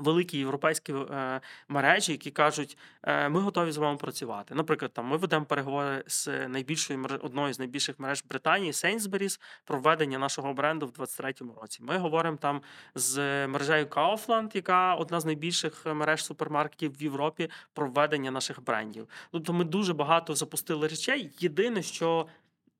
Великі 0.00 0.38
європейські 0.38 0.92
е, 0.92 1.40
мережі, 1.68 2.12
які 2.12 2.30
кажуть, 2.30 2.78
е, 3.02 3.28
ми 3.28 3.40
готові 3.40 3.72
з 3.72 3.76
вами 3.76 3.96
працювати. 3.96 4.54
Наприклад, 4.54 4.92
там 4.92 5.06
ми 5.06 5.16
ведемо 5.16 5.44
переговори 5.44 6.04
з 6.06 6.48
найбільшою 6.48 7.06
одною 7.22 7.54
з 7.54 7.58
найбільших 7.58 7.98
мереж 7.98 8.24
Британії 8.28 8.72
Sainsbury's 8.72 9.40
про 9.64 9.80
введення 9.80 10.18
нашого 10.18 10.54
бренду 10.54 10.86
в 10.86 10.92
2023 10.92 11.60
році. 11.60 11.82
Ми 11.82 11.98
говоримо 11.98 12.36
там 12.36 12.62
з 12.94 13.46
мережею 13.46 13.86
Kaufland, 13.86 14.50
яка 14.54 14.94
одна 14.94 15.20
з 15.20 15.24
найбільших 15.24 15.86
мереж 15.86 16.24
супермаркетів 16.24 16.98
в 16.98 17.02
Європі, 17.02 17.50
про 17.72 17.86
введення 17.86 18.30
наших 18.30 18.64
брендів. 18.64 19.08
Тобто, 19.32 19.52
ми 19.52 19.64
дуже 19.64 19.94
багато 19.94 20.34
запустили 20.34 20.88
речей. 20.88 21.30
Єдине, 21.38 21.82
що 21.82 22.26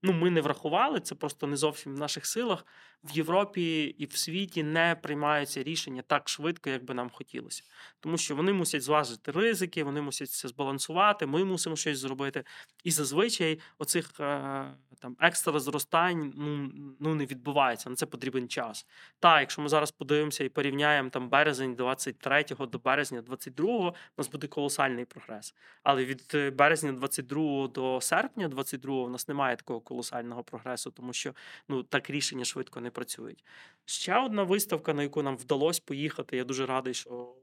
ну 0.03 0.13
ми 0.13 0.31
не 0.31 0.41
врахували, 0.41 1.01
це 1.01 1.15
просто 1.15 1.47
не 1.47 1.57
зовсім 1.57 1.95
в 1.95 1.99
наших 1.99 2.27
силах. 2.27 2.65
В 3.05 3.11
Європі 3.11 3.95
і 3.99 4.07
в 4.07 4.17
світі 4.17 4.63
не 4.63 4.97
приймаються 5.03 5.63
рішення 5.63 6.03
так 6.03 6.29
швидко, 6.29 6.71
як 6.71 6.85
би 6.85 6.95
нам 6.95 7.11
хотілося, 7.11 7.63
тому 8.01 8.19
що 8.19 8.37
вони 8.37 8.53
мусять 8.53 8.83
зважити 8.83 9.33
ризики, 9.33 9.85
вони 9.85 10.01
мусять 10.01 10.31
це 10.31 10.49
збалансувати. 10.49 11.27
Ми 11.27 11.45
мусимо 11.45 11.77
щось 11.77 11.99
зробити. 11.99 12.45
І 12.85 12.91
зазвичай 12.91 13.61
оцих 13.79 14.21
е, 14.21 14.65
там 15.01 15.17
екстра 15.21 15.61
зростань 15.61 16.33
ну, 16.37 16.73
ну 17.01 17.15
не 17.15 17.27
відбувається. 17.27 17.91
На 17.91 17.97
це 17.97 18.07
потрібен 18.07 18.49
час. 18.49 18.87
Та, 19.19 19.41
якщо 19.41 19.63
ми 19.63 19.69
зараз 19.69 19.91
подивимося 19.91 20.45
і 20.45 20.49
порівняємо 20.49 21.11
там 21.11 21.29
березень 21.29 21.75
23 21.75 22.45
до 22.73 22.79
березня 22.79 23.23
22, 23.23 23.89
у 23.89 23.95
нас 24.19 24.29
буде 24.31 24.47
колосальний 24.47 25.05
прогрес. 25.05 25.55
Але 25.83 26.05
від 26.05 26.33
е, 26.35 26.51
березня 26.51 26.93
22 26.93 27.69
до 27.69 28.01
серпня 28.01 28.49
22 28.49 28.95
у 28.95 29.09
нас 29.09 29.29
немає 29.29 29.57
такого 29.57 29.81
колосального 29.81 30.45
прогресу, 30.45 30.91
тому 30.91 31.13
що 31.13 31.35
ну 31.69 31.83
так 31.83 32.11
рішення 32.11 32.45
швидко 32.45 32.81
не 32.81 32.90
працюють. 32.91 33.45
Ще 33.85 34.19
одна 34.19 34.43
виставка, 34.43 34.95
на 34.95 35.03
яку 35.03 35.23
нам 35.23 35.37
вдалося 35.37 35.83
поїхати. 35.85 36.37
Я 36.37 36.45
дуже 36.45 36.67
радий, 36.67 36.95
що 36.95 37.35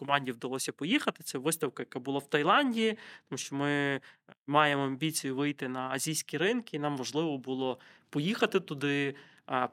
команді 0.00 0.32
вдалося 0.32 0.72
поїхати. 0.72 1.22
Це 1.22 1.38
виставка, 1.38 1.82
яка 1.82 1.98
була 1.98 2.18
в 2.18 2.26
Таїланді, 2.26 2.98
тому 3.28 3.38
що 3.38 3.56
ми 3.56 4.00
маємо 4.46 4.82
амбіцію 4.82 5.36
вийти 5.36 5.68
на 5.68 5.88
азійські 5.88 6.38
ринки, 6.38 6.76
і 6.76 6.80
нам 6.80 6.96
важливо 6.96 7.38
було 7.38 7.78
поїхати 8.10 8.60
туди. 8.60 9.14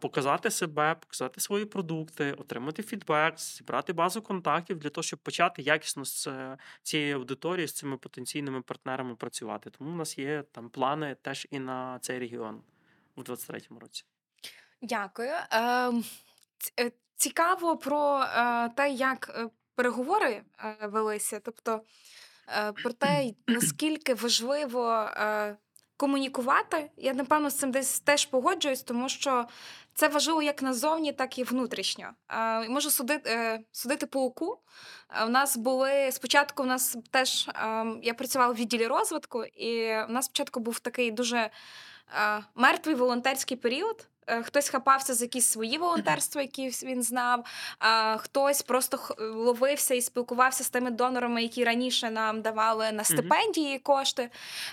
Показати 0.01 0.51
себе, 0.51 0.95
показати 0.95 1.41
свої 1.41 1.65
продукти, 1.65 2.33
отримати 2.33 2.83
фідбек, 2.83 3.39
зібрати 3.39 3.93
базу 3.93 4.21
контактів 4.21 4.79
для 4.79 4.89
того, 4.89 5.03
щоб 5.03 5.19
почати 5.19 5.61
якісно 5.61 6.05
з 6.05 6.27
е, 6.27 6.57
цією 6.83 7.15
аудиторією, 7.15 7.67
з 7.67 7.73
цими 7.73 7.97
потенційними 7.97 8.61
партнерами 8.61 9.15
працювати. 9.15 9.69
Тому 9.69 9.91
у 9.91 9.95
нас 9.95 10.17
є 10.17 10.43
там 10.51 10.69
плани 10.69 11.15
теж 11.21 11.47
і 11.51 11.59
на 11.59 11.99
цей 11.99 12.19
регіон 12.19 12.61
у 13.15 13.21
23-му 13.21 13.79
році. 13.79 14.05
Дякую. 14.81 15.33
Ем, 15.51 16.03
е, 16.79 16.91
Цікаво 17.15 17.77
про 17.77 18.19
е, 18.19 18.69
те, 18.75 18.89
як 18.89 19.35
е, 19.35 19.49
переговори 19.75 20.41
велися, 20.83 21.39
тобто 21.39 21.81
про 22.83 22.93
те, 22.93 23.31
наскільки 23.47 24.13
важливо 24.13 25.09
комунікувати. 25.97 26.91
Я 26.97 27.13
напевно 27.13 27.49
з 27.49 27.57
цим 27.57 27.71
десь 27.71 27.99
теж 27.99 28.25
погоджуюсь, 28.25 28.81
тому 28.83 29.09
що 29.09 29.45
це 29.93 30.07
важливо 30.07 30.41
як 30.41 30.61
назовні, 30.61 31.13
так 31.13 31.39
і 31.39 31.43
внутрішньо. 31.43 32.09
Можу 32.69 32.89
судити, 32.89 33.29
е, 33.29 33.59
судити 33.71 34.05
по 34.05 34.23
оку. 34.23 34.59
Е, 35.09 35.25
У 35.25 35.29
нас 35.29 35.57
були 35.57 36.11
спочатку. 36.11 36.63
У 36.63 36.65
нас 36.65 36.97
теж 37.11 37.49
ем, 37.55 37.99
я 38.03 38.13
працювала 38.13 38.53
в 38.53 38.55
відділі 38.55 38.87
розвитку, 38.87 39.43
і 39.43 40.03
у 40.03 40.11
нас 40.11 40.25
спочатку 40.25 40.59
був 40.59 40.79
такий 40.79 41.11
дуже 41.11 41.49
мертвий 42.55 42.95
волонтерський 42.95 43.57
період. 43.57 44.07
Е, 44.27 44.43
Хтось 44.43 44.69
хапався 44.69 45.13
за 45.13 45.25
якісь 45.25 45.45
свої 45.45 45.77
волонтерства, 45.77 46.41
які 46.41 46.69
він 46.83 47.03
знав, 47.03 47.45
а 47.79 48.17
хтось 48.17 48.61
просто 48.61 48.99
ловився 49.19 49.95
і 49.95 50.01
спілкувався 50.01 50.63
з 50.63 50.69
тими 50.69 50.91
донорами, 50.91 51.41
які 51.43 51.63
раніше 51.63 52.11
нам 52.11 52.41
давали 52.41 52.91
на 52.91 53.03
стипендії 53.03 53.79
кошти, 53.79 54.29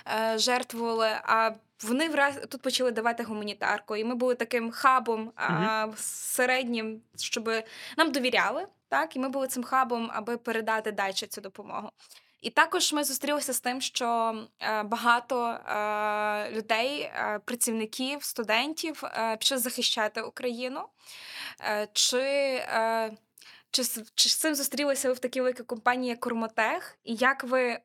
е, 0.07 0.37
жертвували. 0.37 1.09
А 1.23 1.51
вони 1.83 2.09
враз 2.09 2.35
тут 2.49 2.61
почали 2.61 2.91
давати 2.91 3.23
гуманітарку. 3.23 3.95
І 3.95 4.03
ми 4.03 4.15
були 4.15 4.35
таким 4.35 4.71
хабом 4.71 5.31
а, 5.35 5.87
середнім, 5.97 7.01
щоб 7.17 7.49
нам 7.97 8.11
довіряли. 8.11 8.67
Так, 8.89 9.15
і 9.15 9.19
ми 9.19 9.29
були 9.29 9.47
цим 9.47 9.63
хабом, 9.63 10.11
аби 10.13 10.37
передати 10.37 10.91
далі 10.91 11.13
цю 11.13 11.41
допомогу. 11.41 11.89
І 12.45 12.49
також 12.49 12.93
ми 12.93 13.03
зустрілися 13.03 13.53
з 13.53 13.59
тим, 13.59 13.81
що 13.81 14.35
е, 14.59 14.83
багато 14.83 15.47
е, 15.47 16.51
людей, 16.51 17.01
е, 17.01 17.39
працівників, 17.45 18.23
студентів 18.23 19.03
пішли 19.39 19.57
захищати 19.57 20.21
Україну. 20.21 20.87
Чи, 21.93 22.61
чи, 23.71 23.83
чи 24.15 24.29
з 24.29 24.35
цим 24.35 24.55
зустрілися 24.55 25.07
ви 25.07 25.13
в 25.13 25.19
такій 25.19 25.41
великій 25.41 25.63
компанії, 25.63 26.09
як 26.09 26.19
Курмотех? 26.19 26.97
І 27.03 27.15
як 27.15 27.43
ви 27.43 27.79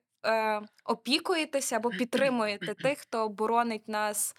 опікуєтеся 0.85 1.77
або 1.77 1.91
підтримуєте 1.91 2.75
тих, 2.75 2.99
хто 2.99 3.29
боронить 3.29 3.89
нас 3.89 4.37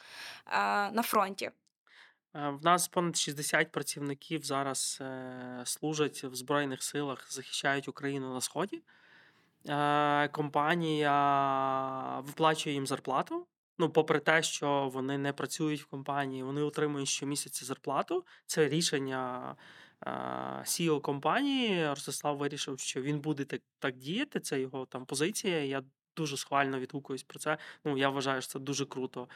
на 0.91 1.01
фронті? 1.03 1.51
В 2.33 2.63
нас 2.63 2.87
понад 2.87 3.17
60 3.17 3.71
працівників 3.71 4.43
зараз 4.43 5.01
служать 5.63 6.23
в 6.23 6.35
Збройних 6.35 6.83
силах, 6.83 7.31
захищають 7.31 7.87
Україну 7.87 8.33
на 8.33 8.41
сході. 8.41 8.81
Е, 9.69 10.27
Компанія 10.27 11.11
виплачує 12.25 12.75
їм 12.75 12.87
зарплату. 12.87 13.47
Ну, 13.77 13.89
попри 13.89 14.19
те, 14.19 14.43
що 14.43 14.89
вони 14.93 15.17
не 15.17 15.33
працюють 15.33 15.81
в 15.81 15.85
компанії, 15.85 16.43
вони 16.43 16.61
отримують 16.61 17.07
щомісяця 17.07 17.65
зарплату. 17.65 18.25
Це 18.45 18.69
рішення 18.69 19.55
е, 20.05 20.09
CEO 20.63 21.01
компанії. 21.01 21.89
Ростислав 21.89 22.37
вирішив, 22.37 22.79
що 22.79 23.01
він 23.01 23.19
буде 23.19 23.45
так, 23.45 23.61
так 23.79 23.97
діяти. 23.97 24.39
Це 24.39 24.61
його 24.61 24.85
там 24.85 25.05
позиція. 25.05 25.63
Я 25.63 25.83
дуже 26.15 26.37
схвально 26.37 26.79
відгукуюсь 26.79 27.23
про 27.23 27.39
це. 27.39 27.57
Ну, 27.85 27.97
я 27.97 28.09
вважаю, 28.09 28.41
що 28.41 28.51
це 28.51 28.59
дуже 28.59 28.85
круто. 28.85 29.27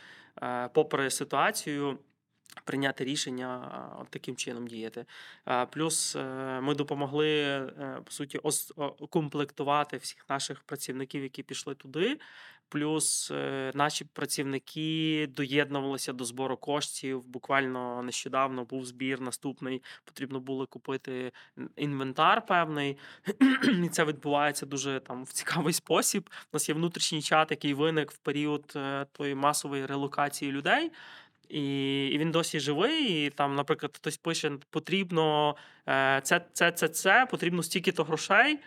Е, 0.43 0.69
Попри 0.73 1.09
ситуацію, 1.09 1.99
Прийняти 2.63 3.03
рішення 3.03 3.71
от 4.01 4.09
таким 4.09 4.35
чином 4.35 4.67
діяти. 4.67 5.05
Плюс 5.69 6.15
е, 6.15 6.23
ми 6.61 6.75
допомогли 6.75 7.29
е, 7.29 8.01
по 8.05 8.11
суті 8.11 8.39
комплектувати 9.09 9.97
всіх 9.97 10.25
наших 10.29 10.63
працівників, 10.63 11.23
які 11.23 11.43
пішли 11.43 11.75
туди. 11.75 12.19
Плюс 12.69 13.31
е, 13.31 13.71
наші 13.75 14.05
працівники 14.05 15.29
доєднувалися 15.35 16.13
до 16.13 16.25
збору 16.25 16.57
коштів. 16.57 17.27
Буквально 17.27 18.03
нещодавно 18.03 18.63
був 18.63 18.85
збір 18.85 19.21
наступний. 19.21 19.83
Потрібно 20.05 20.39
було 20.39 20.67
купити 20.67 21.31
інвентар 21.75 22.45
певний, 22.45 22.97
і 23.85 23.89
це 23.89 24.05
відбувається 24.05 24.65
дуже 24.65 24.99
там 24.99 25.23
в 25.23 25.31
цікавий 25.31 25.73
спосіб. 25.73 26.29
У 26.29 26.55
нас 26.55 26.69
є 26.69 26.75
внутрішній 26.75 27.21
чат, 27.21 27.51
який 27.51 27.73
виник 27.73 28.11
в 28.11 28.17
період 28.17 28.77
тої 29.11 29.35
масової 29.35 29.85
релокації 29.85 30.51
людей. 30.51 30.91
І, 31.49 32.07
і 32.07 32.17
він 32.17 32.31
досі 32.31 32.59
живий. 32.59 33.25
І 33.25 33.29
там, 33.29 33.55
наприклад, 33.55 33.91
хтось 33.95 34.17
пише: 34.17 34.51
потрібно 34.69 35.55
е, 35.87 36.21
це, 36.23 36.41
це, 36.53 36.71
це, 36.71 36.87
це, 36.87 37.27
потрібно 37.31 37.63
стільки-то 37.63 38.03
грошей, 38.03 38.59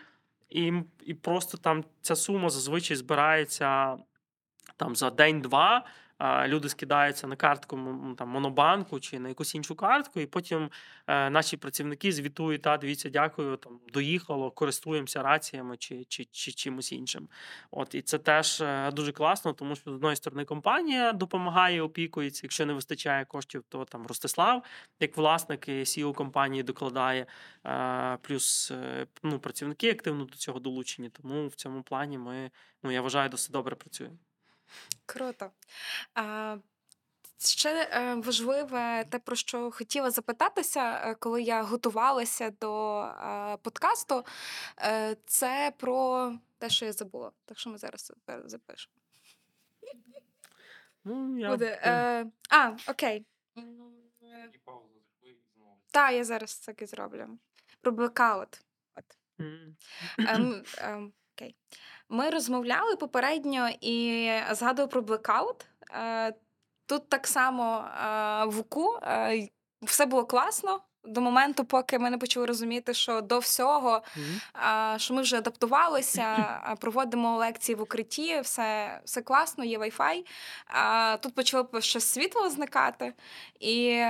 і, 0.49 0.73
і 1.05 1.13
просто 1.13 1.57
там 1.57 1.83
ця 2.01 2.15
сума 2.15 2.49
зазвичай 2.49 2.97
збирається 2.97 3.97
там 4.77 4.95
за 4.95 5.09
день-два. 5.09 5.85
Люди 6.21 6.69
скидаються 6.69 7.27
на 7.27 7.35
картку 7.35 7.75
там, 8.17 8.29
Монобанку 8.29 8.99
чи 8.99 9.19
на 9.19 9.29
якусь 9.29 9.55
іншу 9.55 9.75
картку, 9.75 10.19
і 10.19 10.25
потім 10.25 10.69
е, 11.07 11.29
наші 11.29 11.57
працівники 11.57 12.11
звітують, 12.11 12.61
та 12.61 12.77
дивіться, 12.77 13.09
дякую, 13.09 13.57
там 13.57 13.79
доїхало, 13.93 14.51
користуємося 14.51 15.23
раціями 15.23 15.77
чи, 15.77 16.05
чи, 16.05 16.25
чи 16.25 16.51
чимось 16.51 16.91
іншим. 16.91 17.29
От 17.71 17.95
і 17.95 18.01
це 18.01 18.17
теж 18.17 18.61
е, 18.61 18.91
дуже 18.91 19.11
класно, 19.11 19.53
тому 19.53 19.75
що 19.75 19.91
з 19.91 19.93
одної 19.93 20.15
сторони 20.15 20.45
компанія 20.45 21.13
допомагає, 21.13 21.81
опікується. 21.81 22.41
Якщо 22.43 22.65
не 22.65 22.73
вистачає 22.73 23.25
коштів, 23.25 23.63
то 23.69 23.85
там 23.85 24.07
Ростислав, 24.07 24.63
як 24.99 25.17
власник 25.17 25.67
і 25.67 25.71
CEO 25.71 26.13
компанії, 26.13 26.63
докладає. 26.63 27.25
Е, 27.65 28.17
Плюс 28.21 28.73
ну, 29.23 29.39
працівники 29.39 29.91
активно 29.91 30.25
до 30.25 30.35
цього 30.35 30.59
долучені. 30.59 31.09
Тому 31.09 31.47
в 31.47 31.55
цьому 31.55 31.83
плані 31.83 32.17
ми, 32.17 32.51
ну 32.83 32.91
я 32.91 33.01
вважаю, 33.01 33.29
досить 33.29 33.51
добре 33.51 33.75
працюємо. 33.75 34.17
Круто. 35.05 35.51
А, 36.13 36.57
ще 37.39 37.89
е, 37.91 38.15
важливе 38.15 39.05
те, 39.09 39.19
про 39.19 39.35
що 39.35 39.71
хотіла 39.71 40.11
запитатися, 40.11 41.01
е, 41.03 41.15
коли 41.15 41.41
я 41.41 41.63
готувалася 41.63 42.49
до 42.49 43.01
е, 43.03 43.57
подкасту, 43.57 44.25
це 45.25 45.73
про 45.77 46.33
те, 46.57 46.69
що 46.69 46.85
я 46.85 46.93
забула. 46.93 47.31
Так 47.45 47.59
що 47.59 47.69
ми 47.69 47.77
зараз 47.77 48.13
запишемо. 48.45 48.93
Ну, 51.03 51.37
я... 51.37 51.49
Буде. 51.49 51.81
Е, 51.83 52.25
а, 52.49 52.71
окей. 52.87 53.25
Так, 55.91 56.13
я 56.13 56.23
зараз 56.23 56.59
так 56.59 56.81
і 56.81 56.85
зроблю. 56.85 57.39
Про 57.81 57.91
блекаут. 57.91 58.61
От. 58.95 59.17
Ем, 59.39 59.75
ем, 60.77 61.13
окей. 61.39 61.55
Ми 62.09 62.29
розмовляли 62.29 62.95
попередньо 62.95 63.69
і 63.81 64.29
згадував 64.51 64.89
про 64.89 65.01
блекаут. 65.01 65.65
Е, 65.91 66.33
тут 66.85 67.09
так 67.09 67.27
само 67.27 67.77
е, 67.77 68.45
в 68.45 68.59
УКУ 68.59 68.99
е, 69.03 69.47
все 69.81 70.05
було 70.05 70.25
класно. 70.25 70.79
До 71.03 71.21
моменту, 71.21 71.65
поки 71.65 71.99
ми 71.99 72.09
не 72.09 72.17
почали 72.17 72.45
розуміти, 72.45 72.93
що 72.93 73.21
до 73.21 73.39
всього, 73.39 74.01
а, 74.53 74.95
що 74.97 75.13
ми 75.13 75.21
вже 75.21 75.37
адаптувалися, 75.37 76.35
проводимо 76.79 77.37
лекції 77.37 77.75
в 77.75 77.81
укритті, 77.81 78.39
все, 78.39 78.99
все 79.05 79.21
класно, 79.21 79.63
є 79.63 79.77
Wi-Fi. 79.77 80.25
Тут 81.19 81.35
почало 81.35 81.69
щось 81.79 82.03
світло 82.05 82.49
зникати. 82.49 83.13
І, 83.59 84.03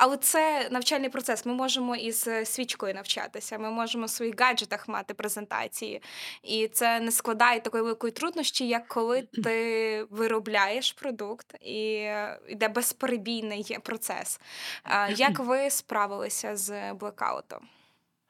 але 0.00 0.16
це 0.16 0.68
навчальний 0.70 1.10
процес. 1.10 1.46
Ми 1.46 1.54
можемо 1.54 1.96
із 1.96 2.28
свічкою 2.44 2.94
навчатися, 2.94 3.58
ми 3.58 3.70
можемо 3.70 4.06
в 4.06 4.10
своїх 4.10 4.40
гаджетах 4.40 4.88
мати 4.88 5.14
презентації. 5.14 6.02
І 6.42 6.68
це 6.68 7.00
не 7.00 7.12
складає 7.12 7.60
такої 7.60 7.82
великої 7.82 8.12
труднощі, 8.12 8.68
як 8.68 8.88
коли 8.88 9.22
ти 9.22 10.06
виробляєш 10.10 10.92
продукт 10.92 11.54
і 11.60 11.94
е, 11.94 12.38
йде 12.48 12.68
безперебійний 12.68 13.78
процес. 13.82 14.40
Як 15.16 15.38
ви 15.38 15.70
справилися 15.70 16.56
з 16.56 16.92
блекаутом? 16.92 17.68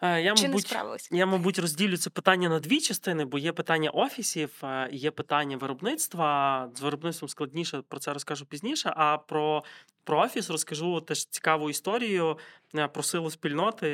Е, 0.03 0.23
Я, 0.23 0.35
Чи 0.35 0.43
не 0.43 0.49
мабуть, 0.49 0.67
справилися? 0.67 1.09
Я, 1.13 1.27
мабуть, 1.27 1.59
розділю 1.59 1.97
це 1.97 2.11
питання 2.11 2.49
на 2.49 2.61
дві 2.61 2.81
частини, 2.81 3.25
бо 3.25 3.39
є 3.39 3.53
питання 3.53 3.91
офісів, 3.91 4.51
е, 4.65 4.89
є 4.93 5.11
питання 5.11 5.57
виробництва. 5.57 6.69
З 6.75 6.81
виробництвом 6.81 7.29
складніше 7.29 7.83
про 7.89 8.01
це 8.01 8.13
розкажу 8.13 8.47
пізніше. 8.47 8.93
А 8.97 9.19
про, 9.19 9.65
про 10.05 10.21
офіс 10.21 10.51
розкажу 10.51 11.01
теж 11.01 11.25
цікаву 11.25 11.71
історію 11.71 12.39
е, 12.75 12.89
про 12.89 13.03
силу 13.03 13.31
спільноти 13.31 13.89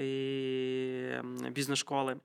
і 0.00 1.50
бізнес-школи. 1.50 2.16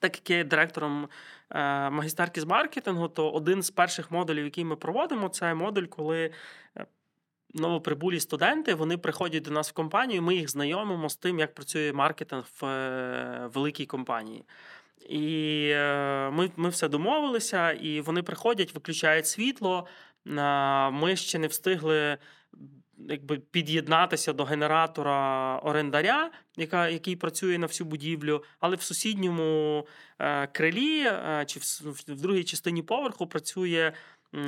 Так 0.00 0.16
як 0.16 0.30
я 0.30 0.36
є 0.36 0.44
директором 0.44 1.08
е, 1.50 1.90
магістерки 1.90 2.40
з 2.40 2.44
маркетингу, 2.44 3.08
то 3.08 3.30
один 3.30 3.62
з 3.62 3.70
перших 3.70 4.10
модулів, 4.10 4.44
який 4.44 4.64
ми 4.64 4.76
проводимо, 4.76 5.28
це 5.28 5.54
модуль, 5.54 5.84
коли 5.84 6.30
е, 6.76 6.86
новоприбулі 7.54 8.20
студенти 8.20 8.74
вони 8.74 8.96
приходять 8.98 9.42
до 9.42 9.50
нас 9.50 9.70
в 9.70 9.72
компанію. 9.72 10.22
Ми 10.22 10.34
їх 10.34 10.50
знайомимо 10.50 11.08
з 11.08 11.16
тим, 11.16 11.38
як 11.38 11.54
працює 11.54 11.92
маркетинг 11.92 12.44
в 12.60 13.48
великій 13.54 13.86
компанії. 13.86 14.44
І 15.08 15.68
ми, 16.32 16.50
ми 16.56 16.68
все 16.68 16.88
домовилися, 16.88 17.72
і 17.72 18.00
вони 18.00 18.22
приходять, 18.22 18.74
виключають 18.74 19.26
світло. 19.26 19.86
А, 20.36 20.90
Ми 20.90 21.16
ще 21.16 21.38
не 21.38 21.46
встигли 21.46 22.18
якби, 22.98 23.38
під'єднатися 23.38 24.32
до 24.32 24.44
генератора 24.44 25.58
орендаря, 25.58 26.30
яка, 26.56 26.88
який 26.88 27.16
працює 27.16 27.58
на 27.58 27.66
всю 27.66 27.88
будівлю, 27.88 28.44
але 28.60 28.76
в 28.76 28.82
сусідньому 28.82 29.86
е, 30.18 30.46
крилі 30.46 31.00
е, 31.00 31.44
чи 31.46 31.60
в, 31.60 31.62
в 32.08 32.20
другій 32.20 32.44
частині 32.44 32.82
поверху 32.82 33.26
працює 33.26 33.92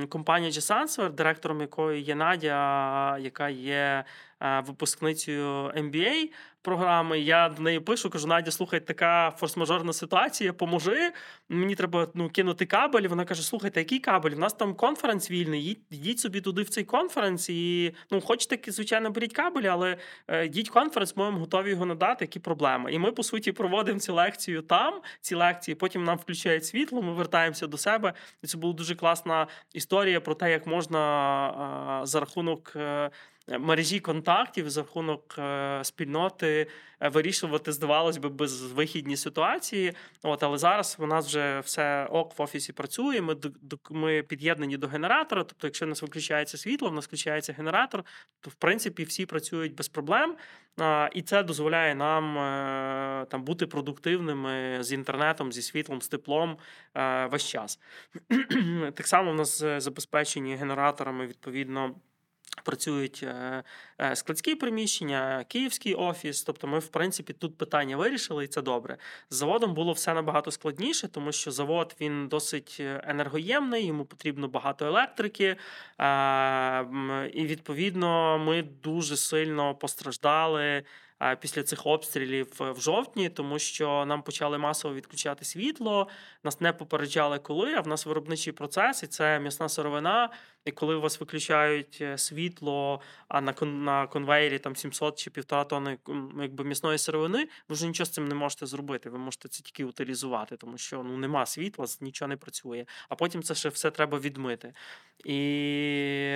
компанія 0.09 0.51
G-Sanswer, 0.51 1.11
директором 1.11 1.61
якої 1.61 2.03
є 2.03 2.15
Надя, 2.15 3.19
яка 3.19 3.49
є 3.49 4.05
е, 4.43 4.61
випускницею 4.61 5.47
MBA 5.69 6.31
програми. 6.63 7.21
Я 7.21 7.49
до 7.49 7.63
неї 7.63 7.81
пишу, 7.81 8.11
кажу: 8.11 8.27
Надя, 8.27 8.51
слухай, 8.51 8.81
така 8.81 9.35
форс-мажорна 9.41 9.93
ситуація, 9.93 10.53
поможи. 10.53 11.13
Мені 11.49 11.75
треба 11.75 12.09
ну, 12.15 12.31
кинути 12.31 12.67
кабель. 12.67 13.09
Вона 13.09 13.25
каже: 13.25 13.43
слухайте, 13.43 13.81
який 13.81 13.99
кабель? 13.99 14.31
У 14.31 14.39
нас 14.39 14.53
там 14.53 14.75
конференц 14.75 15.31
вільний. 15.31 15.81
Йдіть 15.91 16.21
собі 16.21 16.41
туди 16.41 16.63
в 16.63 16.69
цей 16.69 16.85
конференц. 16.85 17.49
І 17.49 17.95
ну, 18.11 18.21
хочете, 18.21 18.73
звичайно, 18.73 19.11
беріть 19.11 19.33
кабель, 19.33 19.63
але 19.63 19.97
е, 20.29 20.47
йдіть 20.47 20.69
конференц, 20.69 21.17
ми 21.17 21.25
вам 21.25 21.39
готові 21.39 21.71
його 21.71 21.87
надати. 21.87 22.25
Які 22.25 22.39
проблеми? 22.39 22.93
І 22.93 22.99
ми, 22.99 23.13
по 23.13 23.23
суті, 23.23 23.53
проводимо 23.53 24.01
цю 24.01 24.15
лекцію 24.15 24.63
там, 24.63 25.01
ці 25.21 25.35
лекції. 25.35 25.75
Потім 25.75 26.05
нам 26.05 26.17
включають 26.17 26.67
світло, 26.67 27.03
ми 27.03 27.13
вертаємося 27.13 27.67
до 27.67 27.77
себе. 27.77 28.13
І 28.43 28.47
це 28.47 28.59
була 28.59 28.75
дуже 28.75 28.95
класна 28.95 29.47
історія 29.73 30.21
про 30.21 30.35
те, 30.35 30.51
як 30.51 30.67
можна 30.67 32.01
е, 32.03 32.07
за 32.07 32.21
рахунок. 32.21 32.77
Е, 33.49 33.59
Мережі 33.59 34.01
контактів 34.01 34.71
за 34.71 34.81
рахунок 34.81 35.35
е, 35.39 35.81
спільноти 35.85 36.67
е, 37.01 37.09
вирішувати, 37.09 37.73
здавалось 37.73 38.17
би, 38.17 38.29
безвихідні 38.29 39.17
ситуації. 39.17 39.93
От, 40.23 40.43
але 40.43 40.59
зараз 40.59 40.97
у 41.01 41.07
нас 41.07 41.27
вже 41.27 41.61
все 41.61 42.07
ок 42.11 42.39
в 42.39 42.43
офісі 42.43 42.73
працює. 42.73 43.21
Ми, 43.21 43.37
ми 43.91 44.23
під'єднані 44.23 44.77
до 44.77 44.87
генератора. 44.89 45.45
Тобто, 45.45 45.67
якщо 45.67 45.87
в 45.87 45.89
нас 45.89 46.03
виключається 46.03 46.59
світло, 46.59 46.89
в 46.91 46.93
нас 46.93 47.07
включається 47.07 47.53
генератор, 47.53 48.05
то 48.41 48.51
в 48.51 48.55
принципі 48.55 49.05
всі 49.05 49.27
працюють 49.27 49.75
без 49.75 49.89
проблем. 49.89 50.37
І 51.13 51.23
це 51.23 51.43
дозволяє 51.43 51.95
нам 51.95 52.35
там 53.27 53.45
бути 53.45 53.67
продуктивними 53.67 54.79
з 54.81 54.93
інтернетом, 54.93 55.53
зі 55.53 55.63
світлом, 55.63 56.03
з 56.03 56.09
теплом 56.09 56.57
весь 57.31 57.49
час. 57.49 57.81
так 58.95 59.07
само 59.07 59.33
в 59.33 59.35
нас 59.35 59.65
забезпечені 59.79 60.57
генераторами 60.57 61.27
відповідно. 61.27 61.95
Працюють 62.65 63.21
е, 63.23 63.63
е, 64.01 64.17
складські 64.17 64.55
приміщення, 64.55 65.45
київський 65.49 65.95
офіс. 65.95 66.43
Тобто, 66.43 66.67
ми, 66.67 66.79
в 66.79 66.89
принципі, 66.89 67.33
тут 67.33 67.59
питання 67.59 67.97
вирішили, 67.97 68.45
і 68.45 68.49
це 68.49 68.63
добре. 68.63 68.97
З 69.31 69.37
заводом 69.37 69.75
було 69.75 69.93
все 69.93 70.15
набагато 70.15 70.51
складніше, 70.51 71.09
тому 71.09 71.33
що 71.33 71.51
завод 71.51 71.97
він 72.01 72.29
досить 72.29 72.77
е, 72.81 73.05
енергоємний, 73.07 73.87
йому 73.87 74.05
потрібно 74.05 74.49
багато 74.49 74.87
електрики. 74.87 75.57
І 77.33 77.47
відповідно 77.47 78.39
ми 78.39 78.63
дуже 78.63 79.17
сильно 79.17 79.75
постраждали. 79.75 80.85
Після 81.41 81.63
цих 81.63 81.87
обстрілів 81.87 82.53
в 82.61 82.81
жовтні, 82.81 83.29
тому 83.29 83.59
що 83.59 84.05
нам 84.07 84.23
почали 84.23 84.59
масово 84.59 84.95
відключати 84.95 85.45
світло, 85.45 86.09
нас 86.45 86.61
не 86.61 86.73
попереджали 86.73 87.39
коли, 87.39 87.75
а 87.75 87.81
в 87.81 87.89
нас 87.89 88.07
виробничий 88.07 88.53
процес, 88.53 89.03
і 89.03 89.07
це 89.07 89.41
м'ясна 89.41 89.69
сировина. 89.69 90.31
І 90.65 90.71
коли 90.71 90.95
у 90.95 91.01
вас 91.01 91.21
виключають 91.21 91.99
е, 92.01 92.19
світло, 92.19 93.01
а 93.29 93.41
на 93.41 93.53
кон- 93.53 93.83
на 93.85 94.07
конвейері 94.07 94.59
там 94.59 94.77
700 94.77 95.19
чи 95.19 95.31
півтора 95.31 95.65
тонни 95.65 95.99
якби 96.41 96.65
м'ясної 96.65 96.99
сировини, 96.99 97.39
ви 97.69 97.75
вже 97.75 97.87
нічого 97.87 98.05
з 98.07 98.11
цим 98.11 98.29
не 98.29 98.35
можете 98.35 98.67
зробити. 98.67 99.11
Ви 99.11 99.19
можете 99.19 99.49
це 99.49 99.63
тільки 99.63 99.85
утилізувати, 99.85 100.57
тому 100.57 100.79
що 100.79 101.03
ну 101.03 101.17
нема 101.17 101.47
світла, 101.47 101.87
нічого 102.01 102.29
не 102.29 102.37
працює. 102.37 102.85
А 103.09 103.15
потім 103.15 103.43
це 103.43 103.55
ще 103.55 103.69
все 103.69 103.91
треба 103.91 104.19
відмити. 104.19 104.73
І 105.25 105.37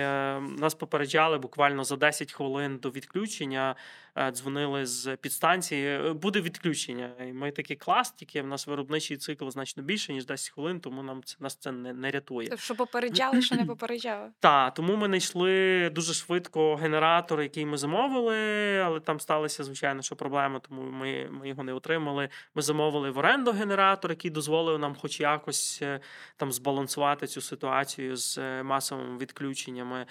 е, 0.01 0.39
нас 0.39 0.75
попереджали 0.75 1.37
буквально 1.37 1.83
за 1.83 1.95
10 1.95 2.31
хвилин 2.33 2.77
до 2.77 2.89
відключення. 2.89 3.75
е, 4.15 4.31
Дзвонили 4.31 4.85
з 4.85 5.15
підстанції. 5.17 5.85
«Е, 5.87 6.13
Буде 6.13 6.41
відключення. 6.41 7.11
І 7.29 7.33
ми 7.33 7.51
такі 7.51 7.75
клас, 7.75 8.11
тільки 8.11 8.41
в 8.41 8.47
нас 8.47 8.67
виробничий 8.67 9.17
цикл 9.17 9.49
значно 9.49 9.83
більше, 9.83 10.13
ніж 10.13 10.25
10 10.25 10.49
хвилин, 10.49 10.79
тому 10.79 11.03
нам 11.03 11.23
це 11.23 11.35
нас 11.39 11.55
це 11.55 11.71
не, 11.71 11.93
не 11.93 12.11
рятує. 12.11 12.57
Що 12.57 12.75
попереджали, 12.75 13.41
що 13.41 13.55
не 13.55 13.65
попереджали. 13.75 14.14
Так, 14.39 14.73
тому 14.73 14.95
ми 14.95 15.07
знайшли 15.07 15.89
дуже 15.89 16.13
швидко 16.13 16.75
генератор, 16.75 17.41
який 17.41 17.65
ми 17.65 17.77
замовили, 17.77 18.37
але 18.77 18.99
там 18.99 19.19
сталися, 19.19 19.63
звичайно, 19.63 20.01
що 20.01 20.15
проблеми, 20.15 20.59
тому 20.69 20.81
ми, 20.81 21.29
ми 21.31 21.49
його 21.49 21.63
не 21.63 21.73
отримали. 21.73 22.29
Ми 22.55 22.61
замовили 22.61 23.11
в 23.11 23.17
оренду 23.17 23.51
генератор, 23.51 24.11
який 24.11 24.31
дозволив 24.31 24.79
нам 24.79 24.95
хоч 24.95 25.19
якось 25.19 25.79
е, 25.81 25.99
там 26.37 26.51
збалансувати 26.51 27.27
цю 27.27 27.41
ситуацію 27.41 28.17
з 28.17 28.37
е, 28.37 28.63
масовими 28.63 29.17
відключеннями. 29.17 30.05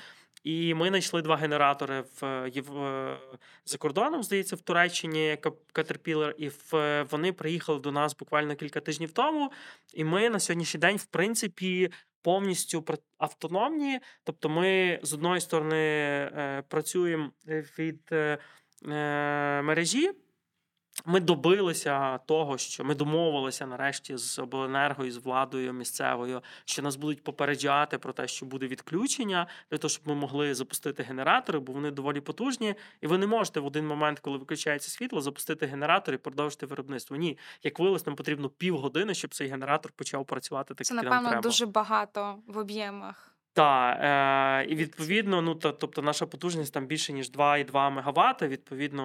І 0.45 0.75
ми 0.75 0.89
знайшли 0.89 1.23
два 1.23 1.37
генератори 1.37 2.05
в, 2.21 2.25
е, 2.25 3.19
за 3.65 3.79
кордоном, 3.79 4.23
здається, 4.23 4.57
в 4.57 4.61
Туреччині 4.61 5.39
Caterpillar, 5.75 6.33
і 6.39 6.49
в, 6.49 7.03
вони 7.11 7.33
приїхали 7.33 7.81
до 7.81 7.93
нас 7.93 8.17
буквально 8.17 8.55
кілька 8.55 8.81
тижнів 8.81 9.13
тому. 9.13 9.53
І 9.95 10.05
ми 10.05 10.31
на 10.31 10.41
сьогоднішній 10.41 10.81
день, 10.81 10.97
в 10.97 11.05
принципі, 11.05 11.91
повністю 12.25 12.85
автономні. 13.19 14.01
Тобто, 14.25 14.49
ми 14.49 15.01
з 15.03 15.13
одної 15.13 15.41
сторони 15.41 15.77
е, 15.77 16.65
працюємо 16.69 17.31
від 17.79 18.01
е, 18.13 18.39
е, 18.89 19.63
мережі. 19.63 20.11
Ми 21.07 21.21
добилися 21.21 22.19
того, 22.19 22.59
що 22.59 22.85
ми 22.85 22.95
домовилися 22.95 23.67
нарешті 23.67 24.17
з 24.17 24.39
обленерго 24.39 25.05
і 25.05 25.11
з 25.11 25.17
владою 25.17 25.73
місцевою, 25.73 26.43
що 26.65 26.83
нас 26.83 26.97
будуть 26.97 27.25
попереджати 27.25 27.99
про 27.99 28.13
те, 28.13 28.29
що 28.29 28.47
буде 28.47 28.67
відключення, 28.67 29.47
для 29.71 29.79
того, 29.79 29.89
щоб 29.89 30.09
ми 30.09 30.15
могли 30.15 30.55
запустити 30.55 31.03
генератори, 31.03 31.59
бо 31.59 31.73
вони 31.73 31.91
доволі 31.91 32.21
потужні, 32.21 32.75
і 33.01 33.07
ви 33.07 33.19
не 33.19 33.27
можете 33.27 33.61
в 33.61 33.67
один 33.67 33.87
момент, 33.87 34.21
коли 34.21 34.39
виключається 34.39 34.91
світло, 34.91 35.21
запустити 35.21 35.67
генератор 35.67 36.15
і 36.15 36.19
продовжити 36.19 36.67
виробництво. 36.67 37.17
Ні, 37.17 37.39
як 37.63 37.79
виявилось, 37.79 38.07
нам 38.07 38.17
потрібно 38.17 38.49
півгодини, 38.49 39.15
щоб 39.15 39.35
цей 39.35 39.49
генератор 39.49 39.93
почав 39.93 40.27
працювати 40.27 40.75
так, 40.75 40.87
Це, 40.87 40.95
напевно, 40.95 41.29
треба. 41.29 41.43
дуже 41.43 41.67
багато 41.67 42.39
в 42.47 42.59
об'ємах. 42.59 43.35
Так, 43.55 43.99
е, 44.01 44.73
і 44.73 44.75
відповідно, 44.75 45.43
ну 45.43 45.55
та, 45.55 45.73
тобто 45.73 46.03
наша 46.03 46.27
потужність 46.27 46.75
там 46.75 46.87
більше 46.87 47.13
ніж 47.13 47.31
2,2 47.31 47.91
МВт. 47.91 48.43
Відповідно, 48.43 49.03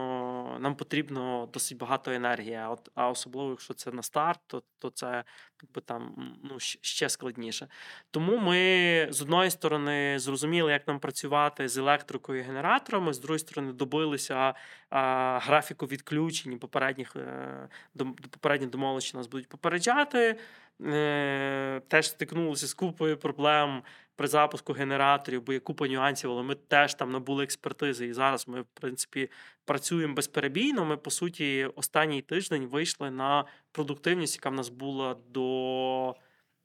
нам 0.59 0.75
потрібно 0.75 1.49
досить 1.53 1.77
багато 1.77 2.11
енергії. 2.11 2.55
А 2.55 2.69
От, 2.69 2.89
а 2.95 3.09
особливо, 3.09 3.49
якщо 3.49 3.73
це 3.73 3.91
на 3.91 4.03
старт, 4.03 4.39
то, 4.47 4.63
то 4.79 4.89
це 4.89 5.23
якби 5.61 5.81
там 5.81 6.33
ну, 6.43 6.59
ще 6.81 7.09
складніше. 7.09 7.67
Тому 8.11 8.37
ми 8.37 9.07
з 9.11 9.21
одної 9.21 9.51
сторони 9.51 10.19
зрозуміли, 10.19 10.71
як 10.71 10.87
нам 10.87 10.99
працювати 10.99 11.67
з 11.67 11.77
електрикою 11.77 12.39
і 12.39 12.43
генераторами, 12.43 13.13
з 13.13 13.19
другої 13.19 13.39
сторони, 13.39 13.73
добилися 13.73 14.53
а, 14.89 15.39
графіку 15.43 15.85
відключень 15.85 16.59
попередніх 16.59 17.15
е, 17.15 17.69
дом- 17.95 18.27
попередні 18.29 18.67
домовленості 18.67 19.17
нас 19.17 19.27
будуть 19.27 19.49
попереджати. 19.49 20.39
Е, 20.85 21.81
теж 21.87 22.09
стикнулися 22.09 22.67
з 22.67 22.73
купою 22.73 23.17
проблем 23.17 23.83
при 24.19 24.27
запуску 24.27 24.73
генераторів, 24.73 25.41
бо 25.41 25.53
є 25.53 25.59
купа 25.59 25.87
нюансів, 25.87 26.31
але 26.31 26.43
ми 26.43 26.55
теж 26.55 26.93
там 26.93 27.11
набули 27.11 27.43
експертизи. 27.43 28.05
І 28.05 28.13
зараз 28.13 28.47
ми, 28.47 28.61
в 28.61 28.65
принципі, 28.73 29.29
працюємо 29.65 30.13
безперебійно. 30.13 30.85
Ми, 30.85 30.97
по 30.97 31.11
суті, 31.11 31.69
останній 31.75 32.21
тиждень 32.21 32.65
вийшли 32.65 33.11
на 33.11 33.45
продуктивність, 33.71 34.35
яка 34.35 34.49
в 34.49 34.53
нас 34.53 34.69
була 34.69 35.15
до, 35.29 36.15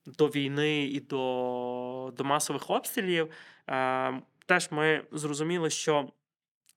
до 0.06 0.26
війни 0.26 0.84
і 0.84 1.00
до, 1.00 2.12
до 2.16 2.24
масових 2.24 2.70
обстрілів. 2.70 3.30
Е, 3.70 4.22
теж 4.46 4.68
ми 4.70 5.04
зрозуміли, 5.12 5.70
що. 5.70 6.08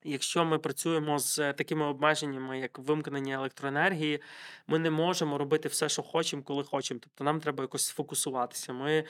Якщо 0.03 0.45
ми 0.45 0.59
працюємо 0.59 1.19
з 1.19 1.53
такими 1.53 1.86
обмеженнями, 1.86 2.59
як 2.59 2.80
вимкнення 2.80 3.36
електроенергії, 3.36 4.21
ми 4.67 4.80
не 4.80 4.91
можемо 4.91 5.38
робити 5.38 5.69
все, 5.69 5.89
що 5.89 6.01
хочемо, 6.01 6.43
коли 6.43 6.63
хочемо. 6.63 6.99
Тобто 7.03 7.23
нам 7.23 7.39
треба 7.39 7.63
якось 7.63 7.86
сфокусуватися. 7.86 8.73
Ми 8.73 9.03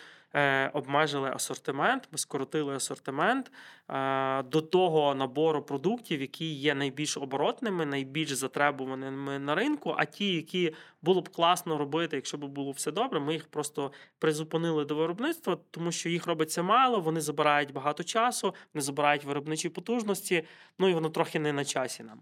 обмежили 0.73 1.29
асортимент, 1.29 2.09
ми 2.11 2.17
скоротили 2.17 2.75
асортимент 2.75 3.51
е, 3.89 4.43
до 4.43 4.61
того 4.61 5.15
набору 5.15 5.61
продуктів, 5.61 6.21
які 6.21 6.53
є 6.53 6.75
найбільш 6.75 7.17
оборотними, 7.17 7.85
найбільш 7.85 8.31
затребуваними 8.31 9.39
на 9.39 9.55
ринку. 9.55 9.95
А 9.97 10.05
ті, 10.05 10.33
які 10.33 10.73
було 11.01 11.21
б 11.21 11.29
класно 11.29 11.77
робити, 11.77 12.15
якщо 12.15 12.37
б 12.37 12.45
було 12.45 12.71
все 12.71 12.91
добре, 12.91 13.19
ми 13.19 13.33
їх 13.33 13.47
просто 13.47 13.91
призупинили 14.19 14.85
до 14.85 14.95
виробництва, 14.95 15.57
тому 15.71 15.91
що 15.91 16.09
їх 16.09 16.27
робиться 16.27 16.63
мало, 16.63 16.99
вони 16.99 17.21
забирають 17.21 17.73
багато 17.73 18.03
часу, 18.03 18.55
вони 18.73 18.81
забирають 18.81 19.23
виробничі 19.23 19.69
потужності. 19.69 20.43
Ну 20.79 20.89
і 20.89 20.93
воно 20.93 21.09
трохи 21.09 21.39
не 21.39 21.53
на 21.53 21.65
часі 21.65 22.03
нам. 22.03 22.19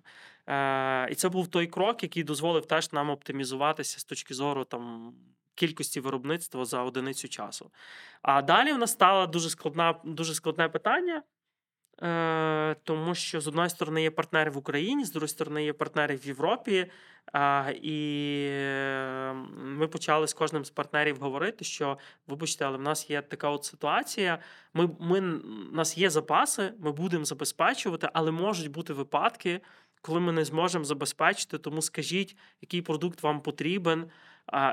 Е, 0.47 1.11
і 1.11 1.15
це 1.15 1.29
був 1.29 1.47
той 1.47 1.67
крок, 1.67 2.03
який 2.03 2.23
дозволив 2.23 2.65
теж 2.65 2.93
нам 2.93 3.09
оптимізуватися 3.09 3.99
з 3.99 4.03
точки 4.03 4.33
зору 4.33 4.63
там. 4.63 5.13
Кількості 5.55 5.99
виробництва 5.99 6.65
за 6.65 6.83
одиницю 6.83 7.27
часу. 7.27 7.71
А 8.21 8.41
далі 8.41 8.73
в 8.73 8.77
нас 8.77 8.91
стало 8.91 9.27
дуже 9.27 9.49
складна, 9.49 9.95
дуже 10.03 10.33
складне 10.33 10.69
питання, 10.69 11.23
е, 12.01 12.75
тому 12.83 13.15
що 13.15 13.41
з 13.41 13.47
одної 13.47 13.69
сторони 13.69 14.03
є 14.03 14.11
партнери 14.11 14.51
в 14.51 14.57
Україні, 14.57 15.05
з 15.05 15.11
другої 15.11 15.29
сторони 15.29 15.65
є 15.65 15.73
партнери 15.73 16.15
в 16.15 16.27
Європі. 16.27 16.91
А, 17.33 17.71
і 17.81 18.47
е, 18.51 19.33
ми 19.57 19.87
почали 19.87 20.27
з 20.27 20.33
кожним 20.33 20.65
з 20.65 20.69
партнерів 20.69 21.17
говорити, 21.19 21.65
що 21.65 21.97
вибачте, 22.27 22.65
але 22.65 22.77
в 22.77 22.81
нас 22.81 23.09
є 23.09 23.21
така 23.21 23.49
от 23.49 23.65
ситуація. 23.65 24.39
Ми, 24.73 24.89
ми, 24.99 25.19
у 25.71 25.75
нас 25.75 25.97
є 25.97 26.09
запаси, 26.09 26.73
ми 26.79 26.91
будемо 26.91 27.25
забезпечувати, 27.25 28.09
але 28.13 28.31
можуть 28.31 28.71
бути 28.71 28.93
випадки, 28.93 29.61
коли 30.01 30.19
ми 30.19 30.31
не 30.31 30.45
зможемо 30.45 30.85
забезпечити. 30.85 31.57
Тому 31.57 31.81
скажіть, 31.81 32.37
який 32.61 32.81
продукт 32.81 33.23
вам 33.23 33.41
потрібен, 33.41 34.09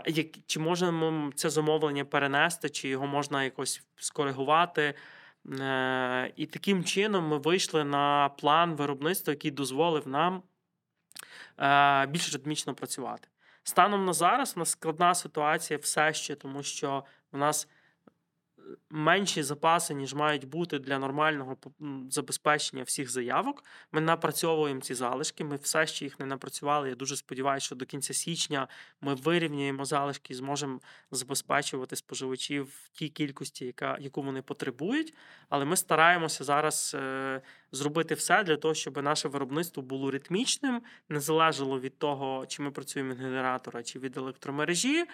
як, 0.06 0.26
чи 0.46 0.60
можемо 0.60 1.32
це 1.34 1.50
замовлення 1.50 2.04
перенести, 2.04 2.68
чи 2.70 2.88
його 2.88 3.06
можна 3.06 3.44
якось 3.44 3.82
скоригувати. 3.96 4.94
Е, 5.60 6.32
І 6.36 6.46
таким 6.46 6.84
чином 6.84 7.28
ми 7.28 7.38
вийшли 7.38 7.84
на 7.84 8.28
план 8.28 8.74
виробництва, 8.74 9.32
який 9.32 9.50
дозволив 9.50 10.08
нам 10.08 10.42
е, 11.58 12.06
більш 12.06 12.32
ритмічно 12.32 12.74
працювати. 12.74 13.28
Станом 13.64 14.04
на 14.04 14.12
зараз 14.12 14.52
у 14.56 14.58
нас 14.58 14.70
складна 14.70 15.14
ситуація 15.14 15.78
все 15.78 16.12
ще, 16.12 16.34
тому 16.34 16.62
що 16.62 17.04
у 17.32 17.38
нас 17.38 17.68
менші 18.90 19.42
запаси, 19.42 19.94
ніж 19.94 20.14
мають 20.14 20.48
бути 20.48 20.78
для 20.78 20.98
нормального 20.98 21.56
забезпечення 22.10 22.82
всіх 22.82 23.10
заявок. 23.10 23.64
Ми 23.92 24.00
напрацьовуємо 24.00 24.80
ці 24.80 24.94
залишки. 24.94 25.44
Ми 25.44 25.56
все 25.56 25.86
ще 25.86 26.04
їх 26.04 26.20
не 26.20 26.26
напрацювали. 26.26 26.88
Я 26.88 26.94
дуже 26.94 27.16
сподіваюся, 27.16 27.66
що 27.66 27.74
до 27.74 27.86
кінця 27.86 28.14
січня 28.14 28.68
ми 29.00 29.14
вирівняємо 29.14 29.84
залишки 29.84 30.32
і 30.32 30.36
зможемо 30.36 30.80
забезпечувати 31.10 31.96
споживачів 31.96 32.64
в 32.64 32.88
тій 32.88 33.08
кількості, 33.08 33.64
яка, 33.64 33.96
яку 34.00 34.22
вони 34.22 34.42
потребують. 34.42 35.14
Але 35.48 35.64
ми 35.64 35.76
стараємося 35.76 36.44
зараз 36.44 36.96
е, 36.98 37.40
зробити 37.72 38.14
все 38.14 38.44
для 38.44 38.56
того, 38.56 38.74
щоб 38.74 39.02
наше 39.02 39.28
виробництво 39.28 39.82
було 39.82 40.10
ритмічним, 40.10 40.82
не 41.08 41.20
залежало 41.20 41.80
від 41.80 41.98
того, 41.98 42.46
чи 42.46 42.62
ми 42.62 42.70
працюємо 42.70 43.12
від 43.12 43.20
генератора, 43.20 43.82
чи 43.82 43.98
від 43.98 44.16
електромережі, 44.16 45.04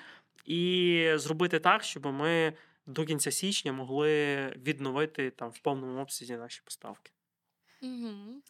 і 0.44 1.12
зробити 1.14 1.58
так, 1.58 1.84
щоб 1.84 2.06
ми 2.06 2.52
до 2.88 3.04
кінця 3.04 3.30
січня 3.30 3.72
могли 3.72 4.46
відновити 4.48 5.30
там 5.30 5.50
в 5.50 5.58
повному 5.58 6.00
обсязі 6.00 6.36
наші 6.36 6.60
поставки. 6.64 7.10
Угу. 7.82 8.42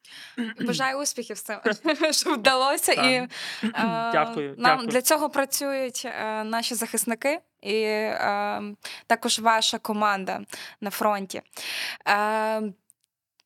Бажаю 0.66 0.98
успіхів 0.98 1.36
з 1.38 1.42
цим, 1.42 1.60
щоб 2.12 2.34
вдалося. 2.34 2.94
Так. 2.94 3.04
І 3.04 3.08
е, 3.66 4.10
Дякую, 4.12 4.48
нам 4.48 4.56
дякую. 4.58 4.88
для 4.88 5.02
цього 5.02 5.30
працюють 5.30 6.02
е, 6.04 6.44
наші 6.44 6.74
захисники 6.74 7.40
і 7.60 7.82
е, 7.82 8.62
також 9.06 9.38
ваша 9.38 9.78
команда 9.78 10.40
на 10.80 10.90
фронті. 10.90 11.42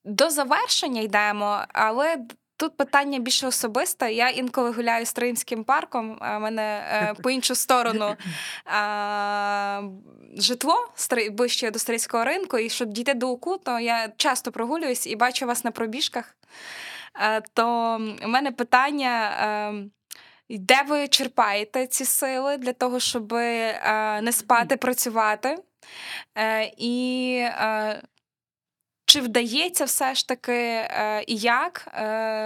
До 0.04 0.30
завершення 0.30 1.00
йдемо, 1.00 1.64
але 1.68 2.26
тут 2.62 2.76
питання 2.76 3.18
більше 3.18 3.46
особисте. 3.46 4.12
Я 4.12 4.28
інколи 4.28 4.70
гуляю 4.70 5.06
Стрийським 5.06 5.64
парком, 5.64 6.18
а 6.20 6.38
мене 6.38 6.62
е, 6.62 7.14
по 7.22 7.30
іншу 7.30 7.54
сторону 7.54 8.16
житло 10.36 10.74
ближче 11.30 11.70
до 11.70 11.78
Стрийського 11.78 12.24
ринку, 12.24 12.58
і 12.58 12.70
щоб 12.70 12.88
дійти 12.88 13.14
до 13.14 13.28
УКУ, 13.28 13.58
то 13.58 13.78
я 13.78 14.08
часто 14.16 14.52
прогулююсь 14.52 15.06
і 15.06 15.16
бачу 15.16 15.46
вас 15.46 15.64
на 15.64 15.70
пробіжках. 15.70 16.36
Е, 17.20 17.42
то 17.54 17.94
у 18.24 18.28
мене 18.28 18.52
питання. 18.52 19.30
Е, 19.40 19.88
де 20.48 20.82
ви 20.88 21.08
черпаєте 21.08 21.86
ці 21.86 22.04
сили 22.04 22.56
для 22.56 22.72
того, 22.72 23.00
щоб 23.00 23.32
не 24.22 24.30
спати, 24.32 24.76
працювати? 24.76 25.56
І 26.76 27.44
чи 29.12 29.20
вдається 29.20 29.84
все 29.84 30.14
ж 30.14 30.28
таки 30.28 30.88
і 31.26 31.36
як 31.36 31.88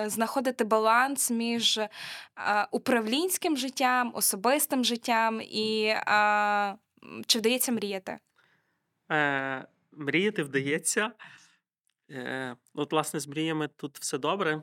знаходити 0.07 0.65
баланс 0.65 1.31
між 1.31 1.81
управлінським 2.71 3.57
життям, 3.57 4.13
особистим 4.15 4.85
життям 4.85 5.41
і 5.41 5.95
чи 7.27 7.39
вдається 7.39 7.73
мріяти? 7.73 8.19
Е, 9.13 9.67
Мріяти 9.93 10.43
вдається. 10.43 11.13
Е, 12.11 12.57
От, 12.75 12.93
власне, 12.93 13.21
з 13.21 13.29
мріями 13.29 13.69
тут 13.77 13.99
все 13.99 14.19
добре. 14.19 14.63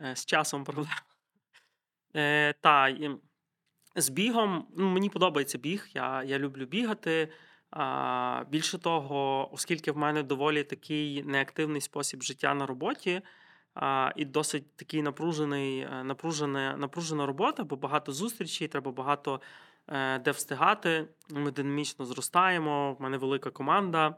Е, 0.00 0.16
З 0.16 0.24
часом 0.24 0.64
проблема. 0.64 1.02
Е, 2.16 2.52
Та, 2.60 2.96
з 3.96 4.08
бігом 4.08 4.66
ну, 4.76 4.90
мені 4.90 5.10
подобається 5.10 5.58
біг. 5.58 5.88
Я 5.94 6.22
я 6.22 6.38
люблю 6.38 6.66
бігати. 6.66 7.32
Більше 8.50 8.78
того, 8.78 9.48
оскільки 9.52 9.92
в 9.92 9.96
мене 9.96 10.22
доволі 10.22 10.64
такий 10.64 11.22
неактивний 11.22 11.80
спосіб 11.80 12.22
життя 12.22 12.54
на 12.54 12.66
роботі, 12.66 13.22
і 14.16 14.24
досить 14.24 14.76
такий 14.76 15.02
напружений, 15.02 15.78
е, 15.78 16.04
напружена, 16.04 16.76
напружена 16.76 17.26
робота, 17.26 17.64
бо 17.64 17.76
багато 17.76 18.12
зустрічей, 18.12 18.68
треба 18.68 18.92
багато 18.92 19.40
е, 19.88 20.18
де 20.18 20.30
встигати. 20.30 21.08
Ми 21.30 21.50
динамічно 21.50 22.04
зростаємо. 22.04 22.94
В 22.94 23.02
мене 23.02 23.16
велика 23.16 23.50
команда 23.50 24.14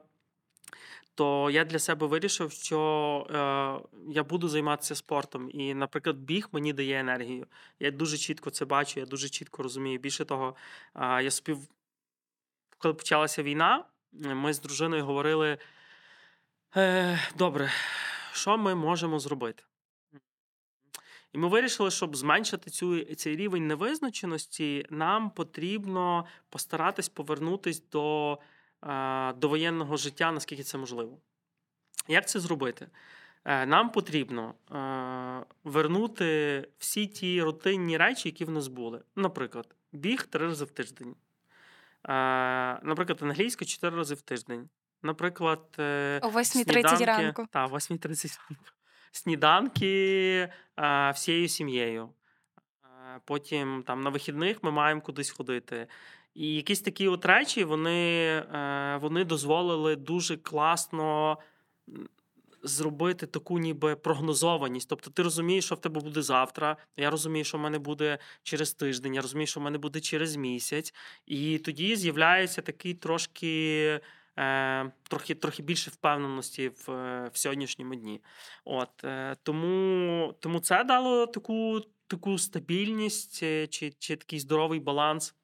то 1.17 1.51
я 1.51 1.65
для 1.65 1.79
себе 1.79 2.07
вирішив, 2.07 2.53
що 2.53 3.27
е, 3.31 3.99
я 4.13 4.25
буду 4.25 4.49
займатися 4.49 4.95
спортом. 4.95 5.51
І, 5.51 5.75
наприклад, 5.75 6.17
біг 6.17 6.49
мені 6.53 6.73
дає 6.73 7.01
енергію. 7.01 7.47
Я 7.81 7.91
дуже 7.91 8.17
чітко 8.17 8.51
це 8.51 8.65
бачу, 8.65 9.01
я 9.01 9.07
дуже 9.07 9.29
чітко 9.29 9.63
розумію. 9.63 9.99
Більше 9.99 10.25
того, 10.25 10.55
е, 10.95 11.23
я 11.23 11.31
спів, 11.31 11.59
коли 12.79 12.95
почалася 12.95 13.43
війна, 13.43 13.85
ми 14.13 14.53
з 14.53 14.61
дружиною 14.61 15.05
говорили: 15.05 15.59
е, 16.77 17.19
добре, 17.39 17.71
що 18.33 18.59
ми 18.59 18.75
можемо 18.75 19.19
зробити? 19.19 19.63
І 21.33 21.39
ми 21.39 21.49
вирішили, 21.49 21.91
щоб 21.91 22.17
зменшити 22.17 22.71
цю 22.71 23.15
цей 23.15 23.37
рівень 23.37 23.67
невизначеності, 23.67 24.87
нам 24.91 25.31
потрібно 25.31 26.27
постаратись 26.49 27.09
повернутись 27.09 27.89
до 27.89 28.39
до 29.37 29.49
воєнного 29.49 29.97
життя, 29.97 30.33
наскільки 30.33 30.63
це 30.63 30.79
можливо. 30.79 31.19
Як 32.09 32.29
це 32.29 32.41
зробити? 32.41 32.89
Е, 33.45 33.67
нам 33.67 33.91
потрібно 33.91 34.55
вернути 35.65 36.69
всі 36.79 37.07
ті 37.07 37.43
рутинні 37.43 37.97
речі, 37.97 38.29
які 38.29 38.45
в 38.45 38.51
нас 38.51 38.69
були. 38.69 39.03
Наприклад, 39.17 39.75
біг 39.93 40.27
три 40.27 40.47
рази 40.47 40.65
в 40.65 40.71
тиждень. 40.71 41.15
Наприклад, 42.83 43.19
англійська 43.23 43.65
чотири 43.65 43.97
рази 43.97 44.15
в 44.15 44.21
тиждень. 44.21 44.69
Наприклад, 45.03 45.77
е, 45.79 46.21
о 46.23 46.29
8.30 46.29 47.05
ранку. 47.05 47.47
Так, 47.51 47.71
8.30 47.71 48.39
ранку. 48.49 48.65
Сніданки 49.13 50.49
всією 51.15 51.49
сім'єю. 51.49 52.09
Потім 53.25 53.83
там 53.87 54.01
на 54.01 54.11
вихідних 54.11 54.63
ми 54.63 54.71
маємо 54.71 55.01
кудись 55.01 55.31
ходити. 55.31 55.87
І 56.35 56.55
якісь 56.55 56.81
такі 56.81 57.09
от 57.09 57.27
речі 57.27 57.65
вони, 57.65 58.27
е, 58.55 58.99
вони 59.01 59.25
дозволили 59.25 59.97
дуже 59.97 60.37
класно. 60.37 61.39
Зробити 62.67 63.27
таку 63.27 63.59
ніби 63.59 63.97
прогнозованість. 63.97 64.89
Тобто 64.89 65.11
ти 65.11 65.23
розумієш, 65.23 65.65
що 65.65 65.75
в 65.75 65.81
тебе 65.81 66.01
буде 66.01 66.23
завтра. 66.23 66.77
Я 66.97 67.11
розумію, 67.11 67.45
що 67.45 67.59
в 67.59 67.61
мене 67.61 67.79
буде 67.79 68.19
через 68.43 68.73
тиждень, 68.73 69.15
я 69.15 69.21
розумію, 69.21 69.47
що 69.47 69.61
в 69.61 69.63
мене 69.63 69.79
буде 69.79 70.01
через 70.01 70.37
місяць. 70.37 70.95
І 71.27 71.59
тоді 71.59 71.97
з'являється 71.97 72.63
такий 72.63 72.95
трошки 72.95 74.01
е, 74.39 74.93
трохи 75.09 75.35
трохи 75.35 75.63
більше 75.63 75.91
впевненості 75.91 76.69
в 76.69 76.87
в 77.33 77.39
сьогоднішньому 77.39 77.95
дні. 77.95 78.21
От 78.65 79.05
е, 79.05 79.37
Тому 79.43 80.35
тому 80.41 80.61
це 80.61 80.85
дало 80.85 81.27
таку 81.27 81.81
таку 82.07 82.39
стабільність 82.39 83.39
чи, 83.71 83.93
чи 83.99 84.17
такий 84.17 84.41
здоровий 84.41 84.81
баланс. 84.81 85.35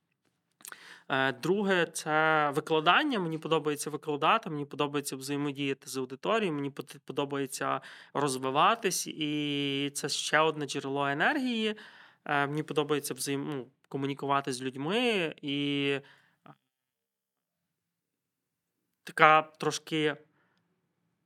Е, 1.12 1.32
друге, 1.32 1.86
це 1.86 2.50
викладання. 2.50 3.18
Мені 3.18 3.38
подобається 3.38 3.90
викладати, 3.90 4.50
мені 4.50 4.64
подобається 4.64 5.16
взаємодіяти 5.16 5.90
з 5.90 5.96
аудиторією, 5.96 6.54
мені 6.54 6.70
подобається 7.04 7.80
розвиватись, 8.14 9.06
і 9.06 9.90
це 9.94 10.08
ще 10.08 10.40
одне 10.40 10.66
джерело 10.66 11.06
енергії. 11.06 11.76
Е, 12.24 12.46
мені 12.46 12.62
подобається 12.62 13.14
взаєм... 13.14 13.44
ну, 13.56 13.66
комунікувати 13.88 14.52
з 14.52 14.62
людьми 14.62 15.34
і 15.42 15.88
е, 16.46 16.54
така 19.04 19.42
трошки. 19.42 20.16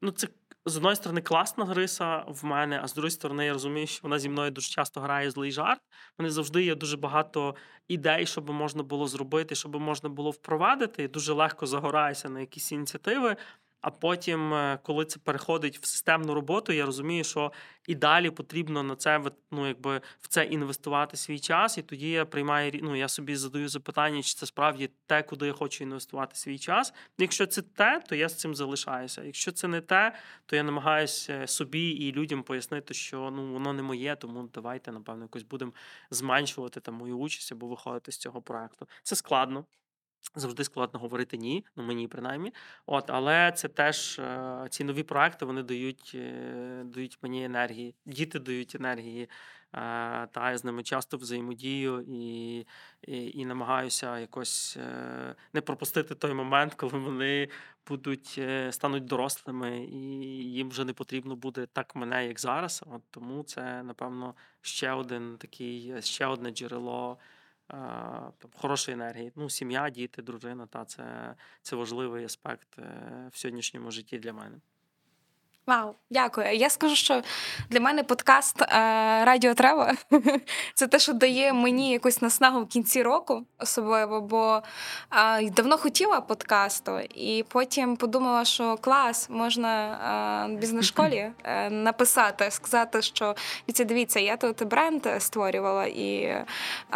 Ну, 0.03 0.11
це 0.11 0.28
з 0.66 0.76
одної 0.76 0.96
сторони, 0.96 1.20
класна 1.20 1.74
риса 1.74 2.24
в 2.28 2.44
мене, 2.44 2.80
а 2.82 2.88
з 2.88 2.94
другої 2.94 3.10
сторони, 3.10 3.46
я 3.46 3.52
розумію, 3.52 3.86
що 3.86 4.00
вона 4.02 4.18
зі 4.18 4.28
мною 4.28 4.50
дуже 4.50 4.68
часто 4.68 5.00
грає 5.00 5.30
злий 5.30 5.52
жарт. 5.52 5.80
У 6.18 6.22
мене 6.22 6.30
завжди 6.30 6.64
є 6.64 6.74
дуже 6.74 6.96
багато 6.96 7.54
ідей, 7.88 8.26
що 8.26 8.42
можна 8.42 8.82
було 8.82 9.06
зробити, 9.06 9.54
що 9.54 9.68
би 9.68 9.78
можна 9.78 10.08
було 10.08 10.30
впровадити. 10.30 11.02
І 11.02 11.08
дуже 11.08 11.32
легко 11.32 11.66
загораюся 11.66 12.28
на 12.28 12.40
якісь 12.40 12.72
ініціативи. 12.72 13.36
А 13.80 13.90
потім, 13.90 14.54
е, 14.54 14.78
коли 14.82 15.04
це 15.04 15.18
переходить 15.18 15.78
в 15.78 15.86
системну 15.86 16.34
роботу, 16.34 16.72
я 16.72 16.86
розумію, 16.86 17.24
що 17.24 17.52
і 17.86 17.94
далі 17.94 18.30
потрібно 18.30 18.82
на 18.82 18.96
це 18.96 19.20
ну, 19.50 19.66
якби 19.66 20.00
в 20.20 20.28
це 20.28 20.44
інвестувати 20.44 21.16
свій 21.16 21.38
час. 21.38 21.78
І 21.78 21.82
тоді 21.82 22.10
я 22.10 22.24
приймаю 22.24 22.72
ну, 22.82 22.96
я 22.96 23.08
собі 23.08 23.36
задаю 23.36 23.68
запитання, 23.68 24.22
чи 24.22 24.34
це 24.34 24.46
справді 24.46 24.90
те, 25.06 25.22
куди 25.22 25.46
я 25.46 25.52
хочу 25.52 25.84
інвестувати 25.84 26.36
свій 26.36 26.58
час. 26.58 26.94
Якщо 27.18 27.46
це 27.46 27.62
те, 27.62 28.02
то 28.08 28.14
я 28.14 28.28
з 28.28 28.38
цим 28.38 28.54
залишаюся. 28.54 29.22
Якщо 29.22 29.52
це 29.52 29.68
не 29.68 29.80
те, 29.80 30.12
то 30.46 30.56
я 30.56 30.62
намагаюся 30.62 31.46
собі 31.46 31.88
і 31.90 32.12
людям 32.12 32.42
пояснити, 32.42 32.94
що 32.94 33.30
ну 33.30 33.52
воно 33.52 33.72
не 33.72 33.82
моє, 33.82 34.16
тому 34.16 34.48
давайте, 34.54 34.92
напевно, 34.92 35.24
якось 35.24 35.42
будемо 35.42 35.72
зменшувати 36.10 36.80
там 36.80 36.94
мою 36.94 37.18
участь 37.18 37.52
або 37.52 37.66
виходити 37.66 38.12
з 38.12 38.16
цього 38.16 38.42
проекту. 38.42 38.88
Це 39.02 39.16
складно. 39.16 39.64
Завжди 40.34 40.64
складно 40.64 41.00
говорити 41.00 41.36
ні, 41.36 41.64
ну 41.76 41.82
мені 41.82 42.08
принаймні. 42.08 42.52
От, 42.86 43.10
але 43.10 43.52
це 43.52 43.68
теж 43.68 44.18
е, 44.18 44.66
ці 44.70 44.84
нові 44.84 45.02
проекти 45.02 45.44
вони 45.44 45.62
дають 45.62 46.12
е, 46.14 46.82
дають 46.84 47.18
мені 47.22 47.44
енергії. 47.44 47.94
Діти 48.06 48.38
дають 48.38 48.74
енергії, 48.74 49.22
е, 49.22 49.28
та 50.26 50.50
я 50.50 50.58
з 50.58 50.64
ними 50.64 50.82
часто 50.82 51.16
взаємодію 51.16 52.04
і 52.08 52.58
і, 53.02 53.40
і 53.40 53.44
намагаюся 53.44 54.18
якось 54.18 54.78
не 55.52 55.60
пропустити 55.60 56.14
той 56.14 56.34
момент, 56.34 56.74
коли 56.74 56.98
вони 56.98 57.48
будуть 57.86 58.40
стануть 58.70 59.04
дорослими, 59.04 59.84
і 59.84 59.98
їм 60.52 60.68
вже 60.68 60.84
не 60.84 60.92
потрібно 60.92 61.36
буде 61.36 61.66
так 61.66 61.96
мене, 61.96 62.26
як 62.26 62.40
зараз. 62.40 62.84
От 62.86 63.02
тому 63.10 63.42
це 63.42 63.82
напевно 63.82 64.34
ще 64.60 64.92
один 64.92 65.36
такий, 65.38 66.02
ще 66.02 66.26
одне 66.26 66.50
джерело 66.50 67.18
там, 68.38 68.50
хорошої 68.54 68.94
енергії. 68.94 69.32
Ну, 69.36 69.50
сім'я, 69.50 69.90
діти, 69.90 70.22
дружина, 70.22 70.66
та 70.66 70.84
це, 70.84 71.34
це 71.62 71.76
важливий 71.76 72.24
аспект 72.24 72.78
е, 72.78 73.30
в 73.32 73.38
сьогоднішньому 73.38 73.90
житті 73.90 74.18
для 74.18 74.32
мене. 74.32 74.60
Вау, 75.68 75.94
дякую. 76.10 76.56
Я 76.56 76.70
скажу, 76.70 76.96
що 76.96 77.22
для 77.70 77.80
мене 77.80 78.02
подкаст 78.02 78.62
е, 78.62 78.66
Радіо 79.24 79.54
Трево 79.54 79.88
це 80.74 80.86
те, 80.86 80.98
що 80.98 81.12
дає 81.12 81.52
мені 81.52 81.92
якусь 81.92 82.22
наснагу 82.22 82.60
в 82.60 82.68
кінці 82.68 83.02
року, 83.02 83.42
особливо, 83.58 84.20
бо 84.20 84.62
е, 85.12 85.50
давно 85.50 85.78
хотіла 85.78 86.20
подкасту, 86.20 86.98
і 87.14 87.44
потім 87.48 87.96
подумала, 87.96 88.44
що 88.44 88.76
клас, 88.80 89.30
можна 89.30 90.46
в 90.50 90.54
бізнес-школі 90.54 91.30
е, 91.44 91.70
написати, 91.70 92.50
сказати, 92.50 93.02
що 93.02 93.34
дивіться, 93.68 94.20
я 94.20 94.36
тут 94.36 94.64
бренд 94.64 95.06
створювала 95.18 95.84
і 95.86 96.36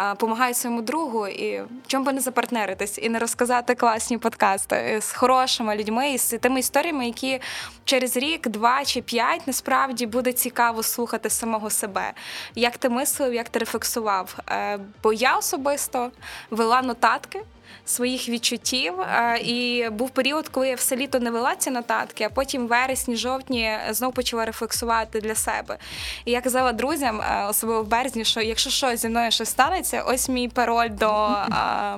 допомагаю 0.09 0.53
своєму 0.53 0.81
другу, 0.81 1.27
і 1.27 1.63
чому 1.87 2.05
би 2.05 2.13
не 2.13 2.21
запартнеритись 2.21 2.97
і 2.97 3.09
не 3.09 3.19
розказати 3.19 3.75
класні 3.75 4.17
подкасти 4.17 4.99
з 5.01 5.13
хорошими 5.13 5.75
людьми 5.75 6.11
і 6.11 6.17
з 6.17 6.37
тими 6.37 6.59
історіями, 6.59 7.05
які 7.05 7.41
через 7.85 8.17
рік 8.17 8.47
два 8.61 8.85
чи 8.85 9.01
п'ять 9.01 9.47
насправді 9.47 10.05
буде 10.05 10.33
цікаво 10.33 10.83
слухати 10.83 11.29
самого 11.29 11.69
себе, 11.69 12.13
як 12.55 12.77
ти 12.77 12.89
мислив, 12.89 13.33
як 13.33 13.49
ти 13.49 13.59
рефлексував. 13.59 14.37
Е, 14.49 14.79
бо 15.03 15.13
я 15.13 15.37
особисто 15.37 16.11
вела 16.51 16.81
нотатки. 16.81 17.41
Своїх 17.85 18.29
відчуттів, 18.29 19.01
е, 19.01 19.37
і 19.37 19.89
був 19.89 20.09
період, 20.09 20.49
коли 20.49 20.67
я 20.67 20.75
все 20.75 20.95
літо 20.95 21.19
не 21.19 21.31
вела 21.31 21.55
ці 21.55 21.71
нотатки, 21.71 22.23
а 22.23 22.29
потім 22.29 22.67
вересні, 22.67 23.15
жовтні 23.15 23.77
знову 23.89 24.13
почала 24.13 24.45
рефлексувати 24.45 25.21
для 25.21 25.35
себе. 25.35 25.77
І 26.25 26.31
я 26.31 26.41
казала 26.41 26.71
друзям, 26.71 27.21
е, 27.21 27.45
особливо 27.49 27.83
в 27.83 27.87
березні, 27.87 28.25
що 28.25 28.41
якщо 28.41 28.69
щось 28.69 29.01
зі 29.01 29.09
мною 29.09 29.31
щось 29.31 29.49
станеться, 29.49 30.01
ось 30.01 30.29
мій 30.29 30.47
пароль 30.47 30.89
до 30.89 31.09
а, 31.09 31.97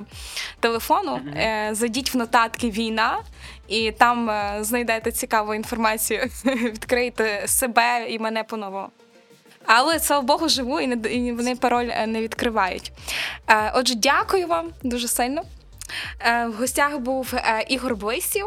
телефону. 0.60 1.20
Зайдіть 1.72 2.14
в 2.14 2.16
нотатки 2.16 2.70
війна, 2.70 3.18
і 3.68 3.92
там 3.92 4.30
е, 4.30 4.58
знайдете 4.60 5.12
цікаву 5.12 5.54
інформацію, 5.54 6.30
відкрийте 6.44 7.42
себе 7.46 8.06
і 8.08 8.18
мене 8.18 8.44
по-новому. 8.44 8.88
Але 9.66 10.00
слава 10.00 10.22
Богу, 10.22 10.48
живу 10.48 10.80
і 10.80 10.86
не 10.86 11.10
і 11.10 11.32
вони 11.32 11.56
пароль 11.56 11.88
е, 11.90 12.06
не 12.06 12.22
відкривають. 12.22 12.92
Е, 13.48 13.72
отже, 13.74 13.94
дякую 13.94 14.46
вам 14.46 14.68
дуже 14.82 15.08
сильно. 15.08 15.42
В 16.24 16.52
гостях 16.58 16.98
був 16.98 17.34
Ігор 17.68 17.96
Блисів, 17.96 18.46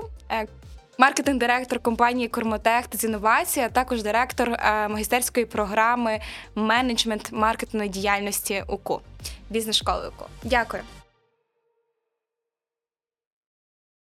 маркетинг-директор 0.98 1.80
компанії 1.80 2.28
Кормотех 2.28 2.86
з 2.94 3.04
інновацій, 3.04 3.60
а 3.60 3.70
також 3.70 4.04
директор 4.04 4.50
е, 4.50 4.88
магістерської 4.88 5.46
програми 5.46 6.20
менеджмент 6.56 7.32
маркетингової 7.32 7.90
діяльності 7.90 8.64
УКУ, 8.68 9.02
бізнес-школи 9.50 10.08
УКУ. 10.08 10.26
Дякую. 10.44 10.84